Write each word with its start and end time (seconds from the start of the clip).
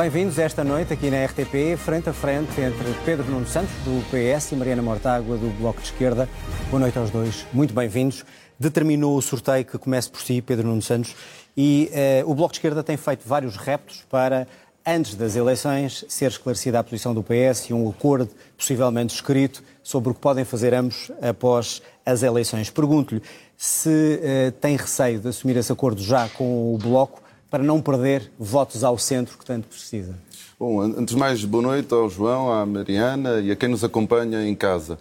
Bem-vindos 0.00 0.38
esta 0.38 0.64
noite 0.64 0.94
aqui 0.94 1.10
na 1.10 1.26
RTP, 1.26 1.76
frente 1.76 2.08
a 2.08 2.12
frente 2.14 2.58
entre 2.58 2.90
Pedro 3.04 3.30
Nuno 3.30 3.46
Santos, 3.46 3.70
do 3.84 4.02
PS, 4.08 4.52
e 4.52 4.56
Mariana 4.56 4.80
Mortágua, 4.80 5.36
do 5.36 5.50
Bloco 5.58 5.78
de 5.78 5.88
Esquerda. 5.88 6.26
Boa 6.70 6.80
noite 6.80 6.98
aos 6.98 7.10
dois, 7.10 7.46
muito 7.52 7.74
bem-vindos. 7.74 8.24
Determinou 8.58 9.18
o 9.18 9.20
sorteio 9.20 9.62
que 9.62 9.76
comece 9.76 10.08
por 10.08 10.22
si, 10.22 10.40
Pedro 10.40 10.68
Nuno 10.68 10.80
Santos, 10.80 11.14
e 11.54 11.90
eh, 11.92 12.22
o 12.24 12.34
Bloco 12.34 12.52
de 12.52 12.60
Esquerda 12.60 12.82
tem 12.82 12.96
feito 12.96 13.28
vários 13.28 13.56
reptos 13.56 14.02
para, 14.08 14.48
antes 14.86 15.16
das 15.16 15.36
eleições, 15.36 16.02
ser 16.08 16.30
esclarecida 16.30 16.78
a 16.78 16.82
posição 16.82 17.12
do 17.12 17.22
PS 17.22 17.68
e 17.68 17.74
um 17.74 17.86
acordo 17.86 18.30
possivelmente 18.56 19.14
escrito 19.14 19.62
sobre 19.82 20.12
o 20.12 20.14
que 20.14 20.20
podem 20.20 20.46
fazer 20.46 20.72
ambos 20.72 21.12
após 21.20 21.82
as 22.06 22.22
eleições. 22.22 22.70
Pergunto-lhe 22.70 23.20
se 23.54 24.18
eh, 24.22 24.50
tem 24.62 24.78
receio 24.78 25.20
de 25.20 25.28
assumir 25.28 25.58
esse 25.58 25.70
acordo 25.70 26.02
já 26.02 26.26
com 26.30 26.74
o 26.74 26.78
Bloco 26.78 27.20
para 27.50 27.62
não 27.62 27.82
perder 27.82 28.30
votos 28.38 28.84
ao 28.84 28.96
centro 28.96 29.36
que 29.36 29.44
tanto 29.44 29.66
precisa? 29.66 30.14
Bom, 30.58 30.80
antes 30.80 31.14
de 31.14 31.20
mais, 31.20 31.44
boa 31.44 31.62
noite 31.62 31.92
ao 31.92 32.08
João, 32.08 32.52
à 32.52 32.64
Mariana 32.64 33.40
e 33.40 33.50
a 33.50 33.56
quem 33.56 33.68
nos 33.68 33.82
acompanha 33.82 34.46
em 34.46 34.54
casa. 34.54 34.98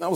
Não, 0.00 0.14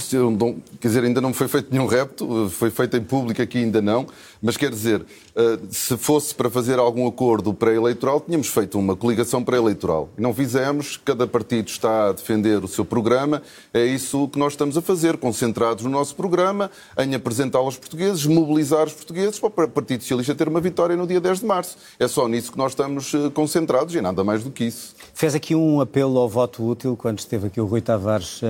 quer 0.80 0.88
dizer, 0.88 1.04
ainda 1.04 1.20
não 1.20 1.34
foi 1.34 1.46
feito 1.46 1.68
nenhum 1.70 1.84
repto, 1.84 2.48
foi 2.48 2.70
feito 2.70 2.96
em 2.96 3.02
público 3.02 3.42
aqui 3.42 3.58
ainda 3.58 3.82
não, 3.82 4.06
mas 4.40 4.56
quer 4.56 4.70
dizer, 4.70 5.04
eh, 5.36 5.58
se 5.68 5.94
fosse 5.98 6.34
para 6.34 6.48
fazer 6.48 6.78
algum 6.78 7.06
acordo 7.06 7.52
pré-eleitoral, 7.52 8.18
tínhamos 8.18 8.46
feito 8.48 8.78
uma 8.78 8.96
coligação 8.96 9.44
pré-eleitoral. 9.44 10.08
Não 10.16 10.32
fizemos, 10.32 10.96
cada 10.96 11.26
partido 11.26 11.68
está 11.68 12.08
a 12.08 12.12
defender 12.12 12.64
o 12.64 12.66
seu 12.66 12.82
programa, 12.82 13.42
é 13.74 13.84
isso 13.84 14.26
que 14.28 14.38
nós 14.38 14.54
estamos 14.54 14.78
a 14.78 14.80
fazer, 14.80 15.18
concentrados 15.18 15.84
no 15.84 15.90
nosso 15.90 16.16
programa, 16.16 16.70
em 16.96 17.14
apresentá-lo 17.14 17.66
aos 17.66 17.76
portugueses, 17.76 18.24
mobilizar 18.24 18.86
os 18.86 18.94
portugueses 18.94 19.38
para 19.38 19.66
o 19.66 19.68
Partido 19.68 20.00
Socialista 20.00 20.34
ter 20.34 20.48
uma 20.48 20.62
vitória 20.62 20.96
no 20.96 21.06
dia 21.06 21.20
10 21.20 21.40
de 21.40 21.44
março. 21.44 21.76
É 21.98 22.08
só 22.08 22.26
nisso 22.26 22.50
que 22.50 22.56
nós 22.56 22.72
estamos 22.72 23.12
eh, 23.12 23.28
concentrados 23.34 23.94
e 23.94 24.00
nada 24.00 24.24
mais 24.24 24.42
do 24.42 24.50
que 24.50 24.64
isso. 24.64 24.96
Fez 25.12 25.34
aqui 25.34 25.54
um 25.54 25.82
apelo 25.82 26.18
ao 26.18 26.28
voto 26.28 26.66
útil 26.66 26.96
quando 26.96 27.18
esteve 27.18 27.48
aqui 27.48 27.60
o 27.60 27.66
Rui 27.66 27.82
Tavares. 27.82 28.40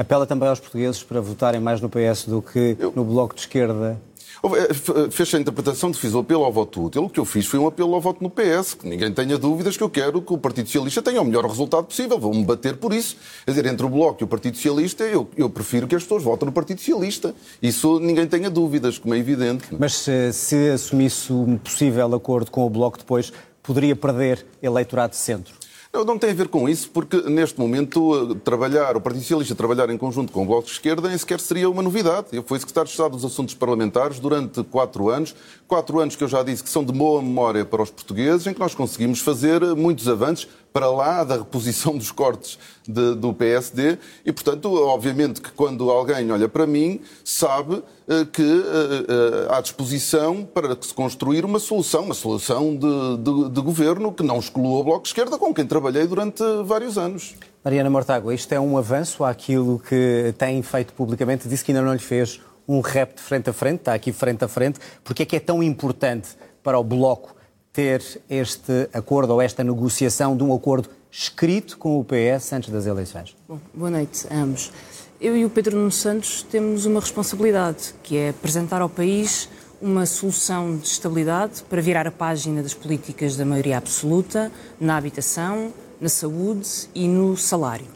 Apela 0.00 0.26
também 0.26 0.48
aos 0.48 0.58
portugueses 0.58 1.02
para 1.02 1.20
votarem 1.20 1.60
mais 1.60 1.78
no 1.78 1.90
PS 1.90 2.24
do 2.24 2.40
que 2.40 2.74
eu... 2.80 2.90
no 2.96 3.04
Bloco 3.04 3.34
de 3.34 3.42
Esquerda? 3.42 4.00
Eh, 4.42 5.10
fez 5.10 5.34
a 5.34 5.38
interpretação 5.38 5.90
de 5.90 5.98
fiz 5.98 6.14
o 6.14 6.20
apelo 6.20 6.42
ao 6.42 6.50
voto 6.50 6.86
útil. 6.86 7.04
O 7.04 7.10
que 7.10 7.20
eu 7.20 7.26
fiz 7.26 7.44
foi 7.44 7.58
um 7.58 7.66
apelo 7.66 7.94
ao 7.94 8.00
voto 8.00 8.22
no 8.22 8.30
PS, 8.30 8.72
que 8.72 8.88
ninguém 8.88 9.12
tenha 9.12 9.36
dúvidas 9.36 9.76
que 9.76 9.82
eu 9.82 9.90
quero 9.90 10.22
que 10.22 10.32
o 10.32 10.38
Partido 10.38 10.68
Socialista 10.68 11.02
tenha 11.02 11.20
o 11.20 11.24
melhor 11.26 11.44
resultado 11.44 11.84
possível. 11.84 12.18
Vou-me 12.18 12.42
bater 12.42 12.78
por 12.78 12.94
isso. 12.94 13.14
Quer 13.44 13.50
dizer, 13.50 13.66
entre 13.66 13.84
o 13.84 13.90
Bloco 13.90 14.22
e 14.22 14.24
o 14.24 14.26
Partido 14.26 14.56
Socialista, 14.56 15.04
eu, 15.04 15.28
eu 15.36 15.50
prefiro 15.50 15.86
que 15.86 15.94
as 15.94 16.02
pessoas 16.02 16.22
votem 16.22 16.46
no 16.46 16.52
Partido 16.52 16.78
Socialista. 16.78 17.34
Isso 17.60 18.00
ninguém 18.00 18.26
tenha 18.26 18.48
dúvidas, 18.48 18.98
como 18.98 19.12
é 19.12 19.18
evidente. 19.18 19.66
Mas 19.78 19.96
se, 19.96 20.32
se 20.32 20.70
assumisse 20.70 21.30
um 21.30 21.58
possível 21.58 22.14
acordo 22.14 22.50
com 22.50 22.64
o 22.64 22.70
Bloco 22.70 22.96
depois, 22.96 23.30
poderia 23.62 23.94
perder 23.94 24.46
eleitorado 24.62 25.10
de 25.10 25.18
centro? 25.18 25.59
Não, 25.92 26.04
não 26.04 26.16
tem 26.16 26.30
a 26.30 26.34
ver 26.34 26.46
com 26.46 26.68
isso, 26.68 26.88
porque 26.90 27.20
neste 27.22 27.58
momento 27.58 28.36
trabalhar, 28.44 28.96
o 28.96 29.00
Partido 29.00 29.22
Socialista 29.22 29.56
trabalhar 29.56 29.90
em 29.90 29.98
conjunto 29.98 30.32
com 30.32 30.44
o 30.44 30.46
Bloco 30.46 30.66
de 30.66 30.70
Esquerda 30.70 31.08
nem 31.08 31.18
sequer 31.18 31.40
seria 31.40 31.68
uma 31.68 31.82
novidade. 31.82 32.28
Eu 32.30 32.44
fui 32.44 32.60
secretário 32.60 32.86
de 32.86 32.92
Estado 32.92 33.10
dos 33.10 33.24
Assuntos 33.24 33.54
Parlamentares 33.54 34.20
durante 34.20 34.62
quatro 34.62 35.08
anos, 35.08 35.34
quatro 35.66 35.98
anos 35.98 36.14
que 36.14 36.22
eu 36.22 36.28
já 36.28 36.44
disse 36.44 36.62
que 36.62 36.70
são 36.70 36.84
de 36.84 36.92
boa 36.92 37.20
memória 37.20 37.64
para 37.64 37.82
os 37.82 37.90
portugueses, 37.90 38.46
em 38.46 38.54
que 38.54 38.60
nós 38.60 38.72
conseguimos 38.72 39.18
fazer 39.18 39.62
muitos 39.74 40.06
avanços 40.06 40.46
para 40.72 40.90
lá 40.90 41.24
da 41.24 41.36
reposição 41.36 41.96
dos 41.96 42.10
cortes 42.10 42.58
de, 42.86 43.14
do 43.14 43.32
PSD 43.32 43.98
e, 44.24 44.32
portanto, 44.32 44.72
obviamente 44.74 45.40
que 45.40 45.50
quando 45.52 45.90
alguém 45.90 46.30
olha 46.30 46.48
para 46.48 46.66
mim, 46.66 47.00
sabe 47.24 47.82
eh, 48.08 48.24
que 48.24 48.42
uh, 48.42 49.52
há 49.52 49.60
disposição 49.60 50.44
para 50.44 50.76
se 50.80 50.92
construir 50.94 51.44
uma 51.44 51.58
solução, 51.58 52.04
uma 52.04 52.14
solução 52.14 52.76
de, 52.76 53.16
de, 53.18 53.50
de, 53.50 53.60
governo 53.60 54.12
que 54.12 54.22
não 54.22 54.38
exclua 54.38 54.80
o 54.80 54.84
Bloco 54.84 55.02
de 55.02 55.08
Esquerda, 55.08 55.38
com 55.38 55.52
quem 55.54 55.66
trabalhei 55.66 56.06
durante 56.06 56.42
vários 56.64 56.98
anos. 56.98 57.34
Mariana 57.64 57.90
Mortágua, 57.90 58.34
isto 58.34 58.52
é 58.52 58.60
um 58.60 58.78
avanço 58.78 59.22
àquilo 59.24 59.78
que 59.80 60.34
tem 60.38 60.62
feito 60.62 60.92
publicamente, 60.92 61.48
disse 61.48 61.64
que 61.64 61.72
ainda 61.72 61.82
não 61.82 61.92
lhe 61.92 61.98
fez 61.98 62.40
um 62.66 62.80
rap 62.80 63.16
de 63.16 63.20
frente 63.20 63.50
a 63.50 63.52
frente, 63.52 63.80
está 63.80 63.94
aqui 63.94 64.12
frente 64.12 64.44
a 64.44 64.48
frente, 64.48 64.78
porque 65.02 65.24
é 65.24 65.26
que 65.26 65.36
é 65.36 65.40
tão 65.40 65.62
importante 65.62 66.30
para 66.62 66.78
o 66.78 66.84
Bloco 66.84 67.34
ter 67.72 68.02
este 68.28 68.88
acordo 68.92 69.32
ou 69.32 69.42
esta 69.42 69.62
negociação 69.62 70.36
de 70.36 70.42
um 70.42 70.54
acordo 70.54 70.88
escrito 71.10 71.78
com 71.78 71.98
o 72.00 72.04
PS 72.04 72.52
antes 72.52 72.70
das 72.70 72.86
eleições? 72.86 73.36
Bom, 73.48 73.58
boa 73.72 73.90
noite 73.90 74.26
a 74.30 74.36
ambos. 74.36 74.72
Eu 75.20 75.36
e 75.36 75.44
o 75.44 75.50
Pedro 75.50 75.76
Nuno 75.76 75.90
Santos 75.90 76.42
temos 76.42 76.86
uma 76.86 77.00
responsabilidade, 77.00 77.94
que 78.02 78.16
é 78.16 78.30
apresentar 78.30 78.80
ao 78.80 78.88
país 78.88 79.48
uma 79.80 80.04
solução 80.04 80.76
de 80.76 80.86
estabilidade 80.86 81.62
para 81.62 81.80
virar 81.80 82.06
a 82.06 82.10
página 82.10 82.62
das 82.62 82.74
políticas 82.74 83.36
da 83.36 83.44
maioria 83.44 83.78
absoluta 83.78 84.50
na 84.80 84.96
habitação, 84.96 85.72
na 86.00 86.08
saúde 86.08 86.88
e 86.94 87.06
no 87.06 87.36
salário. 87.36 87.86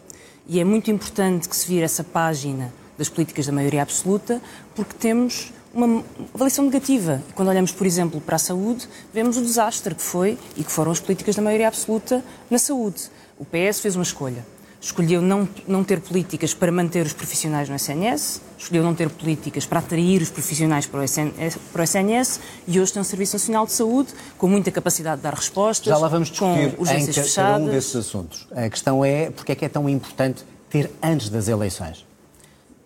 E 0.46 0.60
é 0.60 0.64
muito 0.64 0.90
importante 0.90 1.48
que 1.48 1.56
se 1.56 1.66
vire 1.66 1.82
essa 1.82 2.04
página 2.04 2.72
das 2.96 3.08
políticas 3.08 3.46
da 3.46 3.52
maioria 3.52 3.82
absoluta, 3.82 4.40
porque 4.74 4.94
temos 4.94 5.52
uma 5.74 6.04
avaliação 6.32 6.64
negativa. 6.64 7.20
Quando 7.34 7.48
olhamos, 7.48 7.72
por 7.72 7.86
exemplo, 7.86 8.20
para 8.20 8.36
a 8.36 8.38
saúde, 8.38 8.88
vemos 9.12 9.36
o 9.36 9.42
desastre 9.42 9.94
que 9.94 10.02
foi 10.02 10.38
e 10.56 10.62
que 10.62 10.70
foram 10.70 10.92
as 10.92 11.00
políticas 11.00 11.34
da 11.34 11.42
maioria 11.42 11.68
absoluta 11.68 12.24
na 12.48 12.58
saúde. 12.58 13.10
O 13.38 13.44
PS 13.44 13.80
fez 13.80 13.96
uma 13.96 14.04
escolha. 14.04 14.46
Escolheu 14.80 15.22
não, 15.22 15.48
não 15.66 15.82
ter 15.82 15.98
políticas 15.98 16.52
para 16.52 16.70
manter 16.70 17.06
os 17.06 17.14
profissionais 17.14 17.70
no 17.70 17.74
SNS, 17.74 18.42
escolheu 18.58 18.82
não 18.82 18.94
ter 18.94 19.08
políticas 19.08 19.64
para 19.64 19.78
atrair 19.78 20.20
os 20.20 20.28
profissionais 20.28 20.84
para 20.86 21.00
o, 21.00 21.04
SN, 21.04 21.30
para 21.72 21.80
o 21.80 21.84
SNS 21.84 22.38
e 22.68 22.78
hoje 22.78 22.92
tem 22.92 23.00
um 23.00 23.04
Serviço 23.04 23.34
Nacional 23.36 23.64
de 23.64 23.72
Saúde 23.72 24.12
com 24.36 24.46
muita 24.46 24.70
capacidade 24.70 25.16
de 25.16 25.22
dar 25.22 25.32
respostas. 25.32 25.86
Já 25.88 25.96
lá 25.96 26.06
vamos 26.06 26.28
discutir 26.28 26.76
com 26.76 26.86
em 26.86 27.06
fechadas. 27.06 27.66
um 27.66 27.70
desses 27.70 27.96
assuntos. 27.96 28.46
A 28.54 28.68
questão 28.68 29.02
é 29.02 29.30
porque 29.30 29.52
é 29.52 29.54
que 29.54 29.64
é 29.64 29.70
tão 29.70 29.88
importante 29.88 30.44
ter 30.68 30.90
antes 31.02 31.30
das 31.30 31.48
eleições. 31.48 32.04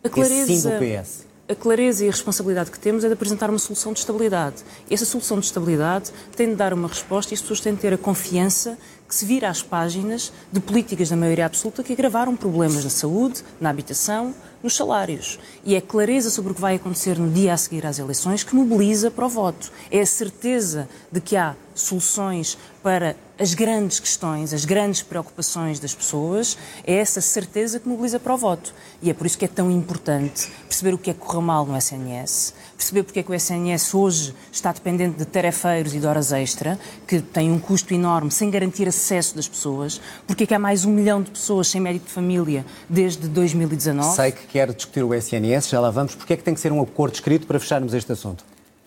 A 0.05 0.09
clareza, 0.09 0.47
sim 0.47 0.63
do 0.63 0.71
PS 0.79 1.28
a 1.49 1.55
clareza 1.55 2.05
e 2.05 2.09
a 2.09 2.11
responsabilidade 2.11 2.71
que 2.71 2.79
temos 2.79 3.05
é 3.05 3.07
de 3.07 3.15
apresentar 3.15 3.49
uma 3.49 3.59
solução 3.59 3.95
de 3.95 4.01
estabilidade. 4.01 4.57
Essa 4.91 5.07
solução 5.07 5.41
de 5.41 5.47
estabilidade 5.47 6.13
tem 6.37 6.51
de 6.51 6.55
dar 6.55 6.75
uma 6.75 6.89
resposta 6.89 7.33
e 7.33 7.35
as 7.35 7.41
pessoas 7.41 7.61
têm 7.61 7.75
de 7.75 7.81
ter 7.81 7.95
a 7.95 7.99
confiança 7.99 8.77
que 9.09 9.15
se 9.15 9.25
vira 9.25 9.49
às 9.49 9.63
páginas 9.63 10.31
de 10.53 10.61
políticas 10.61 11.09
da 11.09 11.17
maioria 11.17 11.47
absoluta 11.47 11.83
que 11.83 11.95
agravaram 11.95 12.37
problemas 12.37 12.85
na 12.85 12.91
saúde, 12.91 13.43
na 13.59 13.71
habitação, 13.71 14.35
nos 14.63 14.77
salários. 14.77 15.39
E 15.65 15.75
é 15.75 15.81
clareza 15.81 16.29
sobre 16.29 16.53
o 16.53 16.55
que 16.55 16.61
vai 16.61 16.77
acontecer 16.77 17.19
no 17.19 17.31
dia 17.31 17.55
a 17.55 17.57
seguir 17.57 17.87
às 17.87 17.99
eleições 17.99 18.45
que 18.45 18.55
mobiliza 18.55 19.11
para 19.11 19.25
o 19.25 19.29
voto. 19.31 19.73
É 19.91 20.03
a 20.03 20.07
certeza 20.07 20.87
de 21.11 21.23
que 21.23 21.35
há 21.35 21.57
soluções 21.75 22.59
para 22.83 23.17
as 23.39 23.55
grandes 23.55 24.01
questões, 24.01 24.53
as 24.53 24.65
grandes 24.65 25.01
preocupações 25.01 25.79
das 25.79 25.95
pessoas, 25.95 26.59
é 26.85 26.95
essa 26.95 27.21
certeza 27.21 27.79
que 27.79 27.89
mobiliza 27.89 28.19
para 28.19 28.35
o 28.35 28.37
voto. 28.37 28.75
E 29.01 29.11
é 29.11 29.15
por 29.15 29.27
isso 29.27 29.39
que 29.39 29.45
é 29.45 29.49
tão 29.49 29.71
importante 29.71 30.51
perceber 30.67 30.93
o 30.95 30.99
que 30.99 31.11
é 31.11 31.15
que 31.15 31.21
corre 31.21 31.41
mal 31.41 31.65
no 31.65 31.77
SNS, 31.77 32.55
perceber 32.77 33.05
porque 33.05 33.21
é 33.21 33.23
que 33.23 33.31
o 33.31 33.35
SNS 33.35 33.95
hoje 33.95 34.35
está 34.51 34.73
dependente 34.73 35.19
de 35.19 35.25
tarefeiros 35.25 35.95
e 35.95 36.01
de 36.01 36.07
horas 36.07 36.33
extra, 36.33 36.79
que 37.07 37.21
têm 37.21 37.53
um 37.53 37.59
custo 37.59 37.95
enorme, 37.95 38.31
sem 38.31 38.51
garantir 38.51 38.89
acesso 38.89 39.37
das 39.37 39.47
pessoas, 39.47 40.01
porque 40.27 40.43
é 40.43 40.47
que 40.47 40.55
há 40.55 40.59
mais 40.59 40.85
um 40.85 40.91
milhão 40.91 41.23
de 41.23 41.31
pessoas 41.31 41.69
sem 41.69 41.81
médico 41.81 42.07
de 42.07 42.13
família 42.13 42.67
desde 42.89 43.29
2019. 43.29 44.17
Sei 44.17 44.33
que 44.33 44.47
quer 44.47 44.73
discutir 44.73 45.05
o 45.05 45.15
SNS, 45.15 45.69
já 45.69 45.81
lá 45.81 45.91
vamos. 45.91 46.15
Porque 46.15 46.33
é 46.33 46.37
que 46.37 46.43
tem 46.43 46.55
que 46.55 46.61
ser 46.61 46.73
um 46.73 46.83
acordo 46.83 47.15
escrito 47.15 47.47
para 47.47 47.61
fecharmos 47.61 47.95
este 47.95 48.13
assunto? 48.13 48.45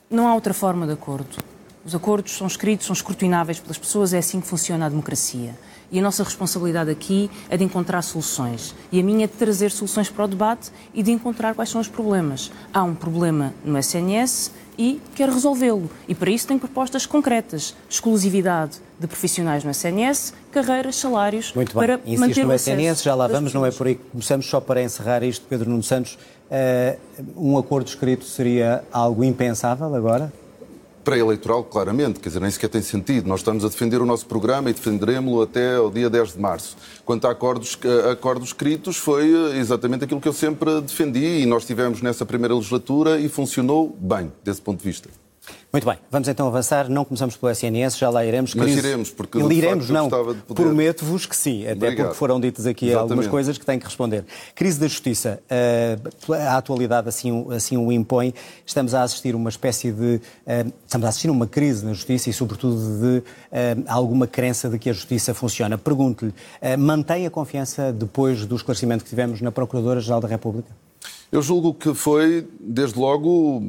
Não 0.09 0.27
há 0.27 0.33
outra 0.33 0.53
forma 0.53 0.85
de 0.85 0.93
acordo. 0.93 1.50
Os 1.83 1.95
acordos 1.95 2.33
são 2.33 2.45
escritos, 2.45 2.85
são 2.85 2.93
escrutináveis 2.93 3.59
pelas 3.59 3.77
pessoas, 3.77 4.13
é 4.13 4.19
assim 4.19 4.39
que 4.39 4.47
funciona 4.47 4.85
a 4.85 4.89
democracia. 4.89 5.55
E 5.91 5.99
a 5.99 6.01
nossa 6.01 6.23
responsabilidade 6.23 6.89
aqui 6.89 7.29
é 7.49 7.57
de 7.57 7.63
encontrar 7.63 8.01
soluções. 8.03 8.75
E 8.91 8.99
a 8.99 9.03
minha 9.03 9.25
é 9.25 9.27
de 9.27 9.33
trazer 9.33 9.71
soluções 9.71 10.09
para 10.09 10.23
o 10.23 10.27
debate 10.27 10.71
e 10.93 11.01
de 11.01 11.11
encontrar 11.11 11.55
quais 11.55 11.69
são 11.69 11.81
os 11.81 11.87
problemas. 11.87 12.51
Há 12.71 12.83
um 12.83 12.93
problema 12.93 13.53
no 13.65 13.77
SNS 13.77 14.51
e 14.77 15.01
quer 15.15 15.27
resolvê-lo. 15.27 15.89
E 16.07 16.13
para 16.13 16.29
isso 16.29 16.47
tem 16.47 16.57
propostas 16.57 17.05
concretas. 17.05 17.75
Exclusividade 17.89 18.77
de 18.97 19.07
profissionais 19.07 19.63
no 19.63 19.71
SNS, 19.71 20.33
carreiras, 20.51 20.95
salários, 20.95 21.51
Muito 21.53 21.73
bem. 21.73 21.87
para 21.87 21.99
Insisto 22.05 22.19
manter 22.19 22.45
no 22.45 22.53
SNS, 22.53 23.03
já 23.03 23.15
lá 23.15 23.27
vamos, 23.27 23.53
não 23.53 23.65
é 23.65 23.71
por 23.71 23.87
aí 23.87 23.95
que 23.95 24.03
começamos. 24.11 24.45
Só 24.45 24.61
para 24.61 24.81
encerrar 24.83 25.23
isto, 25.23 25.45
Pedro 25.49 25.69
Nuno 25.69 25.83
Santos, 25.83 26.17
uh, 26.49 26.97
um 27.35 27.57
acordo 27.57 27.87
escrito 27.87 28.23
seria 28.23 28.83
algo 28.93 29.23
impensável 29.23 29.93
agora? 29.93 30.31
Pré-eleitoral, 31.03 31.63
claramente, 31.63 32.19
quer 32.19 32.29
dizer, 32.29 32.39
nem 32.39 32.49
sequer 32.49 32.69
tem 32.69 32.81
sentido. 32.81 33.27
Nós 33.27 33.41
estamos 33.41 33.63
a 33.65 33.67
defender 33.67 34.01
o 34.01 34.05
nosso 34.05 34.25
programa 34.25 34.69
e 34.69 34.73
defenderemos-lo 34.73 35.41
até 35.41 35.79
o 35.79 35.89
dia 35.89 36.09
10 36.09 36.33
de 36.33 36.39
março. 36.39 36.77
Quanto 37.05 37.27
a 37.27 37.31
acordos, 37.31 37.77
a 38.07 38.11
acordos 38.11 38.49
escritos, 38.49 38.97
foi 38.97 39.31
eh, 39.33 39.57
exatamente 39.57 40.03
aquilo 40.03 40.21
que 40.21 40.27
eu 40.27 40.33
sempre 40.33 40.81
defendi 40.81 41.41
e 41.41 41.45
nós 41.45 41.65
tivemos 41.65 42.01
nessa 42.01 42.25
primeira 42.25 42.55
legislatura 42.55 43.19
e 43.19 43.29
funcionou 43.29 43.95
bem, 43.99 44.31
desse 44.43 44.61
ponto 44.61 44.79
de 44.79 44.85
vista. 44.85 45.20
Muito 45.71 45.87
bem, 45.87 45.97
vamos 46.11 46.27
então 46.27 46.47
avançar. 46.47 46.89
Não 46.89 47.05
começamos 47.05 47.37
pelo 47.37 47.49
SNS, 47.49 47.97
já 47.97 48.09
lá 48.09 48.25
iremos. 48.25 48.53
Mas 48.53 48.75
iremos, 48.75 49.09
porque 49.09 49.39
iremos, 49.39 49.89
não. 49.89 50.09
Poder... 50.09 50.35
Prometo-vos 50.53 51.25
que 51.25 51.35
sim, 51.35 51.63
até 51.63 51.71
Obrigado. 51.71 52.07
porque 52.07 52.17
foram 52.17 52.41
ditas 52.41 52.65
aqui 52.65 52.87
Exatamente. 52.87 53.11
algumas 53.11 53.27
coisas 53.27 53.57
que 53.57 53.65
têm 53.65 53.79
que 53.79 53.85
responder. 53.85 54.25
Crise 54.53 54.77
da 54.77 54.87
justiça. 54.87 55.41
Uh, 55.49 56.33
a 56.33 56.57
atualidade 56.57 57.07
assim, 57.07 57.47
assim 57.51 57.77
o 57.77 57.89
impõe. 57.89 58.33
Estamos 58.65 58.93
a 58.93 59.03
assistir 59.03 59.33
uma 59.33 59.49
espécie 59.49 59.93
de. 59.93 60.15
Uh, 60.45 60.73
estamos 60.85 61.05
a 61.05 61.09
assistir 61.09 61.29
uma 61.29 61.47
crise 61.47 61.85
na 61.85 61.93
justiça 61.93 62.29
e, 62.29 62.33
sobretudo, 62.33 62.75
de 62.75 63.19
uh, 63.19 63.23
alguma 63.87 64.27
crença 64.27 64.67
de 64.67 64.77
que 64.77 64.89
a 64.89 64.93
justiça 64.93 65.33
funciona. 65.33 65.77
Pergunto-lhe, 65.77 66.33
mantém 66.77 67.25
a 67.25 67.29
confiança 67.29 67.93
depois 67.93 68.45
do 68.45 68.57
esclarecimento 68.57 69.05
que 69.05 69.09
tivemos 69.09 69.39
na 69.39 69.53
Procuradora-Geral 69.53 70.19
da 70.19 70.27
República? 70.27 70.67
Eu 71.31 71.41
julgo 71.41 71.73
que 71.73 71.93
foi, 71.93 72.45
desde 72.59 72.99
logo, 72.99 73.63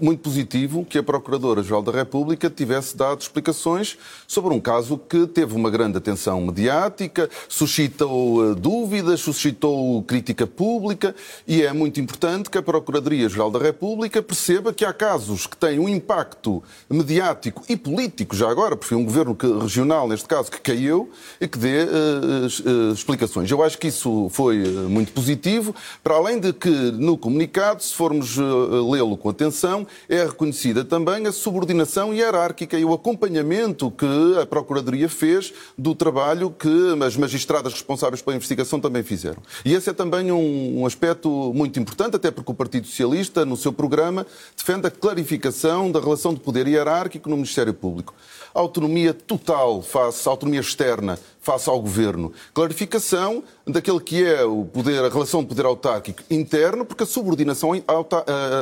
muito 0.00 0.20
positivo 0.20 0.84
que 0.84 0.98
a 0.98 1.02
Procuradora-Geral 1.02 1.82
da 1.82 1.90
República 1.90 2.48
tivesse 2.48 2.96
dado 2.96 3.20
explicações 3.20 3.98
sobre 4.24 4.54
um 4.54 4.60
caso 4.60 4.96
que 4.96 5.26
teve 5.26 5.52
uma 5.52 5.68
grande 5.68 5.98
atenção 5.98 6.40
mediática, 6.40 7.28
suscitou 7.48 8.52
eh, 8.52 8.54
dúvidas, 8.54 9.18
suscitou 9.18 10.00
crítica 10.04 10.46
pública 10.46 11.12
e 11.44 11.60
é 11.60 11.72
muito 11.72 12.00
importante 12.00 12.48
que 12.48 12.56
a 12.56 12.62
Procuradoria-Geral 12.62 13.50
da 13.50 13.58
República 13.58 14.22
perceba 14.22 14.72
que 14.72 14.84
há 14.84 14.92
casos 14.92 15.44
que 15.44 15.56
têm 15.56 15.80
um 15.80 15.88
impacto 15.88 16.62
mediático 16.88 17.64
e 17.68 17.76
político, 17.76 18.36
já 18.36 18.48
agora, 18.48 18.76
porque 18.76 18.94
um 18.94 19.04
governo 19.04 19.36
regional, 19.60 20.06
neste 20.06 20.28
caso, 20.28 20.52
que 20.52 20.60
caiu 20.60 21.10
e 21.40 21.48
que 21.48 21.58
dê 21.58 21.82
uh, 21.82 22.90
uh, 22.90 22.92
explicações. 22.92 23.50
Eu 23.50 23.60
acho 23.60 23.76
que 23.76 23.88
isso 23.88 24.28
foi 24.30 24.58
muito 24.88 25.10
positivo, 25.10 25.74
para 26.04 26.14
além 26.14 26.38
de 26.38 26.52
que 26.52 26.92
no 27.08 27.16
comunicado, 27.16 27.82
se 27.82 27.94
formos 27.94 28.36
uh, 28.36 28.90
lê-lo 28.90 29.16
com 29.16 29.30
atenção, 29.30 29.86
é 30.10 30.24
reconhecida 30.24 30.84
também 30.84 31.26
a 31.26 31.32
subordinação 31.32 32.12
hierárquica 32.12 32.78
e 32.78 32.84
o 32.84 32.92
acompanhamento 32.92 33.90
que 33.90 34.06
a 34.38 34.44
Procuradoria 34.44 35.08
fez 35.08 35.54
do 35.76 35.94
trabalho 35.94 36.50
que 36.50 36.68
as 37.02 37.16
magistradas 37.16 37.72
responsáveis 37.72 38.20
pela 38.20 38.36
investigação 38.36 38.78
também 38.78 39.02
fizeram. 39.02 39.42
E 39.64 39.72
esse 39.72 39.88
é 39.88 39.92
também 39.94 40.30
um 40.30 40.84
aspecto 40.84 41.30
muito 41.54 41.80
importante, 41.80 42.16
até 42.16 42.30
porque 42.30 42.52
o 42.52 42.54
Partido 42.54 42.86
Socialista, 42.86 43.46
no 43.46 43.56
seu 43.56 43.72
programa, 43.72 44.26
defende 44.54 44.86
a 44.86 44.90
clarificação 44.90 45.90
da 45.90 46.00
relação 46.00 46.34
de 46.34 46.40
poder 46.40 46.68
hierárquico 46.68 47.30
no 47.30 47.36
Ministério 47.36 47.72
Público 47.72 48.14
autonomia 48.58 49.14
total 49.14 49.82
face, 49.82 50.28
autonomia 50.28 50.60
externa 50.60 51.18
face 51.40 51.70
ao 51.70 51.80
governo. 51.80 52.32
Clarificação 52.52 53.42
daquele 53.66 54.00
que 54.00 54.24
é 54.24 54.44
o 54.44 54.64
poder, 54.64 55.02
a 55.02 55.08
relação 55.08 55.40
de 55.42 55.48
poder 55.48 55.64
autárquico 55.64 56.22
interno, 56.30 56.84
porque 56.84 57.04
a 57.04 57.06
subordinação, 57.06 57.70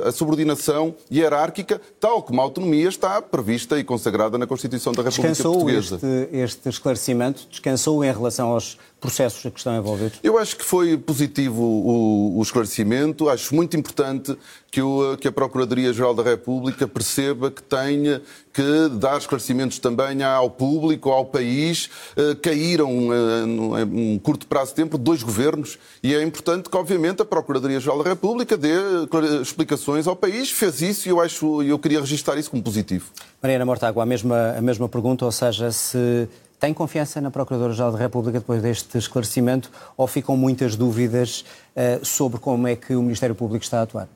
a 0.07 0.13
subordinação 0.13 0.95
hierárquica, 1.11 1.81
tal 1.99 2.23
como 2.23 2.41
a 2.41 2.45
autonomia, 2.45 2.89
está 2.89 3.21
prevista 3.21 3.79
e 3.79 3.85
consagrada 3.85 4.39
na 4.39 4.47
Constituição 4.47 4.93
da 4.93 5.03
República 5.03 5.29
Descansou 5.29 5.55
Portuguesa. 5.55 5.97
Este, 5.97 6.37
este 6.37 6.69
esclarecimento 6.69 7.47
descansou 7.51 8.05
em 8.05 8.13
relação 8.13 8.51
aos 8.51 8.79
processos 9.01 9.43
que 9.43 9.59
estão 9.59 9.77
envolvidos? 9.77 10.19
Eu 10.23 10.39
acho 10.39 10.57
que 10.57 10.65
foi 10.65 10.97
positivo 10.97 11.63
o, 11.63 12.39
o 12.39 12.43
esclarecimento. 12.43 13.29
Acho 13.29 13.55
muito 13.55 13.77
importante 13.77 14.37
que, 14.71 14.81
o, 14.81 15.17
que 15.17 15.29
a 15.29 15.33
Procuradoria-Geral 15.33 16.15
da 16.15 16.23
República 16.23 16.87
perceba 16.89 17.51
que 17.51 17.63
tenha 17.63 18.23
que 18.53 18.89
dar 18.99 19.19
esclarecimentos 19.19 19.79
também 19.79 20.23
ao 20.23 20.51
público, 20.51 21.11
ao 21.11 21.27
país. 21.27 21.91
Uh, 22.17 22.35
caíram 22.37 23.09
uh, 23.09 23.47
num 23.47 24.19
curto 24.19 24.47
prazo 24.47 24.71
de 24.71 24.77
tempo 24.77 24.97
dois 24.97 25.23
governos 25.23 25.79
e 26.03 26.15
é 26.15 26.23
importante 26.23 26.69
que, 26.71 26.77
obviamente, 26.77 27.21
a 27.23 27.25
Procuradoria-Geral 27.25 28.03
da 28.03 28.11
República 28.11 28.57
dê 28.57 28.75
explicações 29.43 30.07
ao 30.07 30.17
país. 30.17 30.51
Fez 30.51 30.81
isso 30.81 31.09
e 31.09 31.11
eu, 31.11 31.21
acho, 31.21 31.63
eu 31.63 31.79
queria 31.79 32.01
registrar 32.01 32.37
isso 32.39 32.51
como 32.51 32.63
positivo. 32.63 33.11
Mariana 33.43 33.67
Mortágua, 33.67 34.03
a 34.03 34.07
mesma, 34.07 34.55
a 34.57 34.61
mesma 34.63 34.89
pergunta, 34.89 35.25
ou 35.25 35.33
seja, 35.33 35.71
se 35.71 36.29
tem 36.59 36.73
confiança 36.73 37.21
na 37.21 37.31
Procuradora-Geral 37.31 37.93
da 37.93 37.99
República 37.99 38.39
depois 38.39 38.63
deste 38.63 38.97
esclarecimento 38.97 39.71
ou 39.97 40.07
ficam 40.07 40.37
muitas 40.37 40.77
dúvidas 40.77 41.45
uh, 41.75 42.05
sobre 42.05 42.39
como 42.39 42.67
é 42.67 42.77
que 42.77 42.95
o 42.95 43.03
Ministério 43.03 43.35
Público 43.35 43.65
está 43.65 43.81
a 43.81 43.83
atuar? 43.83 44.09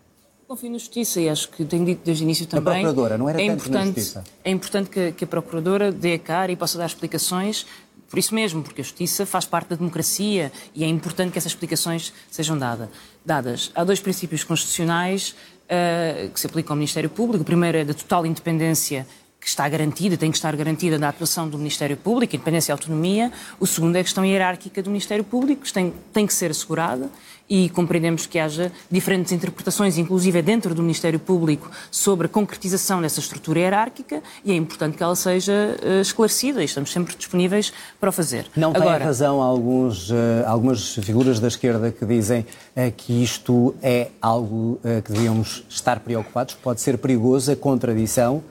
Confio 0.48 0.70
na 0.70 0.78
Justiça 0.78 1.20
e 1.20 1.28
acho 1.28 1.48
que 1.50 1.64
tenho 1.64 1.84
dito 1.84 2.00
desde 2.04 2.24
o 2.24 2.26
início 2.26 2.46
também. 2.46 2.72
A 2.72 2.86
Procuradora, 2.86 3.16
não 3.16 3.28
era 3.28 3.40
é 3.40 3.46
tanto 3.46 3.60
importante, 3.60 3.78
na 3.78 3.84
Justiça? 3.84 4.24
É 4.42 4.50
importante 4.50 4.90
que, 4.90 5.12
que 5.12 5.24
a 5.24 5.26
Procuradora 5.26 5.92
dê 5.92 6.14
a 6.14 6.18
cara 6.18 6.50
e 6.50 6.56
possa 6.56 6.76
dar 6.76 6.86
explicações 6.86 7.66
por 8.10 8.18
isso 8.18 8.34
mesmo, 8.34 8.60
porque 8.60 8.80
a 8.80 8.84
justiça 8.84 9.24
faz 9.24 9.44
parte 9.44 9.68
da 9.68 9.76
democracia 9.76 10.50
e 10.74 10.82
é 10.82 10.88
importante 10.88 11.30
que 11.30 11.38
essas 11.38 11.52
explicações 11.52 12.12
sejam 12.28 12.58
dada, 12.58 12.90
dadas. 13.24 13.70
Há 13.72 13.84
dois 13.84 14.00
princípios 14.00 14.42
constitucionais 14.42 15.36
uh, 15.66 16.28
que 16.30 16.40
se 16.40 16.48
aplicam 16.48 16.72
ao 16.72 16.76
Ministério 16.76 17.08
Público. 17.08 17.42
O 17.42 17.44
primeiro 17.44 17.78
é 17.78 17.84
da 17.84 17.94
total 17.94 18.26
independência 18.26 19.06
que 19.40 19.48
está 19.48 19.66
garantida, 19.68 20.16
tem 20.16 20.30
que 20.30 20.36
estar 20.36 20.54
garantida 20.54 20.98
da 20.98 21.08
atuação 21.08 21.48
do 21.48 21.56
Ministério 21.56 21.96
Público, 21.96 22.36
independência 22.36 22.72
e 22.72 22.74
autonomia. 22.74 23.32
O 23.58 23.66
segundo 23.66 23.96
é 23.96 24.00
a 24.00 24.04
questão 24.04 24.24
hierárquica 24.24 24.82
do 24.82 24.90
Ministério 24.90 25.24
Público, 25.24 25.62
que 25.62 25.72
tem, 25.72 25.94
tem 26.12 26.26
que 26.26 26.34
ser 26.34 26.50
assegurada 26.50 27.08
e 27.50 27.68
compreendemos 27.70 28.26
que 28.26 28.38
haja 28.38 28.70
diferentes 28.88 29.32
interpretações, 29.32 29.98
inclusive 29.98 30.40
dentro 30.40 30.72
do 30.72 30.82
Ministério 30.82 31.18
Público, 31.18 31.68
sobre 31.90 32.26
a 32.26 32.28
concretização 32.28 33.02
dessa 33.02 33.18
estrutura 33.18 33.58
hierárquica 33.58 34.22
e 34.44 34.52
é 34.52 34.54
importante 34.54 34.96
que 34.96 35.02
ela 35.02 35.16
seja 35.16 35.76
uh, 35.82 36.00
esclarecida 36.00 36.62
e 36.62 36.66
estamos 36.66 36.92
sempre 36.92 37.16
disponíveis 37.16 37.72
para 37.98 38.10
o 38.10 38.12
fazer. 38.12 38.46
Não 38.54 38.70
Agora, 38.70 38.98
tem 38.98 39.06
razão 39.06 39.42
alguns, 39.42 40.10
uh, 40.10 40.14
algumas 40.46 40.94
figuras 40.94 41.40
da 41.40 41.48
esquerda 41.48 41.90
que 41.90 42.06
dizem 42.06 42.42
uh, 42.76 42.92
que 42.96 43.20
isto 43.20 43.74
é 43.82 44.08
algo 44.22 44.78
que 45.04 45.12
devíamos 45.12 45.64
estar 45.68 46.00
preocupados, 46.00 46.54
pode 46.54 46.80
ser 46.80 46.98
perigoso 46.98 47.50
a 47.50 47.56
contradição 47.56 48.42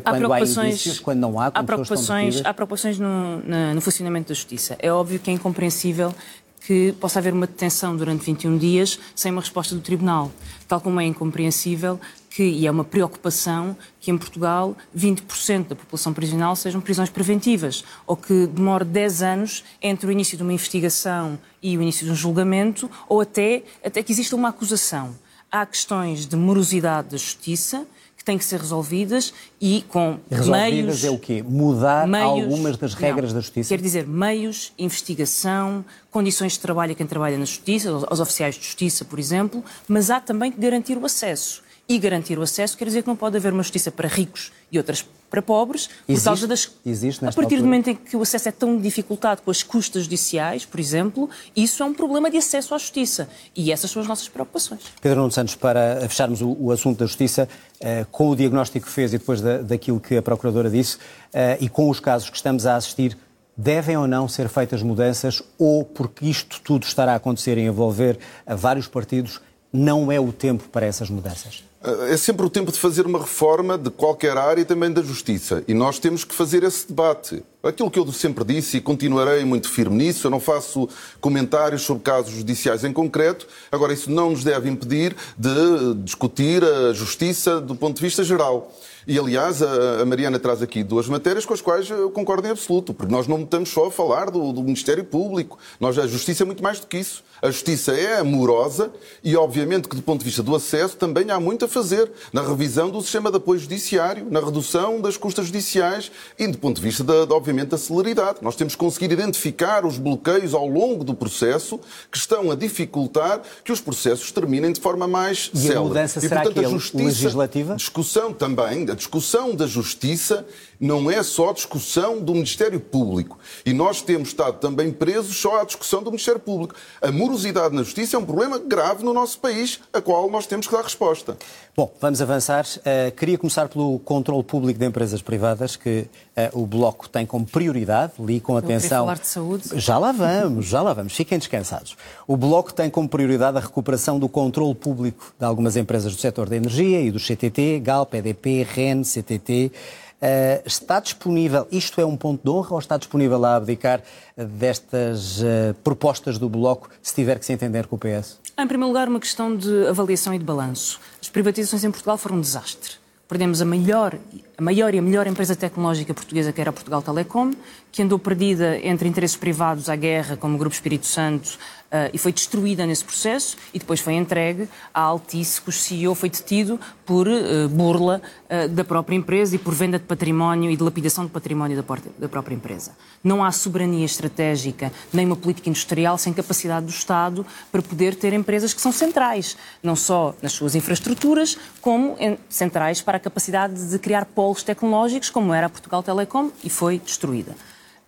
quando 0.00 0.32
há, 0.32 0.36
há 0.36 0.40
indícios, 0.40 0.98
quando 0.98 1.18
não 1.18 1.40
há, 1.40 1.46
há 1.46 1.62
preocupações, 1.62 2.42
há 2.44 2.52
preocupações 2.52 2.98
no, 2.98 3.38
no, 3.74 3.80
funcionamento 3.80 4.28
da 4.28 4.34
justiça. 4.34 4.76
É 4.78 4.92
óbvio 4.92 5.18
que 5.18 5.30
é 5.30 5.32
incompreensível 5.32 6.14
que 6.60 6.92
possa 7.00 7.18
haver 7.18 7.32
uma 7.32 7.46
detenção 7.46 7.96
durante 7.96 8.24
21 8.24 8.58
dias 8.58 8.98
sem 9.14 9.32
uma 9.32 9.40
resposta 9.40 9.74
do 9.74 9.80
Tribunal. 9.80 10.30
Tal 10.66 10.80
como 10.80 11.00
é 11.00 11.04
incompreensível 11.04 11.98
que, 12.28 12.42
e 12.42 12.66
é 12.66 12.70
uma 12.70 12.84
preocupação, 12.84 13.76
que 14.00 14.10
em 14.10 14.18
Portugal 14.18 14.76
20% 14.96 15.68
da 15.68 15.74
população 15.74 16.12
prisional 16.12 16.54
sejam 16.54 16.80
prisões 16.80 17.08
preventivas, 17.10 17.84
ou 18.06 18.16
que 18.16 18.46
demore 18.46 18.84
10 18.84 19.22
anos 19.22 19.64
entre 19.80 20.06
o 20.06 20.12
início 20.12 20.36
de 20.36 20.42
uma 20.42 20.52
investigação 20.52 21.38
e 21.62 21.76
o 21.76 21.82
início 21.82 22.04
de 22.04 22.12
um 22.12 22.14
julgamento, 22.14 22.90
ou 23.08 23.20
até, 23.20 23.62
até 23.84 24.02
que 24.02 24.12
exista 24.12 24.36
uma 24.36 24.50
acusação. 24.50 25.16
Há 25.50 25.64
questões 25.64 26.26
de 26.26 26.36
morosidade 26.36 27.08
da 27.08 27.16
justiça 27.16 27.86
têm 28.24 28.36
que 28.36 28.44
ser 28.44 28.60
resolvidas 28.60 29.32
e 29.60 29.82
com 29.88 30.18
resolvidas 30.30 30.72
meios... 30.72 31.04
é 31.04 31.10
o 31.10 31.18
quê? 31.18 31.42
Mudar 31.46 32.06
meios, 32.06 32.44
algumas 32.44 32.76
das 32.76 32.94
regras 32.94 33.30
não, 33.30 33.36
da 33.36 33.40
justiça? 33.40 33.68
Quer 33.68 33.80
dizer, 33.80 34.06
meios, 34.06 34.72
investigação, 34.78 35.84
condições 36.10 36.52
de 36.52 36.60
trabalho 36.60 36.92
a 36.92 36.94
quem 36.94 37.06
trabalha 37.06 37.38
na 37.38 37.44
justiça, 37.44 37.90
aos 37.90 38.20
oficiais 38.20 38.54
de 38.56 38.64
justiça, 38.64 39.04
por 39.04 39.18
exemplo, 39.18 39.64
mas 39.86 40.10
há 40.10 40.20
também 40.20 40.50
que 40.52 40.60
garantir 40.60 40.96
o 40.98 41.04
acesso. 41.04 41.62
E 41.88 41.98
garantir 41.98 42.38
o 42.38 42.42
acesso 42.42 42.76
quer 42.76 42.84
dizer 42.84 43.02
que 43.02 43.08
não 43.08 43.16
pode 43.16 43.36
haver 43.36 43.52
uma 43.52 43.62
justiça 43.62 43.90
para 43.90 44.06
ricos 44.06 44.52
e 44.70 44.76
outras 44.76 45.06
para 45.30 45.42
pobres, 45.42 45.88
existe, 46.08 46.22
por 46.22 46.24
causa 46.24 46.46
das. 46.46 46.70
Existe 46.84 47.24
a 47.24 47.26
partir 47.26 47.40
altura. 47.40 47.60
do 47.60 47.64
momento 47.64 47.90
em 47.90 47.94
que 47.94 48.16
o 48.16 48.22
acesso 48.22 48.48
é 48.48 48.52
tão 48.52 48.78
dificultado 48.78 49.42
com 49.42 49.50
as 49.50 49.62
custas 49.62 50.04
judiciais, 50.04 50.64
por 50.64 50.80
exemplo, 50.80 51.28
isso 51.54 51.82
é 51.82 51.86
um 51.86 51.94
problema 51.94 52.30
de 52.30 52.36
acesso 52.38 52.74
à 52.74 52.78
justiça. 52.78 53.28
E 53.54 53.72
essas 53.72 53.90
são 53.90 54.00
as 54.02 54.08
nossas 54.08 54.28
preocupações. 54.28 54.80
Pedro 55.00 55.20
Nuno 55.20 55.32
Santos, 55.32 55.54
para 55.54 56.00
fecharmos 56.08 56.40
o, 56.40 56.56
o 56.58 56.72
assunto 56.72 56.98
da 56.98 57.06
justiça, 57.06 57.48
eh, 57.80 58.06
com 58.10 58.30
o 58.30 58.36
diagnóstico 58.36 58.86
que 58.86 58.92
fez 58.92 59.12
e 59.12 59.18
depois 59.18 59.40
da, 59.40 59.58
daquilo 59.58 60.00
que 60.00 60.16
a 60.16 60.22
Procuradora 60.22 60.70
disse, 60.70 60.98
eh, 61.32 61.58
e 61.60 61.68
com 61.68 61.88
os 61.90 62.00
casos 62.00 62.30
que 62.30 62.36
estamos 62.36 62.66
a 62.66 62.76
assistir, 62.76 63.16
devem 63.56 63.96
ou 63.96 64.06
não 64.06 64.28
ser 64.28 64.48
feitas 64.48 64.82
mudanças, 64.82 65.42
ou 65.58 65.84
porque 65.84 66.26
isto 66.26 66.60
tudo 66.62 66.84
estará 66.84 67.12
a 67.12 67.16
acontecer 67.16 67.58
e 67.58 67.62
envolver 67.62 68.18
a 68.46 68.54
vários 68.54 68.86
partidos, 68.86 69.40
não 69.72 70.10
é 70.10 70.18
o 70.18 70.32
tempo 70.32 70.64
para 70.68 70.86
essas 70.86 71.10
mudanças? 71.10 71.67
É 71.80 72.16
sempre 72.16 72.44
o 72.44 72.50
tempo 72.50 72.72
de 72.72 72.78
fazer 72.78 73.06
uma 73.06 73.20
reforma 73.20 73.78
de 73.78 73.88
qualquer 73.88 74.36
área 74.36 74.62
e 74.62 74.64
também 74.64 74.90
da 74.90 75.00
justiça. 75.00 75.62
E 75.68 75.72
nós 75.72 76.00
temos 76.00 76.24
que 76.24 76.34
fazer 76.34 76.64
esse 76.64 76.88
debate. 76.88 77.44
Aquilo 77.62 77.88
que 77.88 78.00
eu 78.00 78.12
sempre 78.12 78.44
disse 78.44 78.78
e 78.78 78.80
continuarei 78.80 79.44
muito 79.44 79.70
firme 79.70 79.96
nisso, 79.96 80.26
eu 80.26 80.30
não 80.30 80.40
faço 80.40 80.88
comentários 81.20 81.82
sobre 81.82 82.02
casos 82.02 82.32
judiciais 82.32 82.82
em 82.82 82.92
concreto. 82.92 83.46
Agora, 83.70 83.92
isso 83.92 84.10
não 84.10 84.30
nos 84.30 84.42
deve 84.42 84.68
impedir 84.68 85.14
de 85.36 85.94
discutir 86.02 86.64
a 86.64 86.92
justiça 86.92 87.60
do 87.60 87.76
ponto 87.76 87.96
de 87.96 88.02
vista 88.02 88.24
geral. 88.24 88.72
E, 89.08 89.18
aliás, 89.18 89.62
a 89.62 90.04
Mariana 90.04 90.38
traz 90.38 90.60
aqui 90.60 90.84
duas 90.84 91.08
matérias 91.08 91.46
com 91.46 91.54
as 91.54 91.62
quais 91.62 91.88
eu 91.88 92.10
concordo 92.10 92.46
em 92.46 92.50
absoluto, 92.50 92.92
porque 92.92 93.10
nós 93.10 93.26
não 93.26 93.40
estamos 93.40 93.70
só 93.70 93.86
a 93.86 93.90
falar 93.90 94.30
do, 94.30 94.52
do 94.52 94.62
Ministério 94.62 95.02
Público. 95.02 95.58
Nós, 95.80 95.98
a 95.98 96.06
justiça 96.06 96.42
é 96.42 96.46
muito 96.46 96.62
mais 96.62 96.78
do 96.78 96.86
que 96.86 96.98
isso. 96.98 97.24
A 97.40 97.50
justiça 97.50 97.92
é 97.92 98.18
amorosa 98.18 98.90
e, 99.22 99.34
obviamente, 99.36 99.88
que 99.88 99.96
do 99.96 100.02
ponto 100.02 100.18
de 100.18 100.24
vista 100.26 100.42
do 100.42 100.54
acesso 100.54 100.96
também 100.96 101.30
há 101.30 101.38
muito 101.40 101.64
a 101.64 101.68
fazer 101.68 102.10
na 102.32 102.42
revisão 102.42 102.90
do 102.90 103.00
sistema 103.00 103.30
de 103.30 103.36
apoio 103.36 103.58
judiciário, 103.60 104.26
na 104.28 104.40
redução 104.40 105.00
das 105.00 105.16
custas 105.16 105.46
judiciais 105.46 106.10
e 106.38 106.46
do 106.46 106.58
ponto 106.58 106.76
de 106.76 106.82
vista, 106.82 107.02
da, 107.02 107.34
obviamente, 107.34 107.74
a 107.74 107.78
celeridade. 107.78 108.40
Nós 108.42 108.56
temos 108.56 108.74
que 108.74 108.80
conseguir 108.80 109.10
identificar 109.12 109.86
os 109.86 109.96
bloqueios 109.96 110.52
ao 110.52 110.66
longo 110.66 111.02
do 111.02 111.14
processo 111.14 111.80
que 112.10 112.18
estão 112.18 112.50
a 112.50 112.56
dificultar 112.56 113.40
que 113.64 113.72
os 113.72 113.80
processos 113.80 114.32
terminem 114.32 114.72
de 114.72 114.80
forma 114.80 115.06
mais 115.08 115.50
e 115.54 115.58
célere. 115.58 115.78
A 115.78 115.82
mudança 115.82 116.18
e, 116.18 116.28
portanto, 116.28 116.52
que 116.52 116.60
é 116.60 116.66
a 116.66 116.68
justiça, 116.68 117.04
legislativa? 117.04 117.76
Discussão 117.76 118.32
também, 118.32 118.90
a 118.90 118.97
discussão 118.98 119.54
da 119.54 119.66
justiça 119.66 120.46
não 120.80 121.10
é 121.10 121.22
só 121.22 121.52
discussão 121.52 122.20
do 122.20 122.32
Ministério 122.32 122.78
Público. 122.78 123.38
E 123.64 123.72
nós 123.72 124.02
temos 124.02 124.28
estado 124.28 124.58
também 124.58 124.92
presos 124.92 125.36
só 125.36 125.60
à 125.60 125.64
discussão 125.64 126.02
do 126.02 126.10
Ministério 126.10 126.40
Público. 126.40 126.74
A 127.02 127.10
morosidade 127.10 127.74
na 127.74 127.82
justiça 127.82 128.16
é 128.16 128.18
um 128.18 128.24
problema 128.24 128.58
grave 128.58 129.04
no 129.04 129.12
nosso 129.12 129.38
país, 129.38 129.80
a 129.92 130.00
qual 130.00 130.30
nós 130.30 130.46
temos 130.46 130.66
que 130.66 130.72
dar 130.72 130.82
resposta. 130.82 131.36
Bom, 131.76 131.92
vamos 132.00 132.20
avançar. 132.20 132.64
Uh, 132.78 133.12
queria 133.12 133.38
começar 133.38 133.68
pelo 133.68 133.98
controle 134.00 134.42
público 134.42 134.78
de 134.78 134.84
empresas 134.84 135.22
privadas, 135.22 135.76
que 135.76 136.06
uh, 136.36 136.60
o 136.60 136.66
Bloco 136.66 137.08
tem 137.08 137.24
como 137.24 137.46
prioridade, 137.46 138.14
li 138.18 138.40
com 138.40 138.56
atenção. 138.56 139.04
falar 139.04 139.18
de 139.18 139.26
saúde. 139.26 139.68
Já 139.74 139.96
lá 139.98 140.10
vamos, 140.10 140.66
já 140.66 140.82
lá 140.82 140.92
vamos, 140.92 141.12
fiquem 141.12 141.38
descansados. 141.38 141.96
O 142.26 142.36
Bloco 142.36 142.72
tem 142.72 142.90
como 142.90 143.08
prioridade 143.08 143.58
a 143.58 143.60
recuperação 143.60 144.18
do 144.18 144.28
controle 144.28 144.74
público 144.74 145.32
de 145.38 145.44
algumas 145.44 145.76
empresas 145.76 146.14
do 146.14 146.20
setor 146.20 146.48
da 146.48 146.56
energia 146.56 147.00
e 147.00 147.10
do 147.10 147.18
CTT, 147.20 147.80
Galp, 147.80 148.14
EDP, 148.14 148.64
REN, 148.64 149.02
CTT. 149.04 149.72
Uh, 150.20 150.66
está 150.66 150.98
disponível, 150.98 151.66
isto 151.70 152.00
é 152.00 152.04
um 152.04 152.16
ponto 152.16 152.42
de 152.42 152.50
honra 152.50 152.72
ou 152.72 152.78
está 152.80 152.96
disponível 152.96 153.44
a 153.44 153.54
abdicar 153.54 154.02
destas 154.36 155.40
uh, 155.40 155.74
propostas 155.84 156.38
do 156.38 156.48
Bloco 156.48 156.90
se 157.00 157.14
tiver 157.14 157.38
que 157.38 157.46
se 157.46 157.52
entender 157.52 157.86
com 157.86 157.94
o 157.94 157.98
PS? 157.98 158.38
Em 158.58 158.66
primeiro 158.66 158.88
lugar, 158.88 159.08
uma 159.08 159.20
questão 159.20 159.56
de 159.56 159.86
avaliação 159.86 160.34
e 160.34 160.38
de 160.38 160.44
balanço. 160.44 161.00
As 161.22 161.28
privatizações 161.28 161.84
em 161.84 161.90
Portugal 161.92 162.18
foram 162.18 162.36
um 162.36 162.40
desastre. 162.40 162.96
Perdemos 163.28 163.60
a 163.60 163.64
maior, 163.64 164.18
a 164.56 164.62
maior 164.62 164.94
e 164.94 164.98
a 164.98 165.02
melhor 165.02 165.26
empresa 165.26 165.54
tecnológica 165.54 166.14
portuguesa, 166.14 166.50
que 166.50 166.60
era 166.60 166.70
a 166.70 166.72
Portugal 166.72 167.02
Telecom, 167.02 167.52
que 167.92 168.02
andou 168.02 168.18
perdida 168.18 168.78
entre 168.78 169.06
interesses 169.06 169.36
privados 169.36 169.88
à 169.90 169.94
guerra, 169.94 170.36
como 170.36 170.56
o 170.56 170.58
Grupo 170.58 170.74
Espírito 170.74 171.06
Santo, 171.06 171.58
uh, 171.88 172.10
e 172.12 172.18
foi 172.18 172.32
destruída 172.32 172.86
nesse 172.86 173.04
processo 173.04 173.56
e 173.72 173.78
depois 173.78 174.00
foi 174.00 174.14
entregue 174.14 174.68
à 174.92 175.00
Altice, 175.00 175.60
cujo 175.60 175.78
CEO 175.78 176.14
foi 176.14 176.30
detido 176.30 176.78
por 177.04 177.26
uh, 177.26 177.68
burla 177.68 178.20
uh, 178.48 178.68
da 178.68 178.84
própria 178.84 179.16
empresa 179.16 179.56
e 179.56 179.58
por 179.58 179.74
venda 179.74 179.98
de 179.98 180.04
património 180.04 180.70
e 180.70 180.76
de 180.76 180.82
lapidação 180.82 181.24
de 181.24 181.30
património 181.30 181.76
da, 181.76 181.82
porta, 181.82 182.10
da 182.18 182.28
própria 182.28 182.54
empresa. 182.54 182.92
Não 183.22 183.44
há 183.44 183.50
soberania 183.50 184.04
estratégica 184.04 184.92
nem 185.12 185.26
uma 185.26 185.36
política 185.36 185.68
industrial 185.68 186.18
sem 186.18 186.32
capacidade 186.32 186.86
do 186.86 186.92
Estado 186.92 187.44
para 187.72 187.82
poder 187.82 188.14
ter 188.14 188.32
empresas 188.32 188.72
que 188.74 188.80
são 188.80 188.92
centrais, 188.92 189.56
não 189.82 189.96
só 189.96 190.34
nas 190.42 190.52
suas 190.52 190.74
infraestruturas, 190.74 191.58
como 191.80 192.16
em, 192.18 192.38
centrais 192.48 193.00
para 193.00 193.16
a 193.16 193.20
capacidade 193.20 193.90
de 193.90 193.98
criar 193.98 194.24
polos 194.24 194.62
tecnológicos, 194.62 195.30
como 195.30 195.52
era 195.54 195.66
a 195.66 195.70
Portugal 195.70 196.02
Telecom, 196.02 196.50
e 196.62 196.70
foi 196.70 196.98
destruída. 196.98 197.54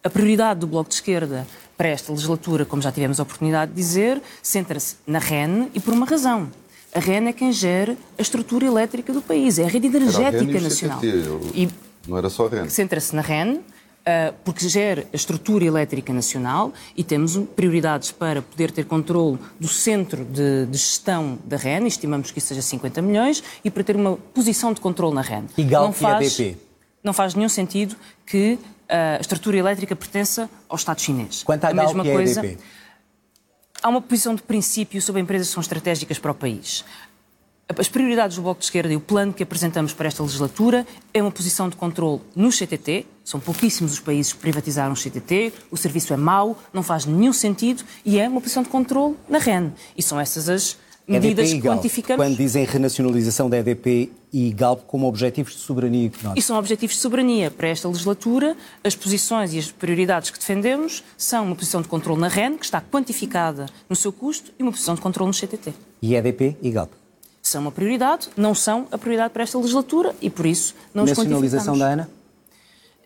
A 0.02 0.08
prioridade 0.08 0.60
do 0.60 0.66
Bloco 0.66 0.88
de 0.88 0.94
Esquerda 0.94 1.46
para 1.80 1.88
esta 1.88 2.12
legislatura, 2.12 2.66
como 2.66 2.82
já 2.82 2.92
tivemos 2.92 3.18
a 3.18 3.22
oportunidade 3.22 3.70
de 3.70 3.76
dizer, 3.78 4.20
centra-se 4.42 4.96
na 5.06 5.18
REN 5.18 5.70
e 5.72 5.80
por 5.80 5.94
uma 5.94 6.04
razão. 6.04 6.50
A 6.94 7.00
REN 7.00 7.26
é 7.26 7.32
quem 7.32 7.50
gera 7.50 7.96
a 8.18 8.20
estrutura 8.20 8.66
elétrica 8.66 9.14
do 9.14 9.22
país, 9.22 9.58
é 9.58 9.64
a 9.64 9.66
rede 9.66 9.86
energética 9.86 10.58
a 10.58 10.60
nacional. 10.60 11.00
E 11.54 11.70
não 12.06 12.18
era 12.18 12.28
só 12.28 12.44
a 12.44 12.50
REN. 12.50 12.68
Centra-se 12.68 13.16
na 13.16 13.22
REN, 13.22 13.60
Uh, 14.00 14.34
porque 14.44 14.66
gera 14.66 15.06
a 15.12 15.14
estrutura 15.14 15.62
elétrica 15.62 16.10
nacional 16.10 16.72
e 16.96 17.04
temos 17.04 17.36
prioridades 17.54 18.10
para 18.10 18.40
poder 18.40 18.70
ter 18.70 18.86
controle 18.86 19.38
do 19.60 19.68
centro 19.68 20.24
de, 20.24 20.64
de, 20.64 20.78
gestão 20.78 21.38
da 21.44 21.58
REN, 21.58 21.86
estimamos 21.86 22.30
que 22.30 22.38
isso 22.38 22.48
seja 22.48 22.62
50 22.62 23.02
milhões, 23.02 23.44
e 23.62 23.70
para 23.70 23.84
ter 23.84 23.96
uma 23.96 24.16
posição 24.16 24.72
de 24.72 24.80
controle 24.80 25.14
na 25.14 25.20
REN. 25.20 25.44
E 25.56 25.62
Galp 25.62 25.88
não 25.88 25.92
faz, 25.92 26.38
e 26.38 26.42
ADP? 26.42 26.58
Não 27.04 27.12
faz 27.12 27.34
nenhum 27.34 27.50
sentido 27.50 27.94
que 28.24 28.58
a 28.90 29.20
estrutura 29.20 29.56
elétrica 29.56 29.94
pertença 29.94 30.50
ao 30.68 30.76
Estado 30.76 31.00
chinês. 31.00 31.42
Quanto 31.42 31.64
à 31.64 31.68
a 31.68 31.74
mesma 31.74 32.06
é 32.06 32.12
coisa. 32.12 32.44
EDP? 32.44 32.58
Há 33.82 33.88
uma 33.88 34.02
posição 34.02 34.34
de 34.34 34.42
princípio 34.42 35.00
sobre 35.00 35.22
empresas 35.22 35.48
que 35.48 35.54
são 35.54 35.60
estratégicas 35.60 36.18
para 36.18 36.32
o 36.32 36.34
país. 36.34 36.84
As 37.78 37.88
prioridades 37.88 38.36
do 38.36 38.42
Bloco 38.42 38.58
de 38.58 38.66
Esquerda 38.66 38.92
e 38.92 38.96
o 38.96 39.00
plano 39.00 39.32
que 39.32 39.44
apresentamos 39.44 39.92
para 39.92 40.08
esta 40.08 40.22
legislatura 40.22 40.84
é 41.14 41.22
uma 41.22 41.30
posição 41.30 41.68
de 41.68 41.76
controle 41.76 42.20
no 42.34 42.50
CTT. 42.50 43.06
São 43.24 43.38
pouquíssimos 43.38 43.92
os 43.92 44.00
países 44.00 44.32
que 44.32 44.40
privatizaram 44.40 44.92
o 44.92 44.96
CTT. 44.96 45.52
O 45.70 45.76
serviço 45.76 46.12
é 46.12 46.16
mau, 46.16 46.58
não 46.72 46.82
faz 46.82 47.06
nenhum 47.06 47.32
sentido 47.32 47.84
e 48.04 48.18
é 48.18 48.28
uma 48.28 48.40
posição 48.40 48.64
de 48.64 48.68
controle 48.68 49.16
na 49.28 49.38
REN. 49.38 49.70
E 49.96 50.02
são 50.02 50.18
essas 50.18 50.48
as 50.48 50.76
medidas 51.06 51.52
que 51.52 51.60
quantificamos. 51.60 52.24
Quando 52.24 52.36
dizem 52.36 52.64
renacionalização 52.64 53.50
da 53.50 53.58
EDP 53.58 54.12
e 54.32 54.52
Galp 54.52 54.82
como 54.86 55.06
objetivos 55.06 55.54
de 55.54 55.60
soberania 55.60 56.06
económica. 56.06 56.38
E 56.38 56.42
são 56.42 56.56
objetivos 56.58 56.96
de 56.96 57.02
soberania. 57.02 57.50
Para 57.50 57.68
esta 57.68 57.88
legislatura, 57.88 58.56
as 58.84 58.94
posições 58.94 59.52
e 59.52 59.58
as 59.58 59.70
prioridades 59.70 60.30
que 60.30 60.38
defendemos 60.38 61.02
são 61.16 61.46
uma 61.46 61.56
posição 61.56 61.82
de 61.82 61.88
controle 61.88 62.20
na 62.20 62.28
REN, 62.28 62.56
que 62.56 62.64
está 62.64 62.80
quantificada 62.80 63.66
no 63.88 63.96
seu 63.96 64.12
custo, 64.12 64.52
e 64.58 64.62
uma 64.62 64.72
posição 64.72 64.94
de 64.94 65.00
controle 65.00 65.28
no 65.28 65.34
CTT. 65.34 65.72
E 66.00 66.14
EDP 66.14 66.56
e 66.62 66.70
Galp? 66.70 66.92
São 67.42 67.62
uma 67.62 67.72
prioridade, 67.72 68.28
não 68.36 68.54
são 68.54 68.86
a 68.92 68.98
prioridade 68.98 69.32
para 69.32 69.42
esta 69.42 69.58
legislatura 69.58 70.14
e, 70.20 70.28
por 70.28 70.46
isso, 70.46 70.74
não 70.94 71.04
os 71.04 71.10
Nacionalização 71.10 71.76
da 71.76 71.92
ANA? 71.92 72.10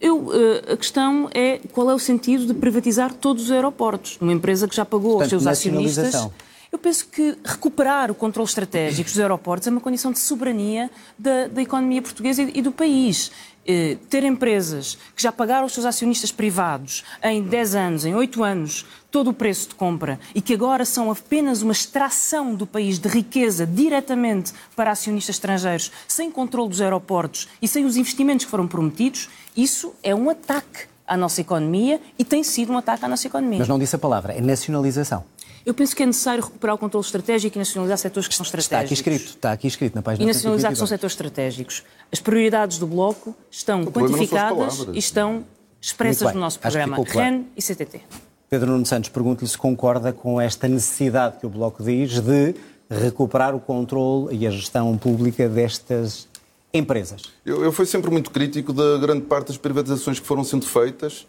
Eu, 0.00 0.28
eh, 0.34 0.72
a 0.72 0.76
questão 0.76 1.30
é 1.32 1.60
qual 1.72 1.88
é 1.88 1.94
o 1.94 1.98
sentido 1.98 2.46
de 2.46 2.52
privatizar 2.52 3.14
todos 3.14 3.44
os 3.44 3.50
aeroportos, 3.50 4.18
numa 4.20 4.32
empresa 4.32 4.66
que 4.66 4.74
já 4.74 4.84
pagou 4.84 5.12
Portanto, 5.12 5.34
aos 5.34 5.42
seus 5.42 5.46
acionistas 5.46 6.28
eu 6.74 6.78
penso 6.78 7.06
que 7.06 7.38
recuperar 7.44 8.10
o 8.10 8.14
controle 8.14 8.48
estratégico 8.48 9.08
dos 9.08 9.18
aeroportos 9.20 9.68
é 9.68 9.70
uma 9.70 9.80
condição 9.80 10.10
de 10.10 10.18
soberania 10.18 10.90
da, 11.16 11.46
da 11.46 11.62
economia 11.62 12.02
portuguesa 12.02 12.42
e, 12.42 12.58
e 12.58 12.62
do 12.62 12.72
país. 12.72 13.30
Eh, 13.66 13.96
ter 14.10 14.24
empresas 14.24 14.98
que 15.16 15.22
já 15.22 15.32
pagaram 15.32 15.66
os 15.66 15.72
seus 15.72 15.86
acionistas 15.86 16.30
privados 16.30 17.02
em 17.22 17.42
10 17.42 17.74
anos, 17.74 18.04
em 18.04 18.14
8 18.14 18.42
anos, 18.42 18.84
todo 19.10 19.30
o 19.30 19.32
preço 19.32 19.68
de 19.68 19.74
compra 19.76 20.18
e 20.34 20.40
que 20.42 20.52
agora 20.52 20.84
são 20.84 21.10
apenas 21.10 21.62
uma 21.62 21.72
extração 21.72 22.54
do 22.54 22.66
país 22.66 22.98
de 22.98 23.08
riqueza 23.08 23.64
diretamente 23.64 24.52
para 24.74 24.90
acionistas 24.90 25.36
estrangeiros, 25.36 25.92
sem 26.08 26.30
controle 26.30 26.68
dos 26.68 26.80
aeroportos 26.80 27.48
e 27.62 27.68
sem 27.68 27.86
os 27.86 27.96
investimentos 27.96 28.44
que 28.44 28.50
foram 28.50 28.66
prometidos, 28.66 29.30
isso 29.56 29.94
é 30.02 30.14
um 30.14 30.28
ataque 30.28 30.86
à 31.06 31.16
nossa 31.16 31.40
economia 31.40 32.00
e 32.18 32.24
tem 32.24 32.42
sido 32.42 32.72
um 32.72 32.78
ataque 32.78 33.04
à 33.04 33.08
nossa 33.08 33.26
economia. 33.26 33.60
Mas 33.60 33.68
não 33.68 33.78
disse 33.78 33.94
a 33.96 33.98
palavra, 33.98 34.32
é 34.32 34.40
nacionalização. 34.40 35.24
Eu 35.66 35.72
penso 35.72 35.96
que 35.96 36.02
é 36.02 36.06
necessário 36.06 36.44
recuperar 36.44 36.76
o 36.76 36.78
controle 36.78 37.04
estratégico 37.04 37.56
e 37.56 37.58
nacionalizar 37.58 37.96
setores 37.96 38.28
que 38.28 38.34
são 38.34 38.44
estratégicos. 38.44 38.74
Está 38.74 38.80
aqui 38.80 38.94
escrito, 38.94 39.36
está 39.36 39.52
aqui 39.52 39.66
escrito 39.66 39.94
na 39.94 40.02
página 40.02 40.24
E 40.24 40.26
nacionalizar 40.26 40.72
que 40.72 40.78
são 40.78 40.86
setores 40.86 41.12
estratégicos. 41.12 41.82
As 42.12 42.20
prioridades 42.20 42.78
do 42.78 42.86
Bloco 42.86 43.34
estão 43.50 43.84
quantificadas 43.86 44.86
e 44.92 44.98
estão 44.98 45.44
expressas 45.80 46.34
no 46.34 46.40
nosso 46.40 46.58
programa 46.58 46.98
REN 47.02 47.44
e 47.56 47.62
CTT. 47.62 48.02
Pedro 48.50 48.70
Nuno 48.70 48.84
Santos, 48.84 49.08
pergunto-lhe 49.08 49.48
se 49.48 49.56
concorda 49.56 50.12
com 50.12 50.40
esta 50.40 50.68
necessidade 50.68 51.38
que 51.38 51.46
o 51.46 51.48
Bloco 51.48 51.82
diz 51.82 52.20
de 52.20 52.54
recuperar 52.90 53.54
o 53.54 53.60
controle 53.60 54.36
e 54.36 54.46
a 54.46 54.50
gestão 54.50 54.96
pública 54.98 55.48
destas 55.48 56.28
empresas. 56.72 57.22
Eu, 57.44 57.64
eu 57.64 57.72
fui 57.72 57.86
sempre 57.86 58.10
muito 58.10 58.30
crítico 58.30 58.72
da 58.72 58.98
grande 58.98 59.22
parte 59.22 59.48
das 59.48 59.56
privatizações 59.56 60.20
que 60.20 60.26
foram 60.26 60.44
sendo 60.44 60.66
feitas 60.66 61.26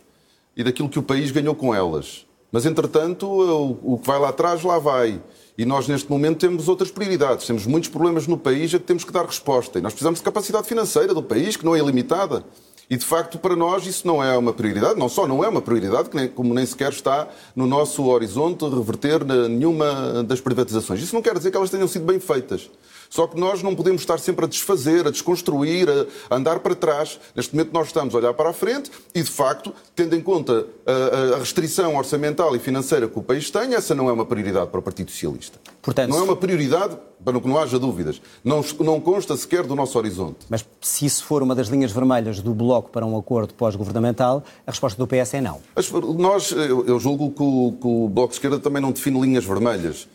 e 0.58 0.63
daquilo 0.63 0.89
que 0.89 1.00
o 1.00 1.04
país 1.04 1.32
ganhou 1.32 1.56
com 1.56 1.74
elas. 1.74 2.25
Mas, 2.56 2.66
entretanto, 2.66 3.28
o 3.84 3.98
que 3.98 4.08
vai 4.08 4.18
lá 4.18 4.30
atrás, 4.30 4.64
lá 4.64 4.80
vai. 4.80 5.22
E 5.58 5.66
nós, 5.66 5.90
neste 5.90 6.10
momento, 6.10 6.38
temos 6.38 6.70
outras 6.70 6.90
prioridades. 6.90 7.46
Temos 7.46 7.66
muitos 7.66 7.90
problemas 7.90 8.28
no 8.28 8.38
país 8.38 8.74
a 8.74 8.80
que 8.80 8.86
temos 8.86 9.04
que 9.04 9.12
dar 9.12 9.26
resposta. 9.26 9.78
E 9.78 9.82
nós 9.82 9.92
precisamos 9.92 10.20
de 10.20 10.24
capacidade 10.24 10.66
financeira 10.66 11.14
do 11.14 11.22
país, 11.22 11.58
que 11.58 11.66
não 11.66 11.76
é 11.76 11.80
ilimitada. 11.80 12.46
E, 12.90 12.96
de 12.96 13.04
facto, 13.04 13.38
para 13.38 13.58
nós 13.58 13.86
isso 13.86 14.08
não 14.08 14.24
é 14.24 14.38
uma 14.38 14.54
prioridade. 14.54 14.98
Não 14.98 15.10
só 15.10 15.28
não 15.28 15.44
é 15.44 15.50
uma 15.50 15.62
prioridade, 15.62 16.10
como 16.34 16.54
nem 16.54 16.66
sequer 16.66 16.94
está 16.94 17.28
no 17.54 17.68
nosso 17.68 18.06
horizonte 18.06 18.64
reverter 18.64 19.26
nenhuma 19.26 20.24
das 20.24 20.40
privatizações. 20.40 21.02
Isso 21.02 21.14
não 21.14 21.22
quer 21.22 21.38
dizer 21.38 21.52
que 21.52 21.58
elas 21.58 21.70
tenham 21.70 21.90
sido 21.90 22.06
bem 22.06 22.22
feitas. 22.22 22.70
Só 23.10 23.28
que 23.28 23.40
nós 23.40 23.62
não 23.62 23.76
podemos 23.76 24.02
estar 24.02 24.20
sempre 24.20 24.46
a 24.46 24.48
desfazer, 24.48 25.08
a 25.08 25.12
desconstruir, 25.12 25.88
a 26.30 26.36
andar 26.36 26.60
para 26.60 26.76
trás. 26.76 27.20
Neste 27.36 27.56
momento 27.56 27.74
nós 27.74 27.88
estamos 27.88 28.14
a 28.14 28.18
olhar 28.18 28.34
para 28.34 28.50
a 28.50 28.54
frente 28.54 28.92
e, 29.14 29.22
de 29.22 29.32
facto, 29.32 29.74
tendo 29.96 30.16
em 30.16 30.22
conta 30.22 30.66
a, 30.86 31.38
restrição 31.38 31.96
orçamental 31.96 32.56
e 32.56 32.60
financeira 32.60 33.08
que 33.08 33.18
o 33.18 33.24
país 33.24 33.50
tem, 33.50 33.74
essa 33.74 33.96
não 33.96 34.10
é 34.10 34.14
uma 34.14 34.26
prioridade 34.26 34.70
para 34.70 34.80
o 34.80 34.84
Partido 34.84 35.12
Socialista. 35.12 35.60
Portanto, 35.82 36.10
não 36.10 36.20
é 36.20 36.24
uma 36.24 36.36
prioridade, 36.36 36.98
para 37.24 37.40
que 37.40 37.48
não 37.48 37.58
haja 37.58 37.80
dúvidas. 37.80 38.22
Não, 38.44 38.64
não 38.80 39.00
consta 39.00 39.36
sequer 39.36 39.64
do 39.64 39.76
nosso 39.76 39.98
horizonte. 39.98 40.46
Mas 40.50 40.66
se 40.82 41.06
isso 41.06 41.24
for 41.24 41.42
uma 41.42 41.56
das 41.56 41.68
linhas 41.68 41.92
vermelhas 41.92 42.40
do 42.40 42.54
Bloco 42.54 42.90
para 42.90 43.06
um 43.06 43.18
acordo 43.18 43.54
pós-governamental, 43.54 44.44
a 44.66 44.72
resposta 44.72 44.98
do 44.98 45.08
PS 45.08 45.36
é 45.36 45.42
não. 45.42 45.60
Nós, 46.18 46.52
eu, 46.52 46.86
eu 46.86 47.00
julgo 47.00 47.32
que 47.32 47.44
o, 47.44 47.78
que 47.80 47.88
o 47.88 48.10
Bloco 48.10 48.30
de 48.30 48.36
Esquerda 48.36 48.60
também 48.60 48.82
não 48.82 48.92
define 48.92 49.20
linhas 49.20 49.46
vermelhas. 49.46 50.08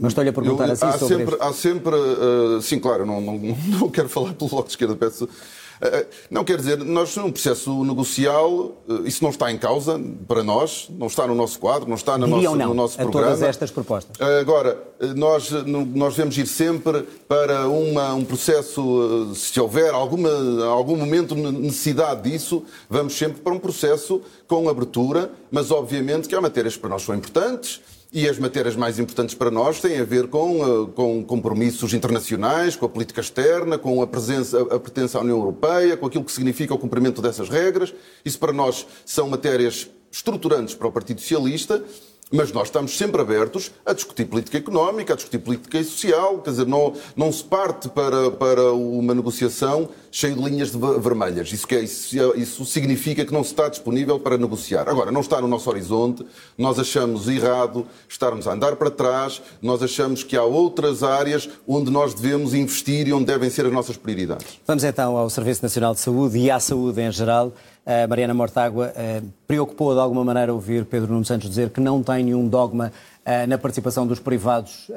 Mas 0.00 0.12
estou-lhe 0.12 0.30
a 0.30 0.32
perguntar 0.32 0.66
eu, 0.66 0.72
assim 0.72 0.84
há 0.84 0.98
sobre 0.98 1.16
sempre, 1.16 1.36
Há 1.40 1.52
sempre, 1.52 1.94
uh, 1.94 2.60
sim, 2.60 2.78
claro, 2.78 3.06
não, 3.06 3.20
não, 3.20 3.38
não 3.80 3.90
quero 3.90 4.08
falar 4.08 4.34
pelo 4.34 4.50
Bloco 4.50 4.66
de 4.66 4.72
Esquerda, 4.72 4.94
peço, 4.94 5.28
Eh, 5.80 6.06
não 6.30 6.44
quer 6.44 6.56
dizer, 6.56 6.78
nós 6.78 7.14
num 7.16 7.30
processo 7.30 7.84
negocial, 7.84 8.72
isso 9.04 9.22
não 9.22 9.30
está 9.30 9.50
em 9.50 9.58
causa 9.58 10.00
para 10.26 10.42
nós, 10.42 10.88
não 10.90 11.06
está 11.06 11.26
no 11.26 11.34
nosso 11.34 11.58
quadro, 11.58 11.88
não 11.88 11.94
está 11.94 12.18
no, 12.18 12.26
nosso, 12.26 12.56
não, 12.56 12.68
no 12.68 12.74
nosso 12.74 13.00
a 13.00 13.04
programa. 13.04 13.26
todas 13.28 13.42
estas 13.42 13.70
propostas. 13.70 14.16
Agora, 14.40 14.76
nós, 15.14 15.50
nós 15.50 16.14
devemos 16.16 16.36
ir 16.36 16.46
sempre 16.46 17.02
para 17.28 17.68
uma, 17.68 18.12
um 18.14 18.24
processo, 18.24 19.32
se 19.34 19.60
houver 19.60 19.92
alguma, 19.94 20.30
algum 20.66 20.96
momento 20.96 21.34
necessidade 21.34 22.28
disso, 22.28 22.64
vamos 22.90 23.16
sempre 23.16 23.40
para 23.40 23.52
um 23.52 23.58
processo 23.58 24.20
com 24.48 24.68
abertura, 24.68 25.30
mas 25.50 25.70
obviamente 25.70 26.28
que 26.28 26.34
há 26.34 26.40
matérias 26.40 26.74
que 26.74 26.80
para 26.80 26.90
nós 26.90 27.02
são 27.02 27.14
importantes, 27.14 27.80
e 28.12 28.26
as 28.28 28.38
matérias 28.38 28.74
mais 28.74 28.98
importantes 28.98 29.34
para 29.34 29.50
nós 29.50 29.80
têm 29.80 29.98
a 29.98 30.04
ver 30.04 30.28
com, 30.28 30.62
eh, 30.64 30.92
com 30.94 31.22
compromissos 31.24 31.92
internacionais, 31.92 32.74
com 32.74 32.86
a 32.86 32.88
política 32.88 33.20
externa, 33.20 33.76
com 33.76 34.00
a, 34.00 34.06
presença, 34.06 34.60
a 34.62 34.80
pertença 34.80 35.18
à 35.18 35.20
União 35.20 35.36
Europeia, 35.36 35.96
com 35.96 36.06
aquilo 36.06 36.24
que 36.24 36.32
significa 36.32 36.72
o 36.72 36.78
cumprimento 36.78 37.20
dessas 37.20 37.48
regras. 37.48 37.92
Isso 38.24 38.38
para 38.38 38.52
nós 38.52 38.86
são 39.04 39.28
matérias 39.28 39.90
estruturantes 40.10 40.74
para 40.74 40.88
o 40.88 40.92
Partido 40.92 41.20
Socialista 41.20 41.84
mas 42.30 42.52
nós 42.52 42.68
estamos 42.68 42.96
sempre 42.96 43.20
abertos 43.20 43.70
a 43.84 43.92
discutir 43.92 44.26
política 44.26 44.58
económica, 44.58 45.12
a 45.12 45.16
discutir 45.16 45.38
política 45.38 45.82
social, 45.82 46.38
quer 46.38 46.50
dizer, 46.50 46.66
não, 46.66 46.92
não 47.16 47.32
se 47.32 47.42
parte 47.42 47.88
para, 47.88 48.30
para 48.30 48.72
uma 48.72 49.14
negociação 49.14 49.88
cheia 50.10 50.34
de 50.34 50.42
linhas 50.42 50.70
de 50.70 50.78
vermelhas. 50.78 51.52
Isso, 51.52 51.66
é, 51.70 51.80
isso, 51.80 52.34
isso 52.36 52.64
significa 52.64 53.24
que 53.24 53.32
não 53.32 53.42
se 53.44 53.50
está 53.50 53.68
disponível 53.68 54.18
para 54.18 54.36
negociar. 54.36 54.88
Agora, 54.88 55.10
não 55.10 55.20
está 55.20 55.40
no 55.40 55.48
nosso 55.48 55.68
horizonte, 55.70 56.24
nós 56.56 56.78
achamos 56.78 57.28
errado 57.28 57.86
estarmos 58.08 58.46
a 58.46 58.52
andar 58.52 58.76
para 58.76 58.90
trás, 58.90 59.40
nós 59.60 59.82
achamos 59.82 60.22
que 60.22 60.36
há 60.36 60.42
outras 60.42 61.02
áreas 61.02 61.48
onde 61.66 61.90
nós 61.90 62.14
devemos 62.14 62.54
investir 62.54 63.08
e 63.08 63.12
onde 63.12 63.26
devem 63.26 63.50
ser 63.50 63.66
as 63.66 63.72
nossas 63.72 63.96
prioridades. 63.96 64.60
Vamos 64.66 64.84
então 64.84 65.16
ao 65.16 65.30
Serviço 65.30 65.62
Nacional 65.62 65.94
de 65.94 66.00
Saúde 66.00 66.38
e 66.38 66.50
à 66.50 66.60
saúde 66.60 67.00
em 67.00 67.10
geral. 67.10 67.52
A 67.88 68.06
Mariana 68.06 68.34
Mortágua 68.34 68.92
preocupou 69.46 69.94
de 69.94 70.00
alguma 70.00 70.22
maneira 70.22 70.52
ouvir 70.52 70.84
Pedro 70.84 71.10
Nuno 71.10 71.24
Santos 71.24 71.48
dizer 71.48 71.70
que 71.70 71.80
não 71.80 72.02
tem 72.02 72.22
nenhum 72.22 72.46
dogma 72.46 72.92
na 73.48 73.56
participação 73.56 74.06
dos 74.06 74.20
privados 74.20 74.90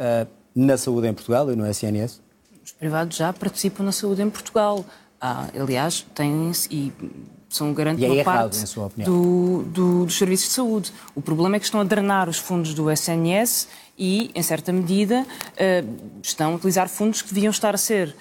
na 0.54 0.78
saúde 0.78 1.08
em 1.08 1.14
Portugal 1.14 1.50
e 1.50 1.56
no 1.56 1.66
SNS? 1.66 2.20
Os 2.66 2.74
privados 2.74 3.16
já 3.16 3.32
participam 3.32 3.84
na 3.84 3.94
saúde 3.94 4.22
em 4.22 4.30
Portugal. 4.30 4.84
Ah, 5.22 5.48
aliás, 5.58 6.06
têm 6.14 6.52
e 6.70 6.92
são 7.48 7.74
garante 7.74 8.04
é 8.04 8.08
uma 8.08 8.16
errado, 8.16 8.58
parte 8.58 9.06
do, 9.06 9.64
do, 9.64 10.06
dos 10.06 10.18
serviços 10.18 10.48
de 10.48 10.54
saúde. 10.54 10.94
O 11.14 11.22
problema 11.22 11.58
é 11.58 11.60
que 11.60 11.66
estão 11.66 11.80
a 11.82 11.84
drenar 11.84 12.28
os 12.28 12.38
fundos 12.38 12.74
do 12.74 12.90
SNS 12.90 13.68
e, 13.98 14.32
em 14.34 14.42
certa 14.42 14.72
medida, 14.72 15.26
estão 16.24 16.54
a 16.54 16.56
utilizar 16.56 16.88
fundos 16.88 17.22
que 17.22 17.34
deviam 17.34 17.52
estar 17.52 17.76
a 17.76 17.78
ser 17.78 18.16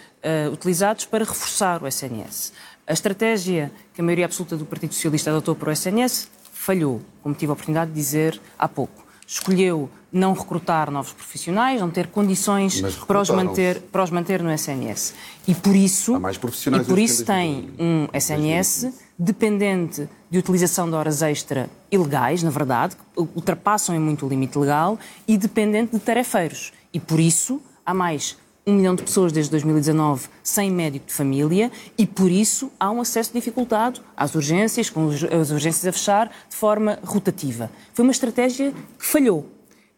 utilizados 0.52 1.04
para 1.06 1.24
reforçar 1.24 1.82
o 1.82 1.86
SNS. 1.86 2.52
A 2.90 2.92
estratégia 2.92 3.70
que 3.94 4.00
a 4.00 4.04
maioria 4.04 4.24
absoluta 4.24 4.56
do 4.56 4.64
Partido 4.64 4.92
Socialista 4.92 5.30
adotou 5.30 5.54
para 5.54 5.68
o 5.68 5.72
SNS 5.72 6.28
falhou, 6.52 7.00
como 7.22 7.36
tive 7.36 7.50
a 7.50 7.52
oportunidade 7.52 7.92
de 7.92 7.96
dizer 7.96 8.40
há 8.58 8.66
pouco. 8.66 9.06
Escolheu 9.24 9.88
não 10.12 10.32
recrutar 10.32 10.90
novos 10.90 11.12
profissionais, 11.12 11.80
não 11.80 11.88
ter 11.88 12.08
condições 12.08 12.82
para 13.06 13.20
os, 13.20 13.30
manter, 13.30 13.80
para 13.80 14.02
os 14.02 14.10
manter 14.10 14.42
no 14.42 14.50
SNS. 14.52 15.14
E 15.46 15.54
por 15.54 15.76
isso, 15.76 16.16
e 16.16 16.84
por 16.84 16.98
isso 16.98 17.24
tem 17.24 17.70
um 17.78 18.08
SNS 18.12 18.92
dependente 19.16 20.08
de 20.28 20.38
utilização 20.40 20.88
de 20.88 20.96
horas 20.96 21.22
extra 21.22 21.70
ilegais, 21.92 22.42
na 22.42 22.50
verdade, 22.50 22.96
que 22.96 23.20
ultrapassam 23.36 23.94
em 23.94 24.00
muito 24.00 24.26
o 24.26 24.28
limite 24.28 24.58
legal, 24.58 24.98
e 25.28 25.38
dependente 25.38 25.92
de 25.92 26.00
tarefeiros. 26.00 26.72
E 26.92 26.98
por 26.98 27.20
isso 27.20 27.62
há 27.86 27.94
mais 27.94 28.36
um 28.66 28.74
milhão 28.74 28.94
de 28.94 29.02
pessoas 29.02 29.32
desde 29.32 29.50
2019 29.50 30.28
sem 30.42 30.70
médico 30.70 31.06
de 31.06 31.12
família 31.12 31.70
e, 31.96 32.06
por 32.06 32.30
isso, 32.30 32.70
há 32.78 32.90
um 32.90 33.00
acesso 33.00 33.32
dificultado 33.32 34.00
às 34.16 34.34
urgências, 34.34 34.90
com 34.90 35.08
as 35.08 35.50
urgências 35.50 35.86
a 35.86 35.92
fechar, 35.92 36.30
de 36.48 36.56
forma 36.56 36.98
rotativa. 37.04 37.70
Foi 37.92 38.02
uma 38.02 38.12
estratégia 38.12 38.72
que 38.98 39.06
falhou 39.06 39.46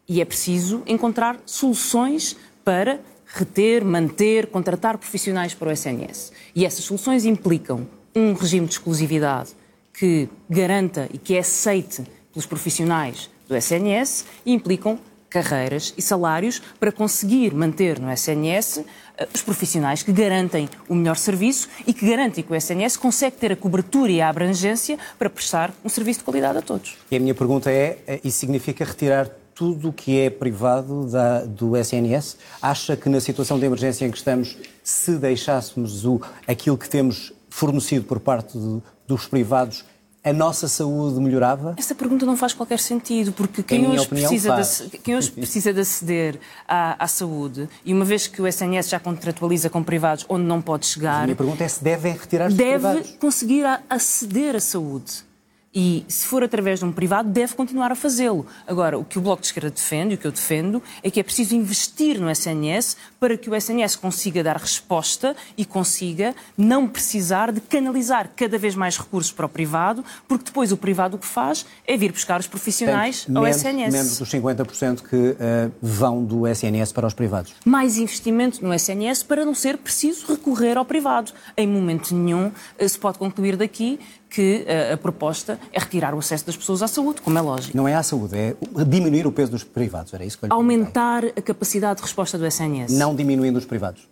e 0.07 0.21
é 0.21 0.25
preciso 0.25 0.81
encontrar 0.85 1.39
soluções 1.45 2.35
para 2.63 2.99
reter, 3.25 3.83
manter, 3.83 4.47
contratar 4.47 4.97
profissionais 4.97 5.53
para 5.53 5.69
o 5.69 5.71
SNS. 5.71 6.31
E 6.55 6.65
essas 6.65 6.85
soluções 6.85 7.25
implicam 7.25 7.87
um 8.15 8.33
regime 8.33 8.67
de 8.67 8.73
exclusividade 8.73 9.51
que 9.93 10.29
garanta 10.49 11.09
e 11.11 11.17
que 11.17 11.35
é 11.35 11.39
aceite 11.39 12.03
pelos 12.31 12.45
profissionais 12.45 13.29
do 13.47 13.55
SNS 13.55 14.25
e 14.45 14.53
implicam 14.53 14.99
carreiras 15.33 15.93
e 15.97 16.01
salários 16.01 16.61
para 16.79 16.91
conseguir 16.91 17.53
manter 17.55 17.99
no 17.99 18.11
SNS 18.11 18.85
eh, 19.17 19.27
os 19.33 19.41
profissionais 19.41 20.03
que 20.03 20.11
garantem 20.11 20.69
o 20.87 20.93
melhor 20.93 21.17
serviço 21.17 21.67
e 21.87 21.93
que 21.93 22.07
garantem 22.07 22.43
que 22.43 22.53
o 22.53 22.55
SNS 22.55 22.97
consegue 22.97 23.37
ter 23.37 23.51
a 23.51 23.55
cobertura 23.55 24.11
e 24.11 24.21
a 24.21 24.29
abrangência 24.29 24.97
para 25.17 25.29
prestar 25.29 25.73
um 25.83 25.89
serviço 25.89 26.19
de 26.19 26.25
qualidade 26.25 26.59
a 26.59 26.61
todos. 26.61 26.97
E 27.09 27.15
a 27.15 27.19
minha 27.19 27.33
pergunta 27.33 27.71
é: 27.71 27.97
eh, 28.05 28.21
isso 28.23 28.37
significa 28.37 28.85
retirar 28.85 29.27
tudo 29.55 29.89
o 29.89 29.93
que 29.93 30.19
é 30.19 30.29
privado 30.29 31.07
da, 31.07 31.43
do 31.45 31.75
SNS? 31.75 32.37
Acha 32.61 32.95
que 32.95 33.09
na 33.09 33.19
situação 33.19 33.59
de 33.59 33.65
emergência 33.65 34.05
em 34.05 34.11
que 34.11 34.17
estamos, 34.17 34.55
se 34.83 35.17
deixássemos 35.17 36.05
o, 36.05 36.21
aquilo 36.47 36.77
que 36.77 36.89
temos 36.89 37.33
fornecido 37.49 38.05
por 38.05 38.19
parte 38.19 38.57
de, 38.57 38.81
dos 39.07 39.27
privados, 39.27 39.85
a 40.23 40.31
nossa 40.31 40.67
saúde 40.67 41.19
melhorava? 41.19 41.75
Essa 41.77 41.93
pergunta 41.93 42.25
não 42.25 42.37
faz 42.37 42.53
qualquer 42.53 42.79
sentido, 42.79 43.33
porque 43.33 43.61
quem, 43.61 43.87
hoje 43.87 44.07
precisa, 44.07 44.55
de, 44.55 44.97
quem 44.99 45.15
hoje 45.15 45.31
precisa 45.31 45.73
de 45.73 45.81
aceder 45.81 46.39
à, 46.67 47.03
à, 47.03 47.07
saúde, 47.07 47.67
e 47.83 47.93
uma 47.93 48.05
vez 48.05 48.27
que 48.27 48.41
o 48.41 48.47
SNS 48.47 48.89
já 48.89 48.99
contratualiza 48.99 49.69
com 49.69 49.83
privados 49.83 50.25
onde 50.29 50.45
não 50.45 50.61
pode 50.61 50.85
chegar. 50.85 51.13
Mas 51.13 51.21
a 51.21 51.25
minha 51.25 51.35
pergunta 51.35 51.63
é 51.63 51.67
se 51.67 51.83
devem 51.83 52.13
retirar 52.13 52.47
os 52.47 52.53
deve 52.53 52.71
privados. 52.71 53.01
Deve 53.01 53.17
conseguir 53.17 53.65
aceder 53.89 54.55
à 54.55 54.59
saúde. 54.59 55.32
E, 55.73 56.05
se 56.07 56.25
for 56.25 56.43
através 56.43 56.79
de 56.79 56.85
um 56.85 56.91
privado, 56.91 57.29
deve 57.29 57.55
continuar 57.55 57.91
a 57.91 57.95
fazê-lo. 57.95 58.45
Agora, 58.67 58.97
o 58.97 59.03
que 59.03 59.17
o 59.17 59.21
Bloco 59.21 59.41
de 59.41 59.47
Esquerda 59.47 59.71
defende, 59.71 60.13
e 60.13 60.15
o 60.15 60.17
que 60.17 60.27
eu 60.27 60.31
defendo, 60.31 60.81
é 61.01 61.09
que 61.09 61.19
é 61.19 61.23
preciso 61.23 61.55
investir 61.55 62.19
no 62.19 62.29
SNS 62.29 62.95
para 63.19 63.37
que 63.37 63.49
o 63.49 63.55
SNS 63.55 63.95
consiga 63.95 64.43
dar 64.43 64.57
resposta 64.57 65.35
e 65.57 65.65
consiga 65.65 66.35
não 66.57 66.87
precisar 66.87 67.51
de 67.51 67.59
canalizar 67.59 68.29
cada 68.35 68.57
vez 68.57 68.75
mais 68.75 68.97
recursos 68.97 69.31
para 69.31 69.45
o 69.45 69.49
privado, 69.49 70.03
porque 70.27 70.45
depois 70.45 70.71
o 70.71 70.77
privado 70.77 71.15
o 71.15 71.19
que 71.19 71.25
faz 71.25 71.65
é 71.87 71.97
vir 71.97 72.11
buscar 72.11 72.39
os 72.39 72.47
profissionais 72.47 73.25
Portanto, 73.25 73.37
ao 73.37 73.43
menos, 73.43 73.57
SNS. 73.57 73.93
Menos 73.93 74.17
dos 74.19 74.29
50% 74.29 75.01
que 75.01 75.15
uh, 75.15 75.71
vão 75.81 76.23
do 76.23 76.47
SNS 76.47 76.91
para 76.91 77.07
os 77.07 77.13
privados. 77.13 77.53
Mais 77.65 77.97
investimento 77.97 78.63
no 78.63 78.73
SNS 78.73 79.23
para 79.23 79.45
não 79.45 79.55
ser 79.55 79.77
preciso 79.77 80.27
recorrer 80.27 80.77
ao 80.77 80.85
privado. 80.85 81.31
Em 81.57 81.67
momento 81.67 82.13
nenhum 82.13 82.47
uh, 82.47 82.89
se 82.89 82.97
pode 82.97 83.17
concluir 83.17 83.57
daqui 83.57 83.99
que 84.33 84.65
a, 84.67 84.95
a, 84.95 84.97
proposta 84.97 85.59
é 85.71 85.79
retirar 85.79 86.15
o 86.15 86.17
acesso 86.17 86.43
das 86.43 86.57
pessoas 86.57 86.81
à 86.81 86.87
saúde, 86.87 87.21
como 87.21 87.37
é 87.37 87.41
lógico. 87.41 87.77
Não 87.77 87.87
é 87.87 87.93
à 87.93 88.01
saúde, 88.01 88.35
é 88.35 88.55
diminuir 88.87 89.27
o 89.27 89.31
peso 89.31 89.51
dos 89.51 89.63
privados, 89.63 90.11
era 90.11 90.25
isso 90.25 90.39
que 90.39 90.45
eu 90.45 90.47
lhe 90.47 90.53
Aumentar 90.53 91.21
perguntei. 91.21 91.43
a 91.43 91.45
capacidade 91.45 91.97
de 91.97 92.01
resposta 92.01 92.35
do 92.35 92.45
SNS. 92.45 92.93
Não 92.93 93.15
diminuindo 93.15 93.57
os 93.57 93.65
privados. 93.65 94.09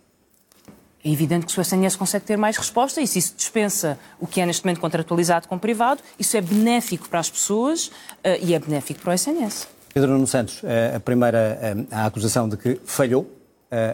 É 1.04 1.10
evidente 1.10 1.46
que 1.46 1.50
se 1.50 1.58
o 1.58 1.60
SNS 1.60 1.96
consegue 1.96 2.24
ter 2.24 2.38
mais 2.38 2.56
resposta 2.56 3.00
e 3.00 3.06
se 3.08 3.18
isso 3.18 3.34
dispensa 3.36 3.98
o 4.20 4.26
que 4.26 4.40
é 4.40 4.46
neste 4.46 4.64
momento 4.64 4.80
contratualizado 4.80 5.48
com 5.48 5.56
o 5.56 5.58
privado, 5.58 6.00
isso 6.16 6.36
é 6.36 6.40
benéfico 6.40 7.08
para 7.08 7.18
as 7.18 7.28
pessoas 7.28 7.88
uh, 7.88 7.92
e 8.40 8.54
é 8.54 8.58
benéfico 8.60 9.00
para 9.00 9.10
o 9.10 9.12
SNS. 9.12 9.66
Pedro 9.92 10.12
Nuno 10.12 10.26
Santos, 10.26 10.62
a 10.96 10.98
primeira 11.00 11.76
a 11.90 12.06
acusação 12.06 12.48
de 12.48 12.56
que 12.56 12.80
falhou 12.82 13.30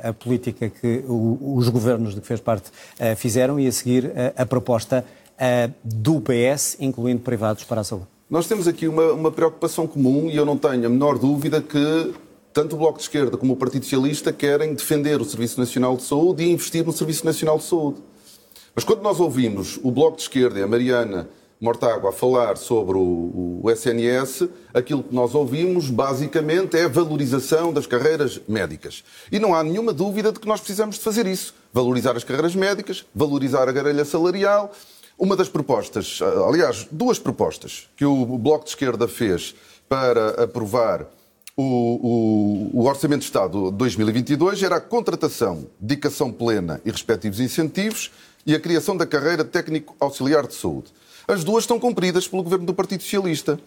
a 0.00 0.12
política 0.12 0.68
que 0.68 1.04
os 1.08 1.68
governos 1.68 2.14
de 2.14 2.20
que 2.20 2.26
fez 2.26 2.38
parte 2.38 2.70
fizeram 3.16 3.58
e 3.58 3.66
a 3.66 3.72
seguir 3.72 4.12
a 4.36 4.46
proposta 4.46 5.04
do 5.84 6.20
PS, 6.20 6.76
incluindo 6.80 7.20
privados 7.20 7.64
para 7.64 7.80
a 7.80 7.84
saúde? 7.84 8.06
Nós 8.28 8.46
temos 8.46 8.68
aqui 8.68 8.86
uma, 8.86 9.12
uma 9.12 9.30
preocupação 9.30 9.86
comum 9.86 10.28
e 10.28 10.36
eu 10.36 10.44
não 10.44 10.58
tenho 10.58 10.84
a 10.86 10.88
menor 10.88 11.18
dúvida 11.18 11.62
que 11.62 12.12
tanto 12.52 12.74
o 12.74 12.78
Bloco 12.78 12.98
de 12.98 13.04
Esquerda 13.04 13.36
como 13.36 13.52
o 13.52 13.56
Partido 13.56 13.84
Socialista 13.84 14.32
querem 14.32 14.74
defender 14.74 15.20
o 15.20 15.24
Serviço 15.24 15.58
Nacional 15.58 15.96
de 15.96 16.02
Saúde 16.02 16.42
e 16.42 16.50
investir 16.50 16.84
no 16.84 16.92
Serviço 16.92 17.24
Nacional 17.24 17.56
de 17.58 17.64
Saúde. 17.64 18.02
Mas 18.74 18.84
quando 18.84 19.00
nós 19.00 19.18
ouvimos 19.20 19.78
o 19.82 19.90
Bloco 19.90 20.16
de 20.16 20.22
Esquerda 20.22 20.58
e 20.58 20.62
a 20.62 20.66
Mariana 20.66 21.28
Mortágua 21.60 22.10
a 22.10 22.12
falar 22.12 22.56
sobre 22.56 22.96
o, 22.96 23.60
o, 23.62 23.70
SNS, 23.70 24.48
aquilo 24.72 25.02
que 25.02 25.14
nós 25.14 25.34
ouvimos 25.34 25.90
basicamente 25.90 26.76
é 26.76 26.84
a 26.84 26.88
valorização 26.88 27.72
das 27.72 27.86
carreiras 27.86 28.40
médicas. 28.46 29.02
E 29.32 29.40
não 29.40 29.54
há 29.54 29.64
nenhuma 29.64 29.92
dúvida 29.92 30.30
de 30.30 30.38
que 30.38 30.46
nós 30.46 30.60
precisamos 30.60 30.96
de 30.96 31.02
fazer 31.02 31.26
isso. 31.26 31.54
Valorizar 31.72 32.16
as 32.16 32.22
carreiras 32.22 32.54
médicas, 32.54 33.04
valorizar 33.14 33.68
a 33.68 33.72
grelha 33.72 34.04
salarial, 34.04 34.72
uma 35.18 35.34
das 35.34 35.48
propostas, 35.48 36.20
aliás, 36.46 36.86
duas 36.90 37.18
propostas 37.18 37.88
que 37.96 38.04
o 38.04 38.24
Bloco 38.38 38.64
de 38.64 38.70
Esquerda 38.70 39.08
fez 39.08 39.54
para 39.88 40.44
aprovar 40.44 41.06
o, 41.56 42.70
o, 42.72 42.80
o, 42.80 42.86
Orçamento 42.86 43.20
de 43.20 43.26
Estado 43.26 43.72
2022 43.72 44.62
era 44.62 44.76
a 44.76 44.80
contratação, 44.80 45.66
dedicação 45.80 46.30
plena 46.30 46.80
e 46.84 46.90
respectivos 46.90 47.40
incentivos 47.40 48.12
e 48.46 48.54
a 48.54 48.60
criação 48.60 48.96
da 48.96 49.04
carreira 49.04 49.44
técnico 49.44 49.96
auxiliar 49.98 50.46
de 50.46 50.54
saúde. 50.54 50.92
As 51.26 51.42
duas 51.42 51.64
estão 51.64 51.80
cumpridas 51.80 52.28
pelo 52.28 52.44
governo 52.44 52.64
do 52.64 52.72
Partido 52.72 53.02
Socialista. 53.02 53.58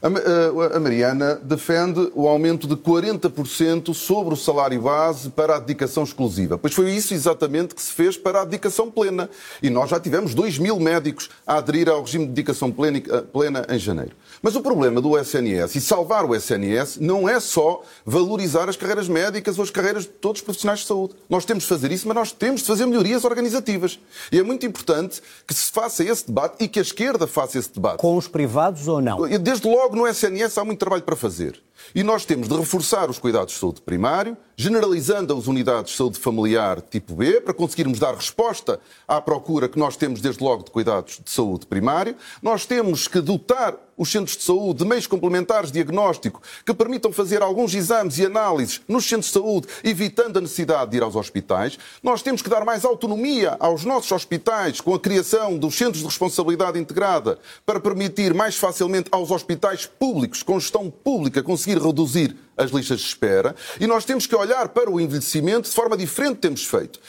A 0.00 0.78
Mariana 0.78 1.40
defende 1.42 2.12
o 2.14 2.28
aumento 2.28 2.68
de 2.68 2.76
40% 2.76 3.92
sobre 3.92 4.32
o 4.32 4.36
salário 4.36 4.80
base 4.80 5.28
para 5.30 5.56
a 5.56 5.58
dedicação 5.58 6.04
exclusiva. 6.04 6.56
Pois 6.56 6.72
foi 6.72 6.92
isso 6.92 7.12
exatamente 7.14 7.74
que 7.74 7.82
se 7.82 7.92
fez 7.92 8.16
para 8.16 8.42
a 8.42 8.44
dedicação 8.44 8.90
plena. 8.90 9.28
E 9.60 9.68
nós 9.68 9.90
já 9.90 9.98
tivemos 9.98 10.34
2 10.34 10.58
mil 10.58 10.78
médicos 10.78 11.28
a 11.44 11.56
aderir 11.56 11.88
ao 11.88 12.00
regime 12.00 12.26
de 12.26 12.30
dedicação 12.30 12.70
plena 12.70 13.66
em 13.68 13.78
janeiro. 13.78 14.12
Mas 14.40 14.54
o 14.54 14.60
problema 14.60 15.00
do 15.00 15.18
SNS 15.18 15.74
e 15.74 15.80
salvar 15.80 16.24
o 16.24 16.32
SNS 16.32 16.98
não 17.00 17.28
é 17.28 17.40
só 17.40 17.82
valorizar 18.06 18.68
as 18.68 18.76
carreiras 18.76 19.08
médicas 19.08 19.58
ou 19.58 19.64
as 19.64 19.70
carreiras 19.70 20.04
de 20.04 20.10
todos 20.10 20.40
os 20.40 20.44
profissionais 20.44 20.78
de 20.80 20.86
saúde. 20.86 21.14
Nós 21.28 21.44
temos 21.44 21.64
de 21.64 21.68
fazer 21.68 21.90
isso, 21.90 22.06
mas 22.06 22.16
nós 22.16 22.30
temos 22.30 22.60
de 22.60 22.68
fazer 22.68 22.86
melhorias 22.86 23.24
organizativas. 23.24 23.98
E 24.30 24.38
é 24.38 24.44
muito 24.44 24.64
importante 24.64 25.20
que 25.44 25.52
se 25.52 25.72
faça 25.72 26.04
esse 26.04 26.28
debate 26.28 26.62
e 26.62 26.68
que 26.68 26.78
a 26.78 26.82
esquerda 26.82 27.26
faça 27.26 27.58
esse 27.58 27.72
debate. 27.74 27.98
Com 27.98 28.16
os 28.16 28.28
privados 28.28 28.86
ou 28.86 29.00
não? 29.00 29.28
Desde 29.40 29.66
logo 29.66 29.87
no 29.96 30.06
SNS 30.06 30.58
há 30.58 30.64
muito 30.64 30.78
trabalho 30.78 31.02
para 31.02 31.16
fazer. 31.16 31.60
E 31.94 32.02
nós 32.02 32.24
temos 32.24 32.48
de 32.48 32.56
reforçar 32.56 33.08
os 33.08 33.18
cuidados 33.18 33.54
de 33.54 33.60
saúde 33.60 33.80
primário, 33.80 34.36
generalizando 34.56 35.36
as 35.36 35.46
unidades 35.46 35.92
de 35.92 35.96
saúde 35.96 36.18
familiar 36.18 36.80
tipo 36.80 37.14
B, 37.14 37.40
para 37.40 37.54
conseguirmos 37.54 37.98
dar 37.98 38.14
resposta 38.14 38.80
à 39.06 39.20
procura 39.20 39.68
que 39.68 39.78
nós 39.78 39.96
temos 39.96 40.20
desde 40.20 40.42
logo 40.42 40.64
de 40.64 40.70
cuidados 40.70 41.20
de 41.24 41.30
saúde 41.30 41.66
primário. 41.66 42.16
Nós 42.42 42.66
temos 42.66 43.08
que 43.08 43.20
dotar 43.20 43.76
os 43.98 44.10
centros 44.10 44.36
de 44.36 44.44
saúde 44.44 44.78
de 44.78 44.84
meios 44.86 45.06
complementares 45.06 45.70
de 45.70 45.74
diagnóstico 45.74 46.40
que 46.64 46.72
permitam 46.72 47.12
fazer 47.12 47.42
alguns 47.42 47.74
exames 47.74 48.16
e 48.18 48.26
análises 48.26 48.80
nos 48.88 49.04
centros 49.04 49.26
de 49.26 49.32
saúde, 49.32 49.68
evitando 49.84 50.38
a 50.38 50.40
necessidade 50.40 50.92
de 50.92 50.96
ir 50.96 51.02
aos 51.02 51.16
hospitais. 51.16 51.78
Nós 52.02 52.22
temos 52.22 52.40
que 52.40 52.48
dar 52.48 52.64
mais 52.64 52.84
autonomia 52.84 53.56
aos 53.58 53.84
nossos 53.84 54.12
hospitais 54.12 54.80
com 54.80 54.94
a 54.94 55.00
criação 55.00 55.58
dos 55.58 55.74
centros 55.74 55.98
de 55.98 56.06
responsabilidade 56.06 56.78
integrada 56.78 57.38
para 57.66 57.80
permitir 57.80 58.32
mais 58.32 58.56
facilmente 58.56 59.08
aos 59.10 59.30
hospitais 59.30 59.84
públicos, 59.86 60.42
com 60.42 60.60
gestão 60.60 60.90
pública, 60.90 61.42
conseguir 61.42 61.78
reduzir 61.82 62.36
as 62.58 62.70
listas 62.70 63.00
de 63.00 63.06
espera 63.06 63.54
e 63.80 63.86
nós 63.86 64.04
temos 64.04 64.26
que 64.26 64.34
olhar 64.34 64.68
para 64.68 64.90
o 64.90 65.00
envelhecimento 65.00 65.68
de 65.68 65.74
forma 65.74 65.96
diferente 65.96 66.38
temos 66.38 66.64
feito. 66.64 67.00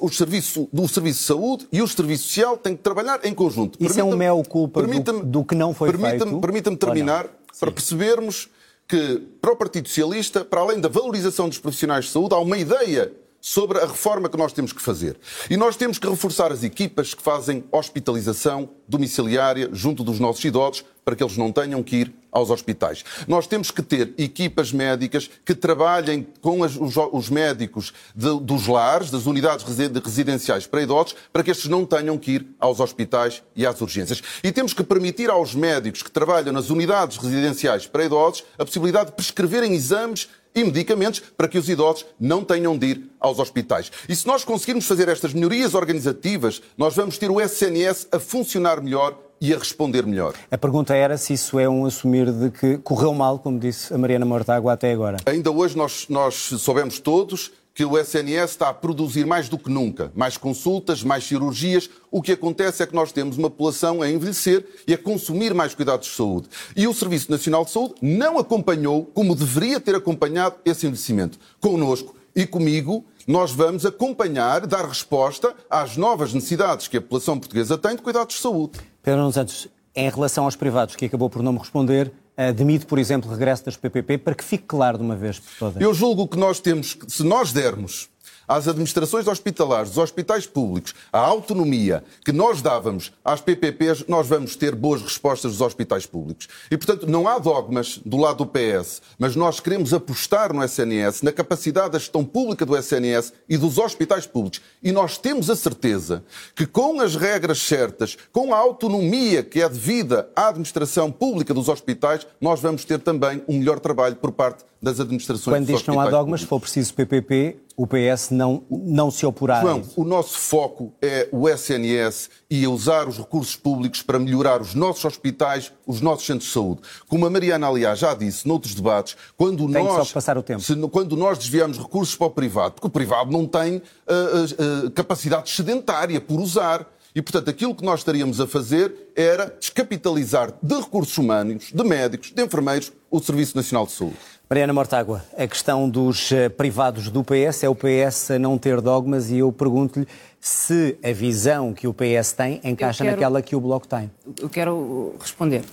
O 0.00 0.10
serviço, 0.10 0.68
o 0.72 0.88
serviço 0.88 1.18
de 1.20 1.24
saúde 1.24 1.68
e 1.72 1.80
o 1.80 1.88
serviço 1.88 2.24
social 2.24 2.58
têm 2.58 2.76
que 2.76 2.82
trabalhar 2.82 3.24
em 3.24 3.32
conjunto. 3.32 3.82
Isso 3.82 3.98
é 3.98 4.04
um 4.04 4.16
mel 4.16 4.42
culpa 4.48 4.82
do, 4.82 5.22
do, 5.24 5.44
que 5.44 5.54
não 5.54 5.72
foi 5.72 5.90
permita 5.90 6.26
feito? 6.26 6.40
Permita-me 6.40 6.76
terminar 6.76 7.28
para 7.58 7.70
percebermos 7.70 8.48
que 8.88 9.22
para 9.40 9.52
o 9.52 9.56
Partido 9.56 9.88
Socialista, 9.88 10.44
para 10.44 10.60
além 10.60 10.80
da 10.80 10.88
valorização 10.88 11.48
dos 11.48 11.58
profissionais 11.58 12.06
de 12.06 12.10
saúde, 12.10 12.34
há 12.34 12.38
uma 12.38 12.58
ideia 12.58 13.12
sobre 13.40 13.78
a 13.78 13.86
reforma 13.86 14.28
que 14.28 14.36
nós 14.36 14.52
temos 14.52 14.72
que 14.72 14.82
fazer. 14.82 15.16
E 15.48 15.56
nós 15.56 15.76
temos 15.76 15.98
que 15.98 16.08
reforçar 16.08 16.50
as 16.50 16.64
equipas 16.64 17.14
que 17.14 17.22
fazem 17.22 17.64
hospitalização 17.70 18.68
domiciliária 18.88 19.68
junto 19.72 20.02
dos 20.02 20.18
nossos 20.18 20.44
idosos 20.44 20.84
para 21.06 21.14
que 21.14 21.22
eles 21.22 21.36
não 21.36 21.52
tenham 21.52 21.84
que 21.84 21.98
ir 21.98 22.14
aos 22.32 22.50
hospitais. 22.50 23.04
Nós 23.28 23.46
temos 23.46 23.70
que 23.70 23.80
ter 23.80 24.12
equipas 24.18 24.72
médicas 24.72 25.30
que 25.44 25.54
trabalhem 25.54 26.26
com 26.40 26.64
as, 26.64 26.74
os, 26.74 26.96
os, 27.12 27.30
médicos 27.30 27.94
de, 28.12 28.40
dos 28.40 28.66
lares, 28.66 29.08
das 29.08 29.24
unidades 29.24 29.64
residenciais 29.64 30.66
para 30.66 30.82
idosos, 30.82 31.14
para 31.32 31.44
que 31.44 31.52
estes 31.52 31.70
não 31.70 31.86
tenham 31.86 32.18
que 32.18 32.32
ir 32.32 32.46
aos 32.58 32.80
hospitais 32.80 33.40
e 33.54 33.64
às 33.64 33.80
urgências. 33.80 34.20
E 34.42 34.50
temos 34.50 34.74
que 34.74 34.82
permitir 34.82 35.30
aos 35.30 35.54
médicos 35.54 36.02
que 36.02 36.10
trabalham 36.10 36.52
nas 36.52 36.70
unidades 36.70 37.18
residenciais 37.18 37.86
para 37.86 38.04
idosos 38.04 38.42
a 38.58 38.64
possibilidade 38.64 39.10
de 39.10 39.16
prescreverem 39.16 39.74
exames 39.74 40.28
e 40.56 40.64
medicamentos 40.64 41.20
para 41.20 41.46
que 41.46 41.58
os 41.58 41.68
idosos 41.68 42.04
não 42.18 42.42
tenham 42.42 42.76
de 42.76 42.86
ir 42.86 43.10
aos 43.20 43.38
hospitais. 43.38 43.92
E 44.08 44.16
se 44.16 44.26
nós 44.26 44.42
conseguirmos 44.42 44.86
fazer 44.86 45.08
estas 45.08 45.32
melhorias 45.32 45.72
organizativas, 45.74 46.60
nós 46.76 46.96
vamos 46.96 47.16
ter 47.16 47.30
o 47.30 47.40
SNS 47.40 48.08
a 48.10 48.18
funcionar 48.18 48.82
melhor 48.82 49.25
e 49.40 49.52
a 49.52 49.58
responder 49.58 50.06
melhor. 50.06 50.34
A 50.50 50.58
pergunta 50.58 50.94
era 50.94 51.16
se 51.18 51.32
isso 51.32 51.58
é 51.58 51.68
um 51.68 51.84
assumir 51.86 52.30
de 52.32 52.50
que 52.50 52.78
correu 52.78 53.12
mal, 53.12 53.38
como 53.38 53.58
disse 53.58 53.92
a 53.92 53.98
Mariana 53.98 54.24
Mortágua 54.24 54.72
até 54.72 54.92
agora. 54.92 55.18
Ainda 55.26 55.50
hoje 55.50 55.76
nós, 55.76 56.06
nós 56.08 56.34
soubemos 56.34 56.98
todos 56.98 57.52
que 57.76 57.84
o 57.84 57.98
SNS 57.98 58.52
está 58.52 58.70
a 58.70 58.74
produzir 58.74 59.26
mais 59.26 59.50
do 59.50 59.58
que 59.58 59.70
nunca, 59.70 60.10
mais 60.14 60.38
consultas, 60.38 61.02
mais 61.02 61.24
cirurgias. 61.24 61.90
O 62.10 62.22
que 62.22 62.32
acontece 62.32 62.82
é 62.82 62.86
que 62.86 62.94
nós 62.94 63.12
temos 63.12 63.36
uma 63.36 63.50
população 63.50 64.00
a 64.00 64.10
envelhecer 64.10 64.66
e 64.88 64.94
a 64.94 64.98
consumir 64.98 65.52
mais 65.52 65.74
cuidados 65.74 66.08
de 66.08 66.14
saúde. 66.14 66.48
E 66.74 66.88
o 66.88 66.94
Serviço 66.94 67.30
Nacional 67.30 67.66
de 67.66 67.72
Saúde 67.72 67.96
não 68.00 68.38
acompanhou 68.38 69.04
como 69.04 69.36
deveria 69.36 69.78
ter 69.78 69.94
acompanhado 69.94 70.56
esse 70.64 70.86
envelhecimento. 70.86 71.38
Conosco 71.60 72.16
e 72.34 72.46
comigo, 72.46 73.04
nós 73.26 73.52
vamos 73.52 73.84
acompanhar, 73.84 74.66
dar 74.66 74.86
resposta 74.86 75.54
às 75.68 75.98
novas 75.98 76.32
necessidades 76.32 76.88
que 76.88 76.96
a 76.96 77.00
população 77.02 77.38
portuguesa 77.38 77.76
tem 77.76 77.94
de 77.94 78.00
cuidados 78.00 78.36
de 78.36 78.40
saúde. 78.40 78.78
Pedro 79.06 79.30
Santos, 79.30 79.68
em 79.94 80.10
relação 80.10 80.46
aos 80.46 80.56
privados, 80.56 80.96
que 80.96 81.04
acabou 81.04 81.30
por 81.30 81.40
não 81.40 81.52
me 81.52 81.60
responder, 81.60 82.10
admite, 82.36 82.86
por 82.86 82.98
exemplo, 82.98 83.30
o 83.30 83.32
regresso 83.32 83.64
das 83.64 83.76
PPP, 83.76 84.18
para 84.18 84.34
que 84.34 84.42
fique 84.42 84.64
claro 84.64 84.98
de 84.98 85.04
uma 85.04 85.14
vez 85.14 85.38
por 85.38 85.56
todas? 85.56 85.80
Eu 85.80 85.94
julgo 85.94 86.26
que 86.26 86.36
nós 86.36 86.58
temos, 86.58 86.98
se 87.06 87.22
nós 87.22 87.52
dermos 87.52 88.08
às 88.46 88.68
administrações 88.68 89.26
hospitalares, 89.26 89.90
dos 89.90 89.98
hospitais 89.98 90.46
públicos, 90.46 90.94
a 91.12 91.18
autonomia 91.18 92.04
que 92.24 92.32
nós 92.32 92.62
dávamos 92.62 93.12
às 93.24 93.40
PPPs, 93.40 94.04
nós 94.08 94.26
vamos 94.26 94.56
ter 94.56 94.74
boas 94.74 95.02
respostas 95.02 95.52
dos 95.52 95.60
hospitais 95.60 96.06
públicos. 96.06 96.48
E, 96.70 96.76
portanto, 96.76 97.06
não 97.06 97.26
há 97.28 97.38
dogmas 97.38 97.98
do 98.04 98.16
lado 98.16 98.44
do 98.44 98.46
PS, 98.46 99.02
mas 99.18 99.34
nós 99.34 99.60
queremos 99.60 99.92
apostar 99.92 100.52
no 100.52 100.62
SNS, 100.62 101.22
na 101.22 101.32
capacidade 101.32 101.90
da 101.90 101.98
gestão 101.98 102.24
pública 102.24 102.64
do 102.64 102.76
SNS 102.76 103.32
e 103.48 103.56
dos 103.56 103.78
hospitais 103.78 104.26
públicos. 104.26 104.60
E 104.82 104.92
nós 104.92 105.18
temos 105.18 105.50
a 105.50 105.56
certeza 105.56 106.24
que, 106.54 106.66
com 106.66 107.00
as 107.00 107.16
regras 107.16 107.58
certas, 107.58 108.16
com 108.32 108.54
a 108.54 108.58
autonomia 108.58 109.42
que 109.42 109.60
é 109.60 109.68
devida 109.68 110.28
à 110.34 110.48
administração 110.48 111.10
pública 111.10 111.52
dos 111.52 111.68
hospitais, 111.68 112.26
nós 112.40 112.60
vamos 112.60 112.84
ter 112.84 112.98
também 112.98 113.42
um 113.48 113.58
melhor 113.58 113.80
trabalho 113.80 114.16
por 114.16 114.32
parte 114.32 114.64
das 114.80 115.00
administrações 115.00 115.56
Quando 115.56 115.66
diz 115.66 115.82
que 115.82 115.88
não 115.88 116.00
há 116.00 116.08
dogmas, 116.08 116.40
se 116.40 116.46
for 116.46 116.60
preciso 116.60 116.94
PPP, 116.94 117.56
o 117.76 117.86
PS 117.86 118.30
não, 118.30 118.64
não 118.70 119.10
se 119.10 119.26
oporá 119.26 119.60
João, 119.60 119.82
o 119.96 120.04
nosso 120.04 120.38
foco 120.38 120.94
é 121.02 121.28
o 121.30 121.46
SNS 121.46 122.30
e 122.48 122.66
usar 122.66 123.06
os 123.06 123.18
recursos 123.18 123.54
públicos 123.54 124.02
para 124.02 124.18
melhorar 124.18 124.62
os 124.62 124.74
nossos 124.74 125.04
hospitais, 125.04 125.72
os 125.86 126.00
nossos 126.00 126.24
centros 126.24 126.46
de 126.46 126.52
saúde. 126.54 126.80
Como 127.06 127.26
a 127.26 127.30
Mariana, 127.30 127.68
aliás, 127.68 127.98
já 127.98 128.14
disse 128.14 128.48
noutros 128.48 128.74
debates, 128.74 129.16
quando 129.36 129.70
tem 129.70 129.84
nós, 129.84 130.10
passar 130.10 130.38
o 130.38 130.42
tempo. 130.42 130.60
Se, 130.62 130.74
quando 130.88 131.16
nós 131.16 131.36
desviamos 131.36 131.76
recursos 131.76 132.16
para 132.16 132.28
o 132.28 132.30
privado, 132.30 132.74
porque 132.74 132.86
o 132.86 132.90
privado 132.90 133.30
não 133.30 133.46
tem 133.46 133.76
uh, 133.76 134.86
uh, 134.86 134.90
capacidade 134.92 135.50
sedentária 135.50 136.20
por 136.20 136.40
usar. 136.40 136.86
E, 137.14 137.22
portanto, 137.22 137.48
aquilo 137.48 137.74
que 137.74 137.82
nós 137.82 138.00
estaríamos 138.00 138.42
a 138.42 138.46
fazer 138.46 139.10
era 139.16 139.46
descapitalizar 139.58 140.52
de 140.62 140.74
recursos 140.74 141.16
humanos, 141.16 141.72
de 141.72 141.82
médicos, 141.82 142.30
de 142.30 142.42
enfermeiros, 142.42 142.92
o 143.10 143.18
Serviço 143.20 143.56
Nacional 143.56 143.86
de 143.86 143.92
Saúde. 143.92 144.16
Mariana 144.48 144.72
Mortágua, 144.72 145.24
a 145.36 145.44
questão 145.48 145.90
dos 145.90 146.30
eh, 146.30 146.48
privados 146.48 147.10
do 147.10 147.24
PS 147.24 147.64
é 147.64 147.68
o 147.68 147.74
PS 147.74 148.30
a 148.30 148.38
não 148.38 148.56
ter 148.56 148.80
dogmas 148.80 149.28
e 149.28 149.38
eu 149.38 149.50
pergunto-lhe 149.50 150.06
se 150.40 150.96
a 151.02 151.10
visão 151.12 151.74
que 151.74 151.88
o 151.88 151.92
PS 151.92 152.30
tem 152.30 152.60
encaixa 152.62 153.02
quero, 153.02 153.16
naquela 153.16 153.42
que 153.42 153.56
o 153.56 153.60
Bloco 153.60 153.88
tem. 153.88 154.08
Eu 154.40 154.48
quero 154.48 155.16
responder. 155.18 155.64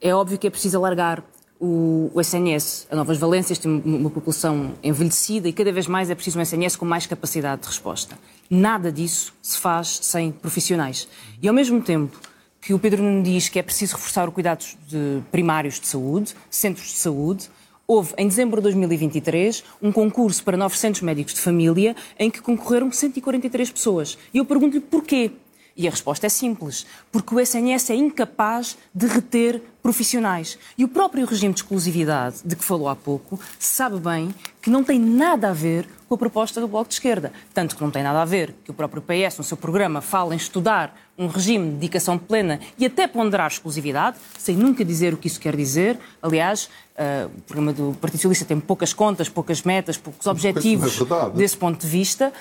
É 0.00 0.14
óbvio 0.14 0.38
que 0.38 0.46
é 0.46 0.50
preciso 0.50 0.76
alargar 0.78 1.24
o, 1.58 2.08
o 2.14 2.20
SNS 2.20 2.86
a 2.88 2.94
Novas 2.94 3.18
Valências, 3.18 3.58
tem 3.58 3.82
uma 3.84 4.10
população 4.10 4.74
envelhecida 4.80 5.48
e 5.48 5.52
cada 5.52 5.72
vez 5.72 5.88
mais 5.88 6.08
é 6.08 6.14
preciso 6.14 6.38
um 6.38 6.42
SNS 6.42 6.76
com 6.76 6.84
mais 6.84 7.08
capacidade 7.08 7.62
de 7.62 7.66
resposta. 7.66 8.16
Nada 8.48 8.92
disso 8.92 9.34
se 9.42 9.58
faz 9.58 9.98
sem 10.02 10.30
profissionais. 10.30 11.08
E 11.42 11.48
ao 11.48 11.54
mesmo 11.54 11.82
tempo 11.82 12.16
que 12.60 12.72
o 12.72 12.78
Pedro 12.78 13.02
Nuno 13.02 13.24
diz 13.24 13.48
que 13.48 13.58
é 13.58 13.62
preciso 13.62 13.96
reforçar 13.96 14.28
o 14.28 14.32
cuidados 14.32 14.78
de 14.86 15.20
primários 15.32 15.80
de 15.80 15.88
saúde, 15.88 16.36
centros 16.48 16.86
de 16.86 16.98
saúde, 16.98 17.50
houve, 17.90 18.14
em 18.16 18.28
dezembro 18.28 18.60
de 18.60 18.62
2023, 18.62 19.64
um 19.82 19.90
concurso 19.90 20.44
para 20.44 20.56
900 20.56 21.02
médicos 21.02 21.34
de 21.34 21.40
família 21.40 21.96
em 22.16 22.30
que 22.30 22.40
concorreram 22.40 22.92
143 22.92 23.68
pessoas. 23.68 24.16
E 24.32 24.38
eu 24.38 24.44
pergunto-lhe 24.44 24.80
porquê. 24.80 25.32
E 25.80 25.88
a 25.88 25.90
resposta 25.90 26.26
é 26.26 26.28
simples, 26.28 26.84
porque 27.10 27.34
o 27.34 27.40
SNS 27.40 27.88
é 27.88 27.94
incapaz 27.94 28.76
de 28.94 29.06
reter 29.06 29.62
profissionais. 29.82 30.58
E 30.76 30.84
o 30.84 30.88
próprio 30.88 31.24
regime 31.24 31.54
de 31.54 31.60
exclusividade, 31.60 32.36
de 32.44 32.54
que 32.54 32.62
falou 32.62 32.86
há 32.86 32.94
pouco, 32.94 33.40
sabe 33.58 33.98
bem 33.98 34.34
que 34.60 34.68
não 34.68 34.84
tem 34.84 35.00
nada 35.00 35.48
a 35.48 35.52
ver 35.54 35.88
com 36.06 36.16
a 36.16 36.18
proposta 36.18 36.60
do 36.60 36.68
Bloco 36.68 36.88
de 36.88 36.96
Esquerda. 36.96 37.32
Tanto 37.54 37.74
que 37.74 37.82
não 37.82 37.90
tem 37.90 38.02
nada 38.02 38.20
a 38.20 38.26
ver 38.26 38.54
que 38.62 38.70
o 38.70 38.74
próprio 38.74 39.00
PS, 39.00 39.38
no 39.38 39.44
seu 39.44 39.56
programa, 39.56 40.02
fala 40.02 40.34
em 40.34 40.36
estudar 40.36 40.94
um 41.16 41.28
regime 41.28 41.70
de 41.70 41.76
dedicação 41.76 42.18
plena 42.18 42.60
e 42.76 42.84
até 42.84 43.08
ponderar 43.08 43.50
exclusividade, 43.50 44.18
sem 44.38 44.54
nunca 44.54 44.84
dizer 44.84 45.14
o 45.14 45.16
que 45.16 45.28
isso 45.28 45.40
quer 45.40 45.56
dizer. 45.56 45.98
Aliás, 46.20 46.68
uh, 46.94 47.30
o 47.38 47.40
programa 47.40 47.72
do 47.72 47.96
Partido 47.98 48.18
Socialista 48.18 48.44
tem 48.44 48.60
poucas 48.60 48.92
contas, 48.92 49.30
poucas 49.30 49.62
metas, 49.62 49.96
poucos 49.96 50.26
objetivos 50.26 51.00
é 51.00 51.30
desse 51.30 51.56
ponto 51.56 51.80
de 51.80 51.86
vista, 51.86 52.34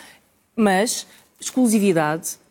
mas 0.58 1.08
exclusividade 1.40 2.32
é, 2.32 2.49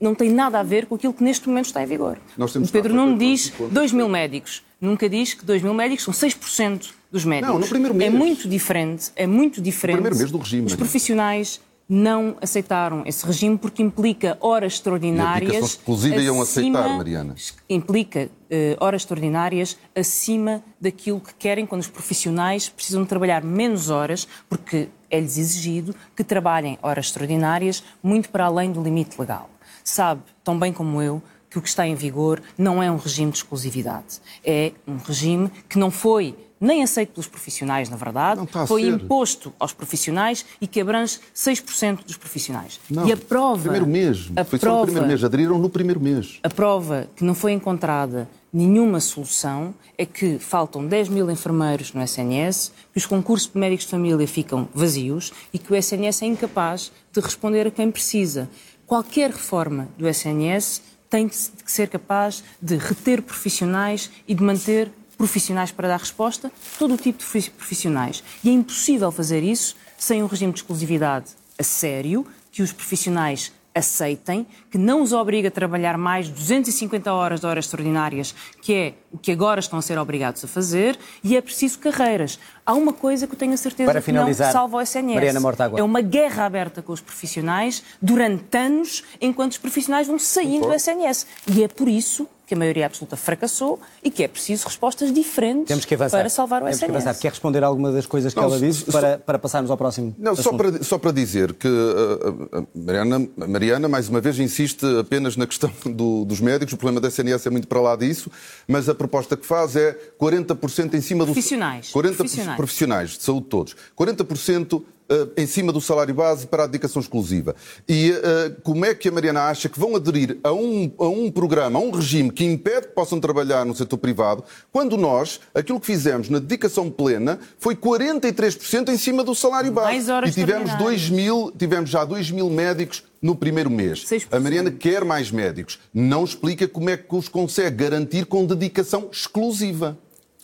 não 0.00 0.14
tem 0.14 0.30
nada 0.30 0.60
a 0.60 0.62
ver 0.62 0.86
com 0.86 0.94
aquilo 0.94 1.12
que 1.12 1.24
neste 1.24 1.48
momento 1.48 1.66
está 1.66 1.82
em 1.82 1.86
vigor. 1.86 2.18
o 2.38 2.68
Pedro 2.68 2.94
não 2.94 3.16
diz 3.16 3.52
2 3.70 3.92
mil 3.92 4.08
médicos. 4.08 4.62
Nunca 4.80 5.08
diz 5.08 5.32
que 5.32 5.44
2 5.44 5.62
mil 5.62 5.72
médicos 5.72 6.04
são 6.04 6.12
6% 6.12 6.90
dos 7.10 7.24
médicos. 7.24 7.54
Não, 7.54 7.60
no 7.60 7.66
primeiro 7.66 7.94
mês. 7.94 8.12
É 8.12 8.16
muito 8.16 8.48
diferente, 8.48 9.10
é 9.16 9.26
muito 9.26 9.62
diferente. 9.62 9.96
No 9.96 10.02
primeiro 10.02 10.18
mês 10.18 10.30
do 10.30 10.38
regime. 10.38 10.66
Os 10.66 10.74
profissionais 10.74 11.60
não 11.88 12.36
aceitaram 12.40 13.02
esse 13.06 13.24
regime 13.26 13.58
porque 13.58 13.82
implica 13.82 14.38
horas 14.40 14.74
extraordinárias. 14.74 15.64
Exclusiva 15.64 16.16
acima, 16.16 16.26
iam 16.26 16.40
aceitar, 16.40 16.88
Mariana. 16.96 17.34
Implica 17.68 18.26
uh, 18.28 18.84
horas 18.84 19.02
extraordinárias 19.02 19.76
acima 19.94 20.62
daquilo 20.80 21.20
que 21.20 21.34
querem 21.34 21.66
quando 21.66 21.82
os 21.82 21.88
profissionais 21.88 22.68
precisam 22.68 23.04
trabalhar 23.04 23.44
menos 23.44 23.90
horas, 23.90 24.26
porque 24.48 24.88
é-lhes 25.10 25.36
exigido 25.36 25.94
que 26.16 26.24
trabalhem 26.24 26.78
horas 26.82 27.06
extraordinárias 27.06 27.84
muito 28.02 28.30
para 28.30 28.46
além 28.46 28.72
do 28.72 28.82
limite 28.82 29.20
legal. 29.20 29.50
Sabe, 29.82 30.22
tão 30.42 30.58
bem 30.58 30.72
como 30.72 31.02
eu, 31.02 31.22
que 31.54 31.58
o 31.58 31.62
que 31.62 31.68
está 31.68 31.86
em 31.86 31.94
vigor 31.94 32.42
não 32.58 32.82
é 32.82 32.90
um 32.90 32.96
regime 32.96 33.30
de 33.30 33.38
exclusividade. 33.38 34.20
É 34.44 34.72
um 34.88 34.96
regime 34.96 35.48
que 35.68 35.78
não 35.78 35.88
foi 35.88 36.34
nem 36.60 36.82
aceito 36.82 37.12
pelos 37.12 37.28
profissionais, 37.28 37.88
na 37.88 37.96
verdade, 37.96 38.40
foi 38.66 38.88
imposto 38.88 39.52
aos 39.60 39.72
profissionais 39.72 40.44
e 40.60 40.66
que 40.66 40.80
abrange 40.80 41.20
6% 41.34 42.04
dos 42.04 42.16
profissionais. 42.16 42.80
Não, 42.90 43.06
e 43.06 43.12
a 43.12 43.16
prova. 43.16 43.62
Primeiro 43.62 43.86
mês. 43.86 44.30
A 44.34 44.44
foi 44.44 44.58
prova, 44.58 44.86
primeiro 44.86 45.06
mês. 45.06 45.22
Aderiram 45.22 45.58
no 45.58 45.70
primeiro 45.70 46.00
mês. 46.00 46.40
A 46.42 46.48
prova 46.48 47.08
que 47.14 47.22
não 47.22 47.34
foi 47.36 47.52
encontrada 47.52 48.28
nenhuma 48.52 48.98
solução 48.98 49.74
é 49.96 50.04
que 50.04 50.38
faltam 50.40 50.84
10 50.84 51.08
mil 51.08 51.30
enfermeiros 51.30 51.92
no 51.92 52.02
SNS, 52.02 52.72
que 52.92 52.98
os 52.98 53.06
concursos 53.06 53.52
de 53.52 53.58
médicos 53.58 53.84
de 53.84 53.90
família 53.92 54.26
ficam 54.26 54.68
vazios 54.74 55.32
e 55.52 55.58
que 55.58 55.72
o 55.72 55.76
SNS 55.76 56.22
é 56.22 56.26
incapaz 56.26 56.90
de 57.12 57.20
responder 57.20 57.68
a 57.68 57.70
quem 57.70 57.90
precisa. 57.92 58.48
Qualquer 58.86 59.30
reforma 59.30 59.88
do 59.96 60.06
SNS 60.06 60.82
tem 61.14 61.28
que 61.28 61.36
ser 61.64 61.86
capaz 61.86 62.42
de 62.60 62.76
reter 62.76 63.22
profissionais 63.22 64.10
e 64.26 64.34
de 64.34 64.42
manter 64.42 64.90
profissionais 65.16 65.70
para 65.70 65.86
dar 65.86 66.00
resposta, 66.00 66.50
todo 66.76 66.94
o 66.94 66.96
tipo 66.96 67.22
de 67.22 67.50
profissionais. 67.50 68.24
E 68.42 68.48
é 68.48 68.52
impossível 68.52 69.12
fazer 69.12 69.40
isso 69.44 69.76
sem 69.96 70.24
um 70.24 70.26
regime 70.26 70.52
de 70.52 70.58
exclusividade 70.58 71.26
a 71.56 71.62
sério, 71.62 72.26
que 72.50 72.62
os 72.62 72.72
profissionais 72.72 73.52
aceitem, 73.74 74.46
que 74.70 74.78
não 74.78 75.02
os 75.02 75.12
obriga 75.12 75.48
a 75.48 75.50
trabalhar 75.50 75.98
mais 75.98 76.28
250 76.28 77.12
horas 77.12 77.40
de 77.40 77.46
horas 77.46 77.64
extraordinárias, 77.64 78.34
que 78.62 78.72
é 78.72 78.94
o 79.10 79.18
que 79.18 79.32
agora 79.32 79.58
estão 79.58 79.78
a 79.78 79.82
ser 79.82 79.98
obrigados 79.98 80.44
a 80.44 80.48
fazer, 80.48 80.98
e 81.22 81.36
é 81.36 81.40
preciso 81.40 81.78
carreiras. 81.80 82.38
Há 82.64 82.72
uma 82.74 82.92
coisa 82.92 83.26
que 83.26 83.34
eu 83.34 83.38
tenho 83.38 83.52
a 83.52 83.56
certeza 83.56 83.90
Para 83.90 84.00
finalizar, 84.00 84.48
que 84.48 84.54
não 84.54 84.60
salva 84.60 84.76
o 84.76 84.80
SNS. 84.80 85.14
Mariana 85.14 85.40
Mortágua. 85.40 85.80
É 85.80 85.82
uma 85.82 86.00
guerra 86.00 86.44
aberta 86.44 86.82
com 86.82 86.92
os 86.92 87.00
profissionais 87.00 87.82
durante 88.00 88.56
anos, 88.56 89.02
enquanto 89.20 89.52
os 89.52 89.58
profissionais 89.58 90.06
vão 90.06 90.18
saindo 90.18 90.68
do 90.68 90.74
SNS. 90.74 91.26
E 91.46 91.64
é 91.64 91.68
por 91.68 91.88
isso 91.88 92.28
que 92.46 92.54
a 92.54 92.56
maioria 92.56 92.86
absoluta 92.86 93.16
fracassou 93.16 93.80
e 94.02 94.10
que 94.10 94.22
é 94.22 94.28
preciso 94.28 94.66
respostas 94.66 95.12
diferentes 95.12 95.68
Temos 95.68 95.84
que 95.84 95.94
avançar. 95.94 96.18
para 96.18 96.28
salvar 96.28 96.62
o 96.62 96.64
Temos 96.64 96.76
SNS. 96.76 96.92
Que 96.92 96.96
avançar. 96.96 97.20
Quer 97.20 97.28
responder 97.28 97.64
alguma 97.64 97.90
das 97.90 98.06
coisas 98.06 98.34
que 98.34 98.40
não, 98.40 98.46
ela 98.46 98.58
disse 98.58 98.84
para, 98.84 99.18
para 99.18 99.38
passarmos 99.38 99.70
ao 99.70 99.76
próximo 99.76 100.14
Não, 100.18 100.36
só 100.36 100.52
para, 100.52 100.82
só 100.82 100.98
para 100.98 101.10
dizer 101.10 101.54
que 101.54 101.68
uh, 101.68 102.58
uh, 102.60 102.68
Mariana, 102.74 103.28
Mariana, 103.36 103.88
mais 103.88 104.08
uma 104.08 104.20
vez, 104.20 104.38
insiste 104.38 104.84
apenas 104.98 105.36
na 105.36 105.46
questão 105.46 105.70
do, 105.86 106.24
dos 106.24 106.40
médicos, 106.40 106.74
o 106.74 106.76
problema 106.76 107.00
da 107.00 107.08
SNS 107.08 107.46
é 107.46 107.50
muito 107.50 107.68
para 107.68 107.80
lá 107.80 107.96
disso, 107.96 108.30
mas 108.68 108.88
a 108.88 108.94
proposta 108.94 109.36
que 109.36 109.46
faz 109.46 109.76
é 109.76 109.96
40% 110.20 110.94
em 110.94 111.00
cima 111.00 111.24
dos... 111.24 111.32
Profissionais. 111.32 111.90
40 111.90 112.16
profissionais. 112.16 112.56
profissionais 112.56 113.10
de 113.10 113.22
saúde 113.22 113.46
todos. 113.46 113.76
40% 113.98 114.74
Uh, 114.74 114.93
em 115.36 115.46
cima 115.46 115.72
do 115.72 115.80
salário 115.80 116.14
base 116.14 116.46
para 116.46 116.64
a 116.64 116.66
dedicação 116.66 117.00
exclusiva. 117.00 117.54
E 117.88 118.10
uh, 118.10 118.60
como 118.62 118.84
é 118.84 118.94
que 118.94 119.08
a 119.08 119.12
Mariana 119.12 119.42
acha 119.42 119.68
que 119.68 119.78
vão 119.78 119.94
aderir 119.94 120.38
a 120.42 120.52
um, 120.52 120.90
a 120.98 121.08
um 121.08 121.30
programa, 121.30 121.78
a 121.78 121.82
um 121.82 121.90
regime 121.90 122.30
que 122.30 122.44
impede 122.44 122.88
que 122.88 122.94
possam 122.94 123.20
trabalhar 123.20 123.64
no 123.64 123.74
setor 123.74 123.98
privado, 123.98 124.44
quando 124.72 124.96
nós, 124.96 125.40
aquilo 125.54 125.78
que 125.78 125.86
fizemos 125.86 126.28
na 126.28 126.38
dedicação 126.38 126.90
plena 126.90 127.38
foi 127.58 127.76
43% 127.76 128.88
em 128.88 128.96
cima 128.96 129.22
do 129.22 129.34
salário 129.34 129.72
base. 129.72 130.10
e 130.26 130.32
tivemos, 130.32 130.74
2 130.76 131.10
mil, 131.10 131.52
tivemos 131.56 131.90
já 131.90 132.04
2 132.04 132.30
mil 132.30 132.48
médicos 132.48 133.04
no 133.20 133.34
primeiro 133.34 133.70
mês. 133.70 134.04
6%. 134.04 134.26
A 134.30 134.40
Mariana 134.40 134.70
quer 134.70 135.04
mais 135.04 135.30
médicos. 135.30 135.78
Não 135.92 136.24
explica 136.24 136.68
como 136.68 136.90
é 136.90 136.96
que 136.96 137.14
os 137.14 137.28
consegue 137.28 137.76
garantir 137.76 138.26
com 138.26 138.44
dedicação 138.44 139.08
exclusiva 139.10 139.98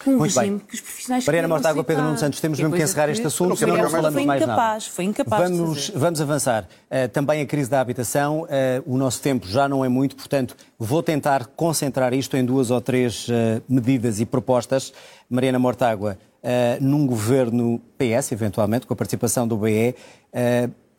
um 0.06 0.16
Muito 0.18 0.34
regime 0.34 0.58
bem. 0.58 0.66
que 0.66 0.74
os 0.74 0.80
profissionais 0.80 1.26
Mariana 1.26 1.48
Mortágua, 1.48 1.84
Pedro 1.84 2.04
Nuno 2.04 2.18
Santos, 2.18 2.40
temos 2.40 2.58
mesmo 2.58 2.74
que 2.74 2.82
encerrar 2.82 3.10
este 3.10 3.26
assunto, 3.26 3.56
senão 3.56 3.76
não 3.76 3.90
falamos 3.90 4.14
foi 4.14 4.24
mais 4.24 4.42
incapaz, 4.42 4.84
nada. 4.84 4.94
Foi 4.94 5.04
incapaz 5.04 5.50
vamos, 5.50 5.90
vamos 5.90 6.20
avançar. 6.20 6.64
Uh, 6.90 7.08
também 7.08 7.42
a 7.42 7.46
crise 7.46 7.68
da 7.68 7.80
habitação, 7.80 8.42
uh, 8.42 8.46
o 8.86 8.96
nosso 8.96 9.20
tempo 9.20 9.46
já 9.46 9.68
não 9.68 9.84
é 9.84 9.88
muito, 9.88 10.16
portanto, 10.16 10.56
vou 10.78 11.02
tentar 11.02 11.46
concentrar 11.46 12.14
isto 12.14 12.36
em 12.36 12.44
duas 12.44 12.70
ou 12.70 12.80
três 12.80 13.28
uh, 13.28 13.62
medidas 13.68 14.20
e 14.20 14.26
propostas. 14.26 14.92
Mariana 15.28 15.58
Mortágua, 15.58 16.18
num 16.80 17.06
governo 17.06 17.80
PS, 17.96 18.32
eventualmente, 18.32 18.84
com 18.84 18.92
a 18.92 18.96
participação 18.96 19.46
do 19.46 19.56
BE, 19.56 19.94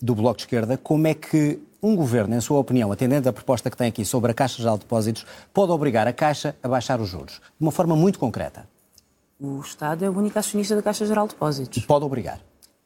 do 0.01 0.15
Bloco 0.15 0.37
de 0.37 0.43
Esquerda, 0.43 0.77
como 0.77 1.05
é 1.05 1.13
que 1.13 1.59
um 1.83 1.95
governo, 1.95 2.35
em 2.35 2.41
sua 2.41 2.59
opinião, 2.59 2.91
atendendo 2.91 3.27
à 3.27 3.33
proposta 3.33 3.69
que 3.69 3.75
tem 3.75 3.87
aqui 3.87 4.05
sobre 4.05 4.31
a 4.31 4.33
Caixa 4.33 4.57
Geral 4.57 4.77
de 4.77 4.81
Depósitos, 4.81 5.25
pode 5.53 5.71
obrigar 5.71 6.07
a 6.07 6.13
Caixa 6.13 6.55
a 6.61 6.67
baixar 6.67 7.01
os 7.01 7.09
juros? 7.09 7.33
De 7.33 7.65
uma 7.65 7.71
forma 7.71 7.95
muito 7.95 8.19
concreta. 8.19 8.67
O 9.43 9.59
Estado 9.59 10.05
é 10.05 10.09
o 10.09 10.15
único 10.15 10.37
acionista 10.37 10.75
da 10.75 10.83
Caixa 10.83 11.03
Geral 11.03 11.25
de 11.25 11.33
Depósitos. 11.33 11.83
Pode 11.87 12.05
obrigar? 12.05 12.39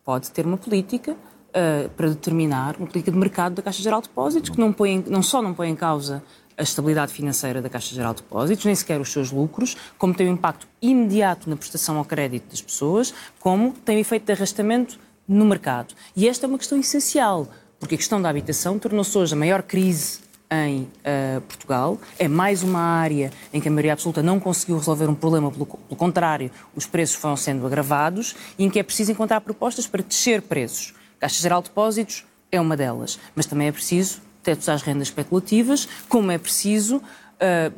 Pode 0.05 0.31
ter 0.31 0.45
uma 0.45 0.55
política 0.55 1.11
uh, 1.11 1.89
para 1.89 2.07
determinar, 2.07 2.77
uma 2.77 2.87
política 2.87 3.11
de 3.11 3.17
mercado 3.17 3.55
da 3.55 3.61
Caixa 3.61 3.83
Geral 3.83 4.01
de 4.01 4.07
Depósitos, 4.07 4.51
que 4.51 4.57
não, 4.57 4.71
põe, 4.71 5.03
não 5.05 5.21
só 5.21 5.41
não 5.41 5.53
põe 5.53 5.69
em 5.69 5.75
causa 5.75 6.23
a 6.57 6.63
estabilidade 6.63 7.11
financeira 7.11 7.61
da 7.61 7.67
Caixa 7.67 7.93
Geral 7.93 8.13
de 8.13 8.21
Depósitos, 8.21 8.63
nem 8.63 8.73
sequer 8.73 9.01
os 9.01 9.11
seus 9.11 9.33
lucros, 9.33 9.75
como 9.97 10.13
tem 10.13 10.29
um 10.29 10.33
impacto 10.33 10.65
imediato 10.81 11.49
na 11.49 11.57
prestação 11.57 11.97
ao 11.97 12.05
crédito 12.05 12.49
das 12.49 12.61
pessoas, 12.61 13.13
como 13.37 13.73
tem 13.83 13.97
um 13.97 13.99
efeito 13.99 14.25
de 14.25 14.31
arrastamento 14.31 14.97
no 15.27 15.43
mercado. 15.43 15.93
E 16.15 16.25
esta 16.25 16.45
é 16.45 16.47
uma 16.47 16.57
questão 16.57 16.79
essencial, 16.79 17.49
porque 17.77 17.95
a 17.95 17.97
questão 17.97 18.21
da 18.21 18.29
habitação 18.29 18.79
tornou-se 18.79 19.17
hoje 19.17 19.33
a 19.33 19.37
maior 19.37 19.61
crise 19.61 20.19
em 20.51 20.81
uh, 20.81 21.41
Portugal. 21.41 21.99
É 22.17 22.27
mais 22.27 22.63
uma 22.63 22.79
área 22.79 23.31
em 23.53 23.60
que 23.60 23.67
a 23.67 23.71
maioria 23.71 23.93
absoluta 23.93 24.21
não 24.21 24.39
conseguiu 24.39 24.77
resolver 24.77 25.08
um 25.08 25.15
problema, 25.15 25.51
pelo, 25.51 25.65
pelo, 25.65 25.95
contrário, 25.95 26.51
os 26.75 26.86
preços 26.86 27.15
foram 27.15 27.36
sendo 27.36 27.65
agravados 27.65 28.36
e 28.58 28.65
em 28.65 28.69
que 28.69 28.79
é 28.79 28.84
preciso 28.84 29.12
encontrar 29.12 29.41
propostas 29.41 29.88
para 29.88 30.03
descer 30.03 30.41
preços. 30.41 30.93
Caixa 31.19 31.41
Geral 31.41 31.62
de 31.62 31.69
Depósitos 31.69 32.25
é 32.51 32.60
uma 32.60 32.77
delas, 32.77 33.19
mas 33.36 33.45
também 33.45 33.67
é 33.67 33.71
preciso 33.71 34.21
tetos 34.43 34.69
às 34.69 34.84
rendas 34.84 35.08
especulativas, 35.08 35.88
como 36.08 36.31
é 36.31 36.38
preciso 36.38 36.97
uh, 36.97 37.01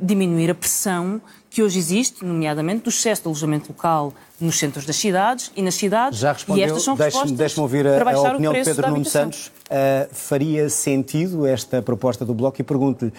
diminuir 0.00 0.50
a 0.50 0.54
pressão 0.54 1.20
que 1.50 1.62
hoje 1.62 1.78
existe, 1.78 2.24
nomeadamente 2.24 2.84
do 2.84 2.90
excesso 2.90 3.22
de 3.22 3.28
alojamento 3.28 3.68
local 3.68 4.12
nos 4.40 4.58
centros 4.58 4.86
das 4.86 4.96
cidades 4.96 5.50
e 5.56 5.62
nas 5.62 5.74
cidades. 5.74 6.18
Já 6.18 6.32
respondeu, 6.32 6.64
e 6.64 6.64
estas 6.64 6.82
são 6.82 6.94
deixe-me 6.94 7.32
deixe 7.32 7.60
ouvir 7.60 7.86
a, 7.86 8.10
a 8.10 8.32
opinião 8.32 8.52
de 8.52 8.64
Pedro 8.64 8.90
Nuno 8.90 9.04
Santos. 9.04 9.48
Uh, 9.48 10.08
faria 10.12 10.68
sentido 10.68 11.46
esta 11.46 11.82
proposta 11.82 12.24
do 12.24 12.32
Bloco 12.34 12.60
e 12.60 12.64
pergunto-lhe 12.64 13.10
uh, 13.10 13.14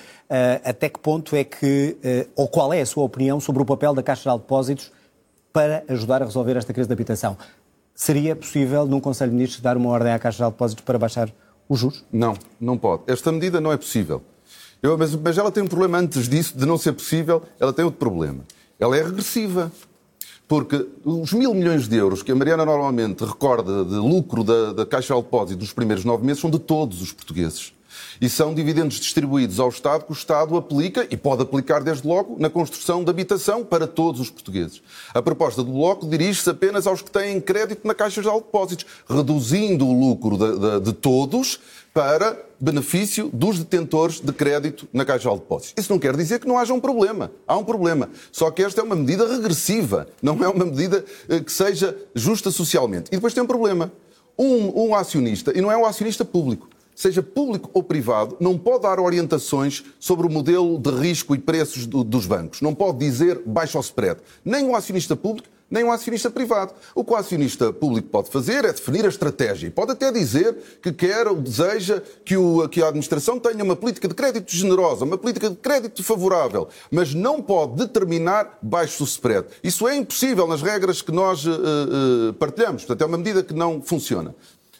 até 0.63 0.89
que 0.89 0.99
ponto 0.99 1.35
é 1.35 1.43
que, 1.43 1.97
uh, 2.03 2.29
ou 2.35 2.47
qual 2.47 2.73
é 2.73 2.81
a 2.81 2.85
sua 2.85 3.03
opinião 3.03 3.39
sobre 3.39 3.61
o 3.61 3.65
papel 3.65 3.93
da 3.93 4.01
Caixa 4.01 4.31
de 4.31 4.37
Depósitos 4.37 4.91
para 5.51 5.83
ajudar 5.89 6.21
a 6.21 6.25
resolver 6.25 6.55
esta 6.55 6.73
crise 6.73 6.87
da 6.87 6.93
habitação? 6.93 7.37
Seria 7.93 8.35
possível, 8.35 8.85
num 8.85 9.01
Conselho 9.01 9.31
de 9.31 9.35
Ministros, 9.35 9.61
dar 9.61 9.75
uma 9.75 9.89
ordem 9.89 10.13
à 10.13 10.19
Caixa 10.19 10.45
de 10.45 10.51
Depósitos 10.51 10.85
para 10.85 10.97
baixar 10.97 11.29
os 11.67 11.79
juros? 11.79 12.05
Não, 12.11 12.33
não 12.59 12.77
pode. 12.77 13.03
Esta 13.07 13.31
medida 13.31 13.59
não 13.59 13.71
é 13.71 13.77
possível. 13.77 14.23
Eu, 14.81 14.97
mas, 14.97 15.13
mas 15.13 15.37
ela 15.37 15.51
tem 15.51 15.61
um 15.61 15.67
problema 15.67 15.97
antes 15.97 16.29
disso, 16.29 16.57
de 16.57 16.65
não 16.65 16.77
ser 16.77 16.93
possível, 16.93 17.43
ela 17.59 17.73
tem 17.73 17.83
outro 17.83 17.99
problema. 17.99 18.45
Ela 18.79 18.95
é 18.97 19.03
regressiva. 19.03 19.69
Porque 20.49 20.83
os 21.05 21.31
mil 21.31 21.53
milhões 21.53 21.87
de 21.87 21.95
euros 21.95 22.23
que 22.23 22.31
a 22.31 22.35
Mariana 22.35 22.65
normalmente 22.65 23.23
recorda 23.23 23.85
de 23.85 23.93
lucro 23.93 24.43
da, 24.43 24.73
da 24.73 24.83
Caixa 24.83 25.13
de 25.13 25.21
Depósito 25.21 25.59
dos 25.59 25.71
primeiros 25.71 26.03
nove 26.03 26.25
meses 26.25 26.41
são 26.41 26.49
de 26.49 26.57
todos 26.57 27.03
os 27.03 27.13
portugueses. 27.13 27.71
E 28.19 28.27
são 28.27 28.55
dividendos 28.55 28.99
distribuídos 28.99 29.59
ao 29.59 29.69
Estado 29.69 30.05
que 30.05 30.11
o 30.11 30.13
Estado 30.13 30.57
aplica, 30.57 31.07
e 31.11 31.15
pode 31.15 31.43
aplicar 31.43 31.83
desde 31.83 32.07
logo, 32.07 32.35
na 32.39 32.49
construção 32.49 33.03
de 33.03 33.11
habitação 33.11 33.63
para 33.63 33.85
todos 33.85 34.19
os 34.19 34.31
portugueses. 34.31 34.81
A 35.13 35.21
proposta 35.21 35.63
do 35.63 35.71
Bloco 35.71 36.07
dirige-se 36.07 36.49
apenas 36.49 36.87
aos 36.87 37.03
que 37.03 37.11
têm 37.11 37.39
crédito 37.39 37.87
na 37.87 37.93
Caixa 37.93 38.19
de 38.19 38.27
Depósitos, 38.27 38.87
reduzindo 39.07 39.85
o 39.85 39.99
lucro 39.99 40.35
de, 40.35 40.57
de, 40.57 40.79
de 40.79 40.93
todos 40.93 41.59
para 41.93 42.48
benefício 42.59 43.29
dos 43.33 43.59
detentores 43.59 44.19
de 44.19 44.33
crédito 44.33 44.87
na 44.91 45.05
Caixa 45.05 45.29
de 45.29 45.35
Depósitos. 45.35 45.73
Isso 45.77 45.91
não 45.91 45.99
quer 45.99 46.15
dizer 46.15 46.39
que 46.39 46.47
não 46.47 46.57
haja 46.57 46.73
um 46.73 46.79
problema. 46.79 47.31
Há 47.47 47.57
um 47.57 47.63
problema. 47.63 48.09
Só 48.31 48.51
que 48.51 48.63
esta 48.63 48.81
é 48.81 48.83
uma 48.83 48.95
medida 48.95 49.27
regressiva, 49.27 50.07
não 50.21 50.43
é 50.43 50.47
uma 50.49 50.65
medida 50.65 51.05
eh, 51.27 51.39
que 51.39 51.51
seja 51.51 51.95
justa 52.13 52.51
socialmente. 52.51 53.09
E 53.11 53.15
depois 53.15 53.33
tem 53.33 53.43
um 53.43 53.47
problema. 53.47 53.91
Um, 54.37 54.87
um 54.87 54.95
acionista, 54.95 55.51
e 55.53 55.59
não 55.59 55.69
é 55.69 55.75
um 55.75 55.85
acionista 55.85 56.23
público, 56.23 56.69
seja 56.95 57.21
público 57.21 57.69
ou 57.73 57.83
privado, 57.83 58.37
não 58.39 58.57
pode 58.57 58.83
dar 58.83 58.99
orientações 58.99 59.83
sobre 59.99 60.25
o 60.25 60.29
modelo 60.29 60.77
de 60.77 60.91
risco 60.91 61.35
e 61.35 61.39
preços 61.39 61.85
do, 61.85 62.03
dos 62.03 62.25
bancos. 62.25 62.61
Não 62.61 62.73
pode 62.73 62.99
dizer 62.99 63.41
baixo 63.45 63.77
o 63.77 63.81
spread. 63.81 64.19
Nem 64.43 64.65
o 64.65 64.75
acionista 64.75 65.15
público, 65.15 65.47
nem 65.69 65.83
um 65.83 65.91
acionista 65.91 66.29
privado. 66.29 66.73
O 66.95 67.03
que 67.03 67.11
o 67.13 67.15
acionista 67.15 67.71
público 67.71 68.09
pode 68.09 68.29
fazer 68.29 68.65
é 68.65 68.73
definir 68.73 69.05
a 69.05 69.09
estratégia 69.09 69.67
e 69.67 69.69
pode 69.69 69.91
até 69.91 70.11
dizer 70.11 70.55
que 70.81 70.91
quer 70.91 71.27
ou 71.27 71.35
deseja 71.35 72.01
que, 72.23 72.35
o, 72.35 72.67
que 72.67 72.81
a 72.81 72.87
administração 72.87 73.39
tenha 73.39 73.63
uma 73.63 73.75
política 73.75 74.07
de 74.07 74.13
crédito 74.13 74.51
generosa, 74.51 75.05
uma 75.05 75.17
política 75.17 75.49
de 75.49 75.55
crédito 75.55 76.03
favorável, 76.03 76.67
mas 76.89 77.13
não 77.13 77.41
pode 77.41 77.75
determinar 77.75 78.57
baixo 78.61 79.03
spread. 79.03 79.47
Isso 79.63 79.87
é 79.87 79.95
impossível 79.95 80.47
nas 80.47 80.61
regras 80.61 81.01
que 81.01 81.11
nós 81.11 81.45
uh, 81.45 81.51
uh, 81.51 82.33
partilhamos. 82.33 82.83
Portanto, 82.83 83.01
é 83.01 83.05
uma 83.05 83.17
medida 83.17 83.43
que 83.43 83.53
não 83.53 83.81
funciona. 83.81 84.35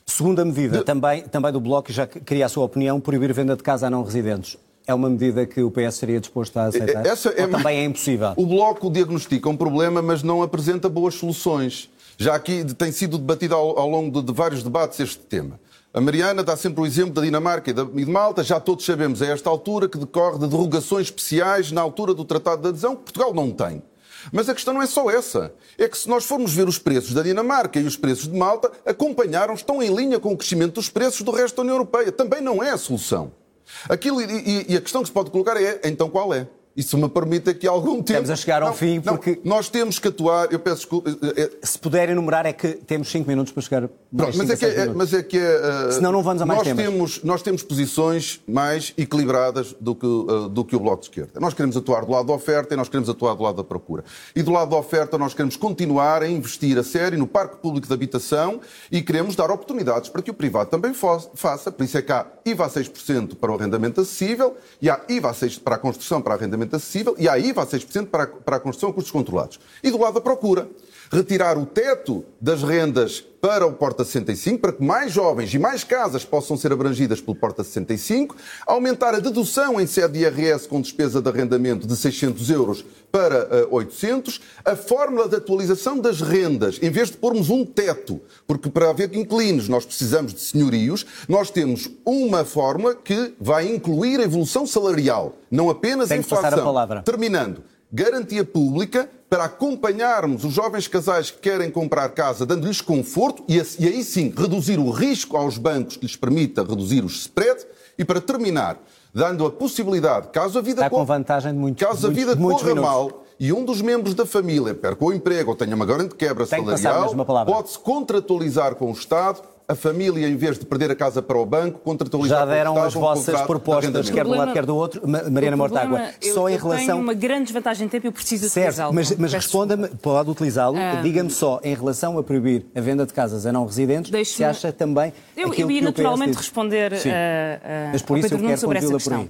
Segunda 0.05 0.43
medida, 0.43 0.79
de... 0.79 0.83
também, 0.83 1.21
também 1.23 1.51
do 1.51 1.59
Bloco, 1.59 1.91
já 1.91 2.07
queria 2.07 2.47
a 2.47 2.49
sua 2.49 2.65
opinião, 2.65 2.99
proibir 2.99 3.31
venda 3.31 3.55
de 3.55 3.61
casa 3.61 3.87
a 3.87 3.89
não 3.89 4.03
residentes. 4.03 4.57
É 4.89 4.93
uma 4.95 5.07
medida 5.07 5.45
que 5.45 5.61
o 5.61 5.69
PS 5.69 5.97
seria 5.97 6.19
disposto 6.19 6.57
a 6.57 6.63
aceitar? 6.63 7.05
Essa 7.05 7.29
é... 7.37 7.45
Também 7.45 7.77
é 7.77 7.83
impossível? 7.85 8.33
O 8.35 8.43
Bloco 8.43 8.89
diagnostica 8.89 9.47
um 9.47 9.55
problema, 9.55 10.01
mas 10.01 10.23
não 10.23 10.41
apresenta 10.41 10.89
boas 10.89 11.13
soluções. 11.13 11.91
Já 12.17 12.33
aqui 12.33 12.65
tem 12.73 12.91
sido 12.91 13.19
debatido 13.19 13.53
ao, 13.53 13.77
ao 13.77 13.87
longo 13.87 14.19
de, 14.19 14.25
de 14.25 14.33
vários 14.33 14.63
debates 14.63 14.99
este 14.99 15.19
tema. 15.19 15.59
A 15.93 16.01
Mariana 16.01 16.43
dá 16.43 16.57
sempre 16.57 16.81
o 16.81 16.87
exemplo 16.87 17.13
da 17.13 17.21
Dinamarca 17.21 17.69
e 17.69 17.73
de 17.73 18.11
Malta. 18.11 18.43
Já 18.43 18.59
todos 18.59 18.83
sabemos 18.83 19.21
a 19.21 19.27
esta 19.27 19.47
altura 19.47 19.87
que 19.87 19.99
decorre 19.99 20.39
de 20.39 20.47
derrogações 20.47 21.05
especiais 21.05 21.71
na 21.71 21.81
altura 21.81 22.15
do 22.15 22.25
Tratado 22.25 22.63
de 22.63 22.69
Adesão, 22.69 22.95
que 22.95 23.03
Portugal 23.03 23.31
não 23.31 23.51
tem. 23.51 23.83
Mas 24.31 24.49
a 24.49 24.55
questão 24.55 24.73
não 24.73 24.81
é 24.81 24.87
só 24.87 25.07
essa. 25.11 25.53
É 25.77 25.87
que 25.87 25.99
se 25.99 26.09
nós 26.09 26.25
formos 26.25 26.51
ver 26.51 26.67
os 26.67 26.79
preços 26.79 27.13
da 27.13 27.21
Dinamarca 27.21 27.79
e 27.79 27.83
os 27.83 27.95
preços 27.95 28.27
de 28.27 28.35
Malta, 28.35 28.71
acompanharam, 28.83 29.53
estão 29.53 29.83
em 29.83 29.95
linha 29.95 30.19
com 30.19 30.33
o 30.33 30.37
crescimento 30.37 30.73
dos 30.73 30.89
preços 30.89 31.21
do 31.21 31.29
resto 31.29 31.57
da 31.57 31.61
União 31.61 31.75
Europeia. 31.75 32.11
Também 32.11 32.41
não 32.41 32.63
é 32.63 32.71
a 32.71 32.77
solução. 32.77 33.37
Aquilo, 33.87 34.21
e, 34.21 34.65
e 34.67 34.77
a 34.77 34.81
questão 34.81 35.01
que 35.01 35.07
se 35.07 35.13
pode 35.13 35.29
colocar 35.31 35.61
é, 35.61 35.79
então 35.83 36.09
qual 36.09 36.33
é? 36.33 36.47
Isso 36.75 36.97
me 36.97 37.09
permite 37.09 37.49
aqui 37.49 37.67
algum 37.67 37.95
tempo. 37.95 38.11
Estamos 38.11 38.29
a 38.29 38.35
chegar 38.35 38.61
ao 38.61 38.69
não, 38.69 38.75
fim 38.75 39.01
porque. 39.01 39.39
Não, 39.43 39.55
nós 39.55 39.69
temos 39.69 39.99
que 39.99 40.07
atuar. 40.07 40.51
Eu 40.51 40.59
peço 40.59 40.77
desculpa. 40.77 41.09
É... 41.09 41.41
é- 41.41 41.49
Se 41.61 41.77
puder 41.77 42.09
enumerar, 42.09 42.45
é 42.45 42.53
que 42.53 42.73
temos 42.73 43.09
5 43.11 43.27
minutos 43.27 43.51
para 43.51 43.61
chegar. 43.61 43.89
Pronto, 44.15 44.37
mas, 44.37 44.49
é 44.49 44.55
que 44.55 44.65
é, 44.65 44.85
mas 44.87 45.13
é 45.13 45.23
que 45.23 45.37
é. 45.37 45.87
Uh, 45.87 45.91
Senão 45.91 46.11
não 46.11 46.23
vamos 46.23 46.41
a 46.41 46.45
mais 46.45 46.59
nós 46.59 46.67
temas. 46.67 46.83
Temos, 46.83 47.23
nós 47.23 47.41
temos 47.41 47.63
posições 47.63 48.41
mais 48.47 48.93
equilibradas 48.97 49.75
do 49.79 49.93
que, 49.93 50.05
uh, 50.05 50.47
do 50.47 50.63
que 50.63 50.75
o 50.75 50.79
Bloco 50.79 51.01
de 51.01 51.09
Esquerda. 51.09 51.39
Nós 51.39 51.53
queremos 51.53 51.75
atuar 51.75 52.05
do 52.05 52.11
lado 52.11 52.27
da 52.27 52.33
oferta 52.33 52.73
e 52.73 52.77
nós 52.77 52.87
queremos 52.87 53.09
atuar 53.09 53.35
do 53.35 53.43
lado 53.43 53.57
da 53.57 53.63
procura. 53.63 54.03
E 54.35 54.41
do 54.41 54.51
lado 54.51 54.71
da 54.71 54.77
oferta, 54.77 55.17
nós 55.17 55.33
queremos 55.33 55.55
continuar 55.55 56.23
a 56.23 56.29
investir 56.29 56.77
a 56.77 56.83
sério 56.83 57.17
no 57.19 57.27
parque 57.27 57.57
público 57.57 57.87
de 57.87 57.93
habitação 57.93 58.61
e 58.91 59.01
queremos 59.01 59.35
dar 59.35 59.51
oportunidades 59.51 60.09
para 60.09 60.21
que 60.21 60.31
o 60.31 60.33
privado 60.33 60.69
também 60.69 60.93
faça. 60.93 61.71
Por 61.71 61.83
isso 61.83 61.97
é 61.97 62.01
que 62.01 62.11
há 62.11 62.25
IVA 62.45 62.65
a 62.65 62.69
6% 62.69 63.35
para 63.35 63.51
o 63.51 63.55
arrendamento 63.55 64.01
acessível, 64.01 64.55
e 64.81 64.89
há 64.89 64.99
IVA 65.07 65.29
a 65.29 65.33
6% 65.33 65.61
para 65.61 65.75
a 65.75 65.77
construção 65.77 66.21
para 66.21 66.33
arrendamento 66.35 66.68
acessível, 66.75 67.15
e 67.17 67.27
há 67.27 67.37
IVA 67.37 67.63
a 67.63 67.65
6% 67.65 68.07
para 68.07 68.23
a, 68.23 68.27
para 68.27 68.55
a 68.57 68.59
construção 68.59 68.89
a 68.89 68.93
custos 68.93 69.11
controlados. 69.11 69.59
E 69.83 69.91
do 69.91 69.99
lado 69.99 70.15
da 70.15 70.21
procura, 70.21 70.69
retirar 71.11 71.57
o 71.57 71.65
teto 71.65 72.23
das 72.39 72.63
rendas 72.63 73.21
para 73.41 73.65
o 73.65 73.73
Porta 73.73 74.03
65, 74.03 74.59
para 74.59 74.73
que 74.73 74.83
mais 74.83 75.11
jovens 75.11 75.53
e 75.53 75.59
mais 75.59 75.83
casas 75.83 76.25
possam 76.25 76.57
ser 76.57 76.71
abrangidas 76.71 77.21
pelo 77.21 77.35
Porta 77.35 77.63
65, 77.63 78.35
aumentar 78.67 79.15
a 79.15 79.19
dedução 79.19 79.79
em 79.79 79.87
sede 79.87 80.13
de 80.13 80.19
IRS 80.19 80.67
com 80.67 80.81
despesa 80.81 81.21
de 81.21 81.29
arrendamento 81.29 81.87
de 81.87 81.95
600 81.95 82.49
euros 82.49 82.85
para 83.11 83.65
uh, 83.65 83.75
800, 83.75 84.41
a 84.63 84.75
fórmula 84.75 85.27
de 85.27 85.35
atualização 85.35 85.97
das 85.97 86.21
rendas, 86.21 86.79
em 86.81 86.89
vez 86.89 87.09
de 87.09 87.17
pormos 87.17 87.49
um 87.49 87.65
teto, 87.65 88.21
porque 88.45 88.69
para 88.69 88.89
haver 88.89 89.13
inquilinos 89.15 89.67
nós 89.67 89.85
precisamos 89.85 90.33
de 90.33 90.41
senhorios, 90.41 91.05
nós 91.27 91.49
temos 91.49 91.89
uma 92.05 92.43
fórmula 92.43 92.93
que 92.93 93.33
vai 93.39 93.67
incluir 93.67 94.19
a 94.19 94.23
evolução 94.23 94.67
salarial, 94.67 95.37
não 95.49 95.69
apenas 95.69 96.09
Tem 96.09 96.17
a 96.17 96.19
inflação. 96.19 96.49
Passar 96.49 96.59
a 96.59 96.63
palavra. 96.63 97.01
Terminando, 97.01 97.63
garantia 97.91 98.43
pública 98.43 99.09
para 99.29 99.43
acompanharmos 99.43 100.43
os 100.43 100.53
jovens 100.53 100.87
casais 100.87 101.29
que 101.29 101.37
querem 101.37 101.69
comprar 101.69 102.09
casa, 102.09 102.45
dando-lhes 102.45 102.81
conforto 102.81 103.43
e, 103.47 103.59
aí 103.59 104.03
sim 104.03 104.33
reduzir 104.35 104.79
o 104.79 104.89
risco 104.89 105.37
aos 105.37 105.57
bancos 105.57 105.97
que 105.97 106.05
lhes 106.05 106.15
permita 106.15 106.63
reduzir 106.63 107.03
os 107.05 107.21
spreads. 107.21 107.67
E 107.97 108.03
para 108.03 108.19
terminar, 108.19 108.79
dando 109.13 109.45
a 109.45 109.51
possibilidade, 109.51 110.29
caso 110.29 110.57
a 110.57 110.61
vida 110.61 110.81
Está 110.81 110.89
com 110.89 111.05
vantagem 111.05 111.53
de 111.73 111.85
caso 111.85 112.07
a 112.07 112.09
vida 112.09 112.35
corra 112.35 112.75
mal 112.75 113.23
e 113.39 113.53
um 113.53 113.63
dos 113.63 113.81
membros 113.81 114.15
da 114.15 114.25
família 114.25 114.73
perca 114.73 115.05
o 115.05 115.13
emprego 115.13 115.51
ou 115.51 115.55
tenha 115.55 115.75
uma 115.75 115.85
grande 115.85 116.15
quebra 116.15 116.47
Tem 116.47 116.65
salarial, 116.65 117.13
pode-se 117.45 117.77
contratualizar 117.77 118.75
com 118.75 118.89
o 118.89 118.93
Estado 118.93 119.41
a 119.69 119.75
família, 119.75 120.27
em 120.27 120.35
vez 120.35 120.57
de 120.57 120.65
perder 120.65 120.89
a 120.89 120.95
casa 120.95 121.21
para 121.21 121.37
o 121.37 121.45
banco, 121.45 121.79
contratualizar 121.81 122.39
Já 122.39 122.45
deram 122.45 122.81
as 122.81 122.95
vossas 122.95 123.39
propostas, 123.41 124.09
quer 124.09 124.25
de 124.25 124.31
um 124.31 124.35
lado, 124.35 124.51
quer 124.51 124.65
do 124.65 124.75
outro. 124.75 125.07
Mariana 125.07 125.55
Mortágua, 125.55 126.09
só 126.33 126.49
em 126.49 126.57
relação... 126.57 126.79
Eu 126.79 126.87
tenho 126.87 126.97
uma 126.97 127.13
grande 127.13 127.43
desvantagem 127.43 127.85
de 127.85 127.91
tempo 127.91 128.07
e 128.07 128.09
eu 128.09 128.11
preciso 128.11 128.47
utilizá-lo. 128.47 128.95
Mas, 128.95 129.15
mas 129.15 129.31
responda-me, 129.31 129.87
pode 129.87 130.31
utilizá-lo, 130.31 130.75
ah. 130.75 130.99
diga-me 131.03 131.29
só, 131.29 131.61
em 131.63 131.75
relação 131.75 132.17
a 132.17 132.23
proibir 132.23 132.65
a 132.75 132.81
venda 132.81 133.05
de 133.05 133.13
casas 133.13 133.45
a 133.45 133.51
não 133.51 133.63
residentes, 133.63 134.27
se 134.27 134.43
acha 134.43 134.73
também 134.73 135.13
Eu, 135.37 135.53
eu 135.53 135.69
ia 135.69 135.83
naturalmente 135.83 136.35
responder 136.35 136.97
Sim. 136.97 137.11
a, 137.11 137.13
a, 137.13 137.91
mas 137.91 138.01
por 138.01 138.17
isso 138.17 138.33
eu 138.33 138.39
quero 138.39 138.57
sobre 138.57 138.79
essa 138.79 138.91
questão. 138.91 139.29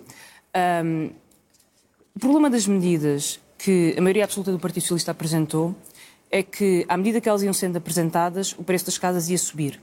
Um, 0.85 1.09
o 2.15 2.19
problema 2.19 2.49
das 2.49 2.65
medidas 2.65 3.41
que 3.57 3.93
a 3.97 4.01
maioria 4.01 4.23
absoluta 4.23 4.53
do 4.53 4.59
Partido 4.59 4.83
Socialista 4.83 5.11
apresentou 5.11 5.75
é 6.31 6.41
que, 6.41 6.85
à 6.87 6.95
medida 6.95 7.19
que 7.19 7.27
elas 7.27 7.43
iam 7.43 7.51
sendo 7.51 7.75
apresentadas, 7.77 8.55
o 8.57 8.63
preço 8.63 8.85
das 8.85 8.97
casas 8.97 9.29
ia 9.29 9.37
subir 9.37 9.81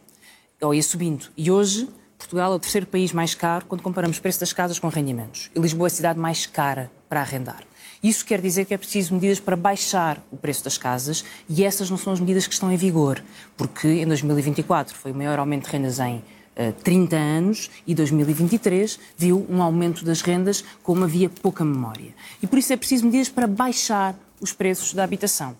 ou 0.60 0.74
ia 0.74 0.82
subindo. 0.82 1.26
E 1.36 1.50
hoje, 1.50 1.88
Portugal 2.18 2.52
é 2.52 2.56
o 2.56 2.58
terceiro 2.58 2.86
país 2.86 3.12
mais 3.12 3.34
caro 3.34 3.66
quando 3.66 3.82
comparamos 3.82 4.18
o 4.18 4.22
preço 4.22 4.40
das 4.40 4.52
casas 4.52 4.78
com 4.78 4.88
rendimentos. 4.88 5.50
E 5.54 5.60
Lisboa 5.60 5.86
é 5.86 5.88
a 5.88 5.90
cidade 5.90 6.18
mais 6.18 6.46
cara 6.46 6.90
para 7.08 7.20
arrendar. 7.20 7.62
Isso 8.02 8.24
quer 8.24 8.40
dizer 8.40 8.64
que 8.64 8.74
é 8.74 8.78
preciso 8.78 9.14
medidas 9.14 9.40
para 9.40 9.56
baixar 9.56 10.22
o 10.30 10.36
preço 10.36 10.64
das 10.64 10.78
casas 10.78 11.24
e 11.48 11.64
essas 11.64 11.90
não 11.90 11.96
são 11.96 12.12
as 12.12 12.20
medidas 12.20 12.46
que 12.46 12.52
estão 12.52 12.70
em 12.70 12.76
vigor, 12.76 13.22
porque 13.56 13.88
em 13.88 14.06
2024 14.06 14.94
foi 14.94 15.12
o 15.12 15.14
maior 15.14 15.38
aumento 15.38 15.64
de 15.64 15.72
rendas 15.72 15.98
em 15.98 16.16
uh, 16.16 16.22
eh, 16.56 16.72
30 16.72 17.16
anos 17.16 17.70
e 17.86 17.94
2023 17.94 18.98
viu 19.16 19.46
um 19.48 19.62
aumento 19.62 20.04
das 20.04 20.20
rendas 20.20 20.64
como 20.82 21.04
havia 21.04 21.28
pouca 21.28 21.64
memória. 21.64 22.14
E 22.42 22.46
por 22.46 22.58
isso 22.58 22.72
é 22.72 22.76
preciso 22.76 23.04
medidas 23.04 23.28
para 23.28 23.46
baixar 23.46 24.14
os 24.40 24.52
preços 24.52 24.92
da 24.92 25.02
habitação. 25.02 25.56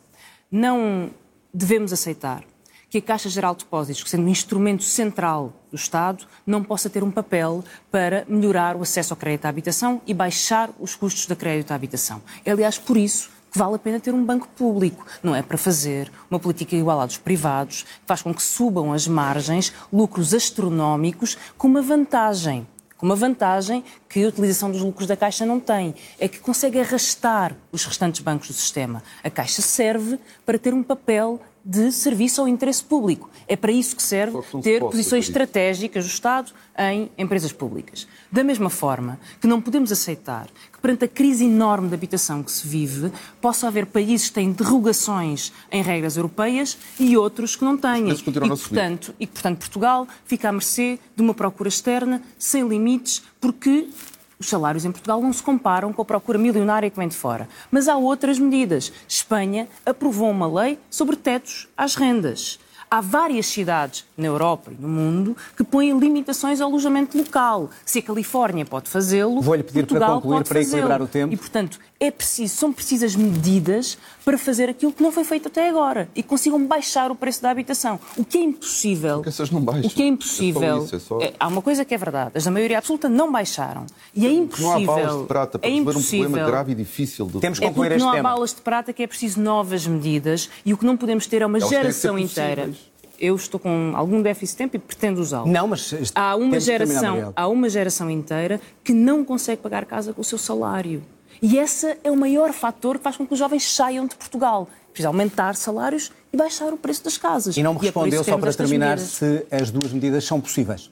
Não 0.50 1.10
devemos 1.52 1.92
aceitar 1.92 2.44
que 2.88 2.98
a 2.98 3.02
Caixa 3.02 3.28
Geral 3.28 3.54
de 3.54 3.64
Depósitos, 3.64 4.02
que 4.02 4.10
sendo 4.10 4.24
um 4.24 4.28
instrumento 4.28 4.84
central 4.84 5.52
do 5.70 5.76
Estado, 5.76 6.26
não 6.46 6.62
possa 6.62 6.88
ter 6.88 7.02
um 7.02 7.10
papel 7.10 7.64
para 7.90 8.24
melhorar 8.28 8.76
o 8.76 8.82
acesso 8.82 9.12
ao 9.12 9.16
crédito 9.16 9.46
à 9.46 9.48
habitação 9.48 10.00
e 10.06 10.14
baixar 10.14 10.70
os 10.78 10.94
custos 10.94 11.26
da 11.26 11.34
crédito 11.34 11.72
à 11.72 11.74
habitação. 11.74 12.22
É, 12.44 12.52
aliás, 12.52 12.78
por 12.78 12.96
isso 12.96 13.30
que 13.50 13.58
vale 13.58 13.76
a 13.76 13.78
pena 13.78 13.98
ter 13.98 14.12
um 14.12 14.24
banco 14.24 14.48
público. 14.48 15.06
Não 15.22 15.34
é 15.34 15.42
para 15.42 15.56
fazer 15.56 16.12
uma 16.30 16.38
política 16.38 16.76
igual 16.76 17.00
à 17.00 17.06
dos 17.06 17.16
privados, 17.16 17.82
que 17.82 18.06
faz 18.06 18.22
com 18.22 18.34
que 18.34 18.42
subam 18.42 18.92
as 18.92 19.08
margens, 19.08 19.72
lucros 19.92 20.34
astronómicos, 20.34 21.36
com 21.56 21.66
uma 21.66 21.82
vantagem. 21.82 22.66
Com 22.96 23.04
uma 23.04 23.16
vantagem 23.16 23.84
que 24.08 24.24
a 24.24 24.28
utilização 24.28 24.70
dos 24.70 24.80
lucros 24.80 25.06
da 25.06 25.16
Caixa 25.16 25.44
não 25.44 25.60
tem, 25.60 25.94
é 26.18 26.28
que 26.28 26.38
consegue 26.38 26.80
arrastar 26.80 27.54
os 27.70 27.84
restantes 27.84 28.20
bancos 28.20 28.48
do 28.48 28.54
sistema. 28.54 29.02
A 29.22 29.28
Caixa 29.28 29.60
serve 29.60 30.18
para 30.46 30.58
ter 30.58 30.72
um 30.72 30.82
papel 30.82 31.40
de 31.68 31.90
serviço 31.90 32.40
ao 32.40 32.46
interesse 32.46 32.84
público. 32.84 33.28
É 33.48 33.56
para 33.56 33.72
isso 33.72 33.96
que 33.96 34.02
serve 34.02 34.38
ter 34.62 34.80
posições 34.80 35.26
estratégicas 35.26 36.04
do 36.04 36.08
Estado 36.08 36.52
em 36.78 37.10
empresas 37.18 37.52
públicas. 37.52 38.06
Da 38.30 38.44
mesma 38.44 38.70
forma 38.70 39.18
que 39.40 39.48
não 39.48 39.60
podemos 39.60 39.90
aceitar 39.90 40.46
que, 40.72 40.78
perante 40.80 41.06
a 41.06 41.08
crise 41.08 41.44
enorme 41.44 41.88
de 41.88 41.94
habitação 41.94 42.40
que 42.40 42.52
se 42.52 42.68
vive, 42.68 43.10
possa 43.40 43.66
haver 43.66 43.86
países 43.86 44.28
que 44.28 44.34
têm 44.34 44.52
derrogações 44.52 45.52
em 45.72 45.82
regras 45.82 46.16
europeias 46.16 46.78
e 47.00 47.16
outros 47.16 47.56
que 47.56 47.64
não 47.64 47.76
têm. 47.76 48.10
E, 48.10 48.68
portanto, 48.68 49.14
e, 49.18 49.26
portanto, 49.26 49.58
Portugal 49.58 50.06
fica 50.24 50.48
à 50.48 50.52
mercê 50.52 51.00
de 51.16 51.22
uma 51.22 51.34
procura 51.34 51.68
externa 51.68 52.22
sem 52.38 52.66
limites, 52.68 53.24
porque 53.40 53.88
os 54.38 54.48
salários 54.48 54.84
em 54.84 54.92
Portugal 54.92 55.20
não 55.20 55.32
se 55.32 55.42
comparam 55.42 55.92
com 55.92 56.02
a 56.02 56.04
procura 56.04 56.38
milionária 56.38 56.90
que 56.90 56.96
vem 56.96 57.08
de 57.08 57.16
fora. 57.16 57.48
Mas 57.70 57.88
há 57.88 57.96
outras 57.96 58.38
medidas. 58.38 58.92
Espanha 59.08 59.68
aprovou 59.84 60.30
uma 60.30 60.46
lei 60.46 60.78
sobre 60.90 61.16
tetos 61.16 61.68
às 61.76 61.94
rendas. 61.94 62.58
Há 62.88 63.00
várias 63.00 63.46
cidades 63.46 64.04
na 64.16 64.26
Europa 64.26 64.70
e 64.70 64.80
no 64.80 64.86
mundo 64.86 65.36
que 65.56 65.64
põem 65.64 65.98
limitações 65.98 66.60
ao 66.60 66.68
alojamento 66.68 67.18
local. 67.18 67.68
Se 67.84 67.98
a 67.98 68.02
Califórnia 68.02 68.64
pode 68.64 68.88
fazê-lo, 68.88 69.40
Vou-lhe 69.40 69.64
pedir 69.64 69.80
Portugal 69.86 70.20
para 70.20 70.20
concluir, 70.20 70.44
para 70.44 70.60
equilibrar 70.60 71.02
o 71.02 71.06
tempo. 71.08 71.34
E, 71.34 71.36
portanto, 71.36 71.80
é 71.98 72.10
preciso, 72.10 72.54
são 72.56 72.72
precisas 72.72 73.16
medidas 73.16 73.96
para 74.24 74.36
fazer 74.36 74.68
aquilo 74.68 74.92
que 74.92 75.02
não 75.02 75.10
foi 75.10 75.24
feito 75.24 75.48
até 75.48 75.68
agora 75.68 76.08
e 76.14 76.22
consigam 76.22 76.64
baixar 76.66 77.10
o 77.10 77.14
preço 77.14 77.42
da 77.42 77.50
habitação. 77.50 77.98
O 78.16 78.24
que 78.24 78.38
é 78.38 78.42
impossível. 78.42 79.16
Porque 79.16 79.30
essas 79.30 79.50
não 79.50 79.60
baixam. 79.62 79.86
O 79.86 79.90
que 79.90 80.02
é 80.02 80.06
impossível. 80.06 80.76
É 80.76 80.84
isso, 80.84 80.96
é 80.96 80.98
só... 80.98 81.20
é, 81.20 81.32
há 81.38 81.48
uma 81.48 81.62
coisa 81.62 81.84
que 81.84 81.94
é 81.94 81.98
verdade: 81.98 82.32
as 82.34 82.44
da 82.44 82.50
maioria 82.50 82.78
absoluta 82.78 83.08
não 83.08 83.32
baixaram. 83.32 83.86
E 84.14 84.26
é 84.26 84.30
impossível. 84.30 84.80
Não 84.80 84.92
há 84.92 84.96
balas 84.96 85.20
de 85.20 85.26
prata 85.26 85.58
para 85.58 85.70
é 85.70 85.72
impossível. 85.72 86.26
um 86.26 86.30
problema 86.30 86.50
grave 86.50 86.72
e 86.72 86.74
difícil. 86.74 87.26
Do... 87.26 87.40
Temos 87.40 87.58
que 87.58 87.64
é 87.64 87.68
concluir 87.68 87.88
porque 87.88 87.96
este 87.96 88.06
não 88.06 88.14
tema. 88.14 88.28
há 88.28 88.32
balas 88.34 88.54
de 88.54 88.60
prata 88.60 88.92
que 88.92 89.02
é 89.02 89.06
preciso 89.06 89.40
novas 89.40 89.86
medidas 89.86 90.50
e 90.64 90.74
o 90.74 90.76
que 90.76 90.84
não 90.84 90.96
podemos 90.96 91.26
ter 91.26 91.42
é 91.42 91.46
uma 91.46 91.58
Elas 91.58 91.70
geração 91.70 92.18
inteira 92.18 92.70
eu 93.18 93.34
estou 93.34 93.58
com 93.58 93.92
algum 93.94 94.20
déficit 94.20 94.52
de 94.52 94.58
tempo 94.58 94.76
e 94.76 94.78
pretendo 94.78 95.22
usá-lo. 95.22 95.48
Não, 95.48 95.66
mas 95.68 96.12
há 96.14 96.36
uma 96.36 96.60
geração, 96.60 97.32
há 97.34 97.48
uma 97.48 97.68
geração 97.70 98.10
inteira 98.10 98.60
que 98.84 98.92
não 98.92 99.24
consegue 99.24 99.62
pagar 99.62 99.86
casa 99.86 100.12
com 100.12 100.20
o 100.20 100.24
seu 100.24 100.36
salário. 100.36 101.02
E 101.42 101.58
esse 101.58 101.96
é 102.02 102.10
o 102.10 102.16
maior 102.16 102.52
fator 102.52 102.98
que 102.98 103.04
faz 103.04 103.16
com 103.16 103.26
que 103.26 103.32
os 103.32 103.38
jovens 103.38 103.70
saiam 103.70 104.06
de 104.06 104.16
Portugal. 104.16 104.68
Precisa 104.92 105.08
aumentar 105.08 105.54
salários 105.54 106.10
e 106.32 106.36
baixar 106.36 106.72
o 106.72 106.76
preço 106.76 107.04
das 107.04 107.18
casas. 107.18 107.56
E 107.56 107.62
não 107.62 107.74
me 107.74 107.80
respondeu, 107.80 108.20
é 108.20 108.24
só 108.24 108.38
para 108.38 108.52
terminar, 108.52 108.96
medidas. 108.96 109.10
se 109.10 109.46
as 109.50 109.70
duas 109.70 109.92
medidas 109.92 110.24
são 110.24 110.40
possíveis. 110.40 110.90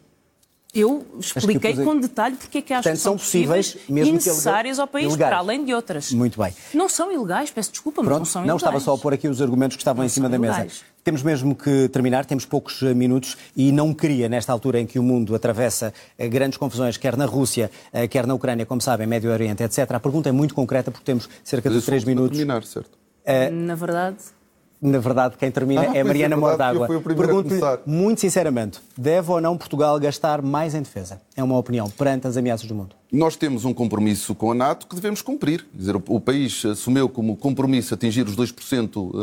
Eu 0.74 1.06
expliquei 1.20 1.76
com 1.76 1.98
detalhe 1.98 2.34
porque 2.36 2.58
é 2.58 2.62
que 2.62 2.74
acho 2.74 2.88
que 2.90 2.96
são, 2.96 3.16
possíveis, 3.16 3.76
mesmo 3.88 4.10
e 4.10 4.12
necessárias 4.14 4.78
ao 4.78 4.88
país, 4.88 5.06
ilegais. 5.06 5.30
para 5.30 5.38
além 5.38 5.64
de 5.64 5.72
outras. 5.72 6.12
Muito 6.12 6.40
bem. 6.42 6.52
Não 6.74 6.88
são 6.88 7.12
ilegais, 7.12 7.50
peço 7.50 7.70
desculpa, 7.70 8.02
mas 8.02 8.18
não 8.18 8.24
são 8.24 8.42
não 8.42 8.46
ilegais. 8.56 8.62
estava 8.62 8.80
só 8.80 8.94
a 8.94 8.98
pôr 8.98 9.14
aqui 9.14 9.28
os 9.28 9.40
argumentos 9.40 9.76
que 9.76 9.80
estavam 9.82 10.00
não 10.00 10.06
em 10.06 10.08
cima 10.08 10.28
da 10.28 10.36
ilegais. 10.36 10.64
mesa. 10.64 10.94
Temos 11.04 11.22
mesmo 11.22 11.54
que 11.54 11.88
terminar, 11.90 12.24
temos 12.24 12.44
poucos 12.46 12.82
eh, 12.82 12.94
minutos 12.94 13.36
e 13.54 13.70
não 13.70 13.92
queria, 13.92 14.28
nesta 14.28 14.52
altura 14.52 14.80
em 14.80 14.86
que 14.86 14.98
o 14.98 15.02
mundo 15.02 15.34
atravessa 15.34 15.92
eh, 16.18 16.26
grandes 16.28 16.56
confusões, 16.56 16.96
quer 16.96 17.16
na 17.16 17.26
Rússia, 17.26 17.70
eh, 17.92 18.08
quer 18.08 18.26
na 18.26 18.34
Ucrânia, 18.34 18.64
como 18.66 18.80
sabem, 18.80 19.06
Médio 19.06 19.30
Oriente, 19.30 19.62
etc. 19.62 19.90
A 19.92 20.00
pergunta 20.00 20.30
é 20.30 20.32
muito 20.32 20.54
concreta 20.54 20.90
porque 20.90 21.04
temos 21.04 21.28
cerca 21.44 21.68
de 21.70 21.80
três 21.82 22.04
minutos. 22.04 22.36
terminar, 22.36 22.64
certo? 22.64 22.98
Na 23.52 23.74
verdade, 23.74 24.16
na 24.80 24.98
verdade, 24.98 25.36
quem 25.38 25.50
termina 25.50 25.80
ah, 25.82 25.96
é, 25.96 25.98
é 25.98 26.04
Mariana 26.04 26.36
Mordágua. 26.36 26.86
Pergunto-lhe, 26.86 27.60
muito 27.86 28.20
sinceramente, 28.20 28.80
deve 28.96 29.30
ou 29.30 29.40
não 29.40 29.56
Portugal 29.56 29.98
gastar 29.98 30.42
mais 30.42 30.74
em 30.74 30.82
defesa? 30.82 31.20
É 31.36 31.42
uma 31.42 31.56
opinião 31.56 31.88
perante 31.88 32.26
as 32.26 32.36
ameaças 32.36 32.66
do 32.66 32.74
mundo. 32.74 32.94
Nós 33.14 33.36
temos 33.36 33.64
um 33.64 33.72
compromisso 33.72 34.34
com 34.34 34.50
a 34.50 34.54
NATO 34.56 34.88
que 34.88 34.96
devemos 34.96 35.22
cumprir. 35.22 35.64
Quer 35.70 35.78
dizer, 35.78 35.96
o 36.08 36.18
país 36.18 36.64
assumiu 36.64 37.08
como 37.08 37.36
compromisso 37.36 37.94
atingir 37.94 38.26
os 38.26 38.34
2% 38.34 38.50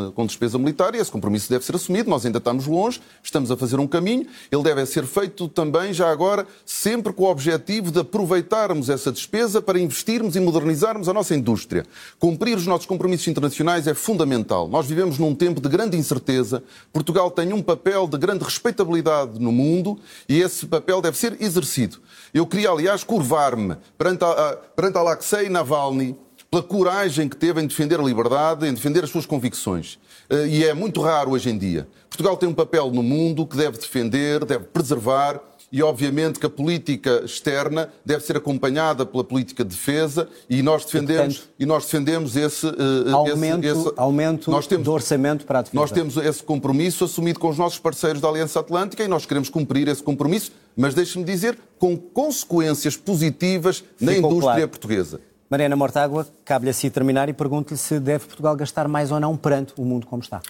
eh, 0.07 0.11
com 0.15 0.25
despesa 0.25 0.57
militar 0.57 0.95
e 0.95 0.97
esse 0.97 1.11
compromisso 1.11 1.49
deve 1.49 1.65
ser 1.65 1.75
assumido. 1.75 2.09
Nós 2.09 2.25
ainda 2.25 2.37
estamos 2.37 2.67
longe, 2.67 3.01
estamos 3.21 3.51
a 3.51 3.57
fazer 3.57 3.81
um 3.81 3.87
caminho. 3.87 4.25
Ele 4.49 4.63
deve 4.63 4.85
ser 4.85 5.05
feito 5.05 5.49
também, 5.49 5.91
já 5.91 6.09
agora, 6.09 6.47
sempre 6.65 7.11
com 7.11 7.23
o 7.23 7.29
objetivo 7.29 7.91
de 7.91 7.99
aproveitarmos 7.99 8.87
essa 8.87 9.11
despesa 9.11 9.61
para 9.61 9.77
investirmos 9.77 10.37
e 10.37 10.39
modernizarmos 10.39 11.09
a 11.09 11.13
nossa 11.13 11.35
indústria. 11.35 11.85
Cumprir 12.17 12.57
os 12.57 12.65
nossos 12.65 12.85
compromissos 12.85 13.27
internacionais 13.27 13.87
é 13.87 13.93
fundamental. 13.93 14.69
Nós 14.69 14.87
vivemos 14.87 15.19
num 15.19 15.35
tempo 15.35 15.59
de 15.59 15.67
grande 15.67 15.97
incerteza. 15.97 16.63
Portugal 16.93 17.29
tem 17.29 17.51
um 17.51 17.61
papel 17.61 18.07
de 18.07 18.17
grande 18.17 18.45
respeitabilidade 18.45 19.37
no 19.37 19.51
mundo 19.51 19.99
e 20.29 20.39
esse 20.39 20.65
papel 20.65 21.01
deve 21.01 21.17
ser 21.17 21.35
exercido. 21.41 21.97
Eu 22.33 22.47
queria, 22.47 22.69
aliás, 22.69 23.03
curvar-me 23.03 23.75
perante, 23.97 24.23
a, 24.23 24.57
perante 24.75 24.97
Alexei 24.97 25.49
Navalny 25.49 26.17
pela 26.49 26.63
coragem 26.63 27.29
que 27.29 27.35
teve 27.37 27.61
em 27.61 27.67
defender 27.67 27.99
a 27.99 28.03
liberdade, 28.03 28.67
em 28.67 28.73
defender 28.73 29.03
as 29.03 29.09
suas 29.09 29.25
convicções. 29.25 29.97
Eh, 30.29 30.47
e 30.47 30.65
é 30.65 30.73
muito 30.73 31.01
raro 31.01 31.31
hoje 31.31 31.49
em 31.49 31.57
dia. 31.57 31.87
Portugal 32.09 32.35
tem 32.35 32.49
um 32.49 32.53
papel 32.53 32.91
no 32.91 33.01
mundo 33.01 33.47
que 33.47 33.55
deve 33.55 33.77
defender, 33.77 34.43
deve 34.43 34.65
preservar 34.65 35.39
e, 35.71 35.81
obviamente, 35.81 36.39
que 36.39 36.45
a 36.45 36.49
política 36.49 37.21
externa 37.23 37.89
deve 38.05 38.25
ser 38.25 38.35
acompanhada 38.35 39.05
pela 39.05 39.23
política 39.23 39.63
de 39.63 39.69
defesa 39.69 40.27
e 40.49 40.61
nós 40.61 40.83
defendemos, 40.83 41.35
e, 41.35 41.37
portanto, 41.37 41.53
e 41.59 41.65
nós 41.65 41.85
defendemos 41.85 42.35
esse, 42.35 42.65
uh, 42.67 43.15
aumento, 43.15 43.65
esse, 43.65 43.79
esse, 43.79 43.93
aumento 43.95 44.51
nós 44.51 44.67
temos, 44.67 44.83
do 44.83 44.91
orçamento 44.91 45.45
para 45.45 45.59
a 45.59 45.61
defesa. 45.61 45.79
Nós 45.79 45.91
temos 45.91 46.17
esse 46.17 46.43
compromisso 46.43 47.05
assumido 47.05 47.39
com 47.39 47.49
os 47.49 47.57
nossos 47.57 47.79
parceiros 47.79 48.21
da 48.21 48.27
Aliança 48.27 48.59
Atlântica 48.59 49.03
e 49.03 49.07
nós 49.07 49.25
queremos 49.25 49.49
cumprir 49.49 49.87
esse 49.87 50.03
compromisso, 50.03 50.51
mas 50.75 50.93
deixe-me 50.93 51.23
dizer, 51.23 51.57
com 51.79 51.95
consequências 51.97 52.97
positivas 52.97 53.83
na 53.99 54.11
Ficou 54.11 54.31
indústria 54.31 54.55
claro. 54.55 54.69
portuguesa. 54.69 55.21
Mariana 55.49 55.75
Mortágua, 55.75 56.27
cabe-lhe 56.45 56.69
a 56.69 56.73
si 56.73 56.89
terminar 56.89 57.27
e 57.27 57.33
pergunto-lhe 57.33 57.77
se 57.77 57.99
deve 57.99 58.25
Portugal 58.25 58.55
gastar 58.55 58.87
mais 58.87 59.11
ou 59.11 59.19
não 59.19 59.35
perante 59.35 59.73
o 59.77 59.83
mundo 59.83 60.05
como 60.05 60.21
está. 60.21 60.41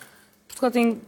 Portugal 0.48 0.70
tem 0.70 1.02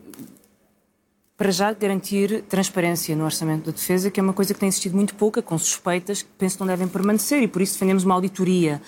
para 1.44 1.52
já 1.52 1.74
garantir 1.74 2.42
transparência 2.44 3.14
no 3.18 3.26
orçamento 3.26 3.66
da 3.66 3.74
defesa, 3.74 4.10
que 4.10 4.18
é 4.18 4.24
uma 4.24 4.32
coisa 4.32 4.54
que 4.54 4.62
tem 4.62 4.70
existido 4.70 4.96
muito 4.96 5.14
pouca, 5.14 5.42
com 5.42 5.58
suspeitas 5.58 6.22
que 6.22 6.30
penso 6.38 6.56
que 6.56 6.62
não 6.62 6.68
devem 6.68 6.88
permanecer, 6.88 7.44
e 7.44 7.50
por 7.50 7.62
isso 7.62 7.74
defendemos 7.74 8.06
uma 8.06 8.16
auditoria 8.16 8.82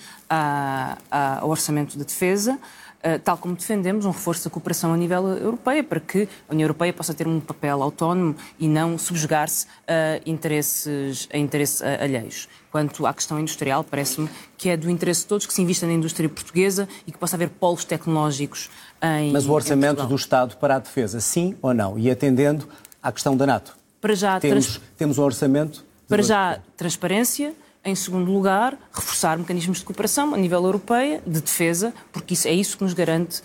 ao 1.10 1.50
orçamento 1.50 1.98
da 1.98 2.04
defesa. 2.04 2.58
Uh, 2.96 3.20
tal 3.20 3.36
como 3.36 3.54
defendemos 3.54 4.04
um 4.06 4.10
reforço 4.10 4.44
da 4.44 4.50
cooperação 4.50 4.92
a 4.92 4.96
nível 4.96 5.28
europeu, 5.28 5.84
para 5.84 6.00
que 6.00 6.26
a 6.48 6.52
União 6.52 6.64
Europeia 6.64 6.92
possa 6.94 7.12
ter 7.12 7.28
um 7.28 7.38
papel 7.38 7.80
autónomo 7.82 8.34
e 8.58 8.66
não 8.66 8.96
subjugar-se 8.96 9.66
a 9.86 10.18
interesses, 10.24 11.28
a 11.32 11.36
interesses 11.36 11.82
alheios. 11.82 12.48
Quanto 12.72 13.06
à 13.06 13.14
questão 13.14 13.38
industrial, 13.38 13.84
parece-me 13.84 14.28
que 14.56 14.70
é 14.70 14.76
do 14.76 14.90
interesse 14.90 15.20
de 15.20 15.26
todos 15.26 15.46
que 15.46 15.52
se 15.52 15.62
invista 15.62 15.86
na 15.86 15.92
indústria 15.92 16.28
portuguesa 16.28 16.88
e 17.06 17.12
que 17.12 17.18
possa 17.18 17.36
haver 17.36 17.50
polos 17.50 17.84
tecnológicos 17.84 18.70
em. 19.02 19.32
Mas 19.32 19.46
o 19.46 19.52
orçamento 19.52 20.06
do 20.06 20.14
Estado 20.14 20.56
para 20.56 20.76
a 20.76 20.78
defesa, 20.78 21.20
sim 21.20 21.56
ou 21.60 21.72
não? 21.74 21.98
E 21.98 22.10
atendendo 22.10 22.68
à 23.02 23.12
questão 23.12 23.36
da 23.36 23.46
NATO? 23.46 23.76
Para 24.00 24.14
já. 24.14 24.40
Temos, 24.40 24.66
trans... 24.66 24.80
temos 24.96 25.18
um 25.18 25.22
orçamento. 25.22 25.84
Para 26.08 26.22
já, 26.22 26.60
transparência 26.76 27.52
em 27.86 27.94
segundo 27.94 28.32
lugar, 28.32 28.76
reforçar 28.92 29.38
mecanismos 29.38 29.78
de 29.78 29.84
cooperação 29.84 30.34
a 30.34 30.36
nível 30.36 30.64
europeu, 30.64 31.22
de 31.24 31.40
defesa, 31.40 31.94
porque 32.12 32.34
isso 32.34 32.48
é 32.48 32.52
isso 32.52 32.76
que 32.76 32.82
nos 32.82 32.92
garante 32.92 33.40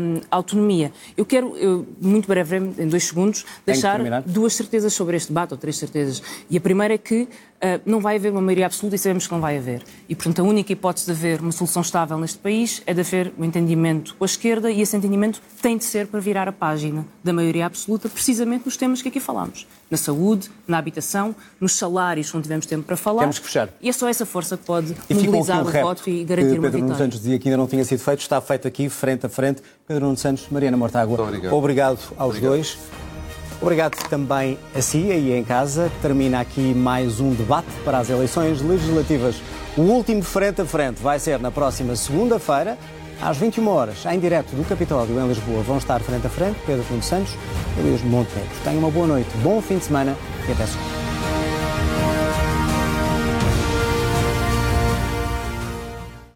hum, 0.00 0.22
autonomia. 0.30 0.90
Eu 1.14 1.26
quero, 1.26 1.54
eu, 1.58 1.86
muito 2.00 2.26
brevemente, 2.26 2.80
em 2.80 2.88
dois 2.88 3.04
segundos, 3.04 3.44
deixar 3.66 4.00
duas 4.22 4.54
certezas 4.54 4.94
sobre 4.94 5.18
este 5.18 5.28
debate, 5.28 5.52
ou 5.52 5.58
três 5.58 5.76
certezas. 5.76 6.22
E 6.48 6.56
a 6.56 6.60
primeira 6.62 6.94
é 6.94 6.98
que 6.98 7.28
não 7.84 8.00
vai 8.00 8.16
haver 8.16 8.30
uma 8.30 8.40
maioria 8.40 8.66
absoluta 8.66 8.96
e 8.96 8.98
sabemos 8.98 9.26
que 9.26 9.32
não 9.32 9.40
vai 9.40 9.56
haver. 9.56 9.82
E, 10.08 10.14
portanto, 10.14 10.40
a 10.40 10.42
única 10.42 10.72
hipótese 10.72 11.06
de 11.06 11.12
haver 11.12 11.40
uma 11.40 11.52
solução 11.52 11.82
estável 11.82 12.18
neste 12.18 12.38
país 12.38 12.82
é 12.86 12.92
de 12.92 13.00
haver 13.00 13.32
um 13.38 13.44
entendimento 13.44 14.14
com 14.16 14.24
a 14.24 14.26
esquerda 14.26 14.70
e 14.70 14.80
esse 14.80 14.96
entendimento 14.96 15.40
tem 15.62 15.76
de 15.76 15.84
ser 15.84 16.06
para 16.06 16.20
virar 16.20 16.48
a 16.48 16.52
página 16.52 17.06
da 17.22 17.32
maioria 17.32 17.66
absoluta, 17.66 18.08
precisamente 18.08 18.66
nos 18.66 18.76
temas 18.76 19.00
que 19.00 19.08
aqui 19.08 19.20
falamos. 19.20 19.66
Na 19.90 19.96
saúde, 19.96 20.50
na 20.66 20.78
habitação, 20.78 21.34
nos 21.60 21.72
salários, 21.72 22.32
não 22.32 22.42
tivemos 22.42 22.66
tempo 22.66 22.84
para 22.84 22.96
falar. 22.96 23.20
Temos 23.22 23.38
que 23.38 23.46
fechar. 23.46 23.68
E 23.80 23.88
é 23.88 23.92
só 23.92 24.08
essa 24.08 24.26
força 24.26 24.56
que 24.56 24.64
pode 24.64 24.94
e 25.08 25.14
mobilizar 25.14 25.66
o 25.66 25.70
voto 25.70 26.08
e 26.08 26.24
garantir 26.24 26.52
que 26.52 26.58
uma 26.58 26.70
Pedro 26.70 26.80
Nuno 26.80 26.96
Santos 26.96 27.18
dizia 27.18 27.38
que 27.38 27.48
ainda 27.48 27.56
não 27.56 27.66
tinha 27.66 27.84
sido 27.84 28.00
feito, 28.00 28.20
está 28.20 28.40
feito 28.40 28.66
aqui, 28.66 28.88
frente 28.88 29.26
a 29.26 29.28
frente. 29.28 29.62
Pedro 29.86 30.04
Nuno 30.04 30.16
Santos, 30.16 30.46
Mariana 30.50 30.76
Mortágua, 30.76 31.20
obrigado. 31.20 31.54
obrigado. 31.54 31.98
aos 32.16 32.36
obrigado. 32.36 32.50
dois. 32.50 33.13
Obrigado 33.64 33.96
também 34.10 34.58
a 34.74 34.82
si 34.82 35.10
aí 35.10 35.32
em 35.32 35.42
casa. 35.42 35.90
Termina 36.02 36.38
aqui 36.38 36.74
mais 36.74 37.18
um 37.18 37.32
debate 37.32 37.66
para 37.82 37.96
as 37.96 38.10
eleições 38.10 38.60
legislativas. 38.60 39.36
O 39.74 39.80
último 39.80 40.22
frente 40.22 40.60
a 40.60 40.66
frente 40.66 41.00
vai 41.00 41.18
ser 41.18 41.38
na 41.38 41.50
próxima 41.50 41.96
segunda-feira, 41.96 42.76
às 43.22 43.38
21 43.38 43.66
horas, 43.66 44.04
em 44.04 44.20
direto 44.20 44.54
do 44.54 44.68
Capitólio 44.68 45.18
em 45.18 45.26
Lisboa. 45.26 45.62
Vão 45.62 45.78
estar 45.78 45.98
frente 46.00 46.26
a 46.26 46.30
frente 46.30 46.60
Pedro 46.66 46.84
Nuno 46.90 47.02
Santos 47.02 47.32
e 47.78 47.80
Luís 47.80 48.02
Montenegro. 48.02 48.54
Tenham 48.62 48.80
uma 48.80 48.90
boa 48.90 49.06
noite, 49.06 49.30
bom 49.42 49.62
fim 49.62 49.78
de 49.78 49.86
semana 49.86 50.14
e 50.46 50.52
até 50.52 50.66
segunda. 50.66 51.03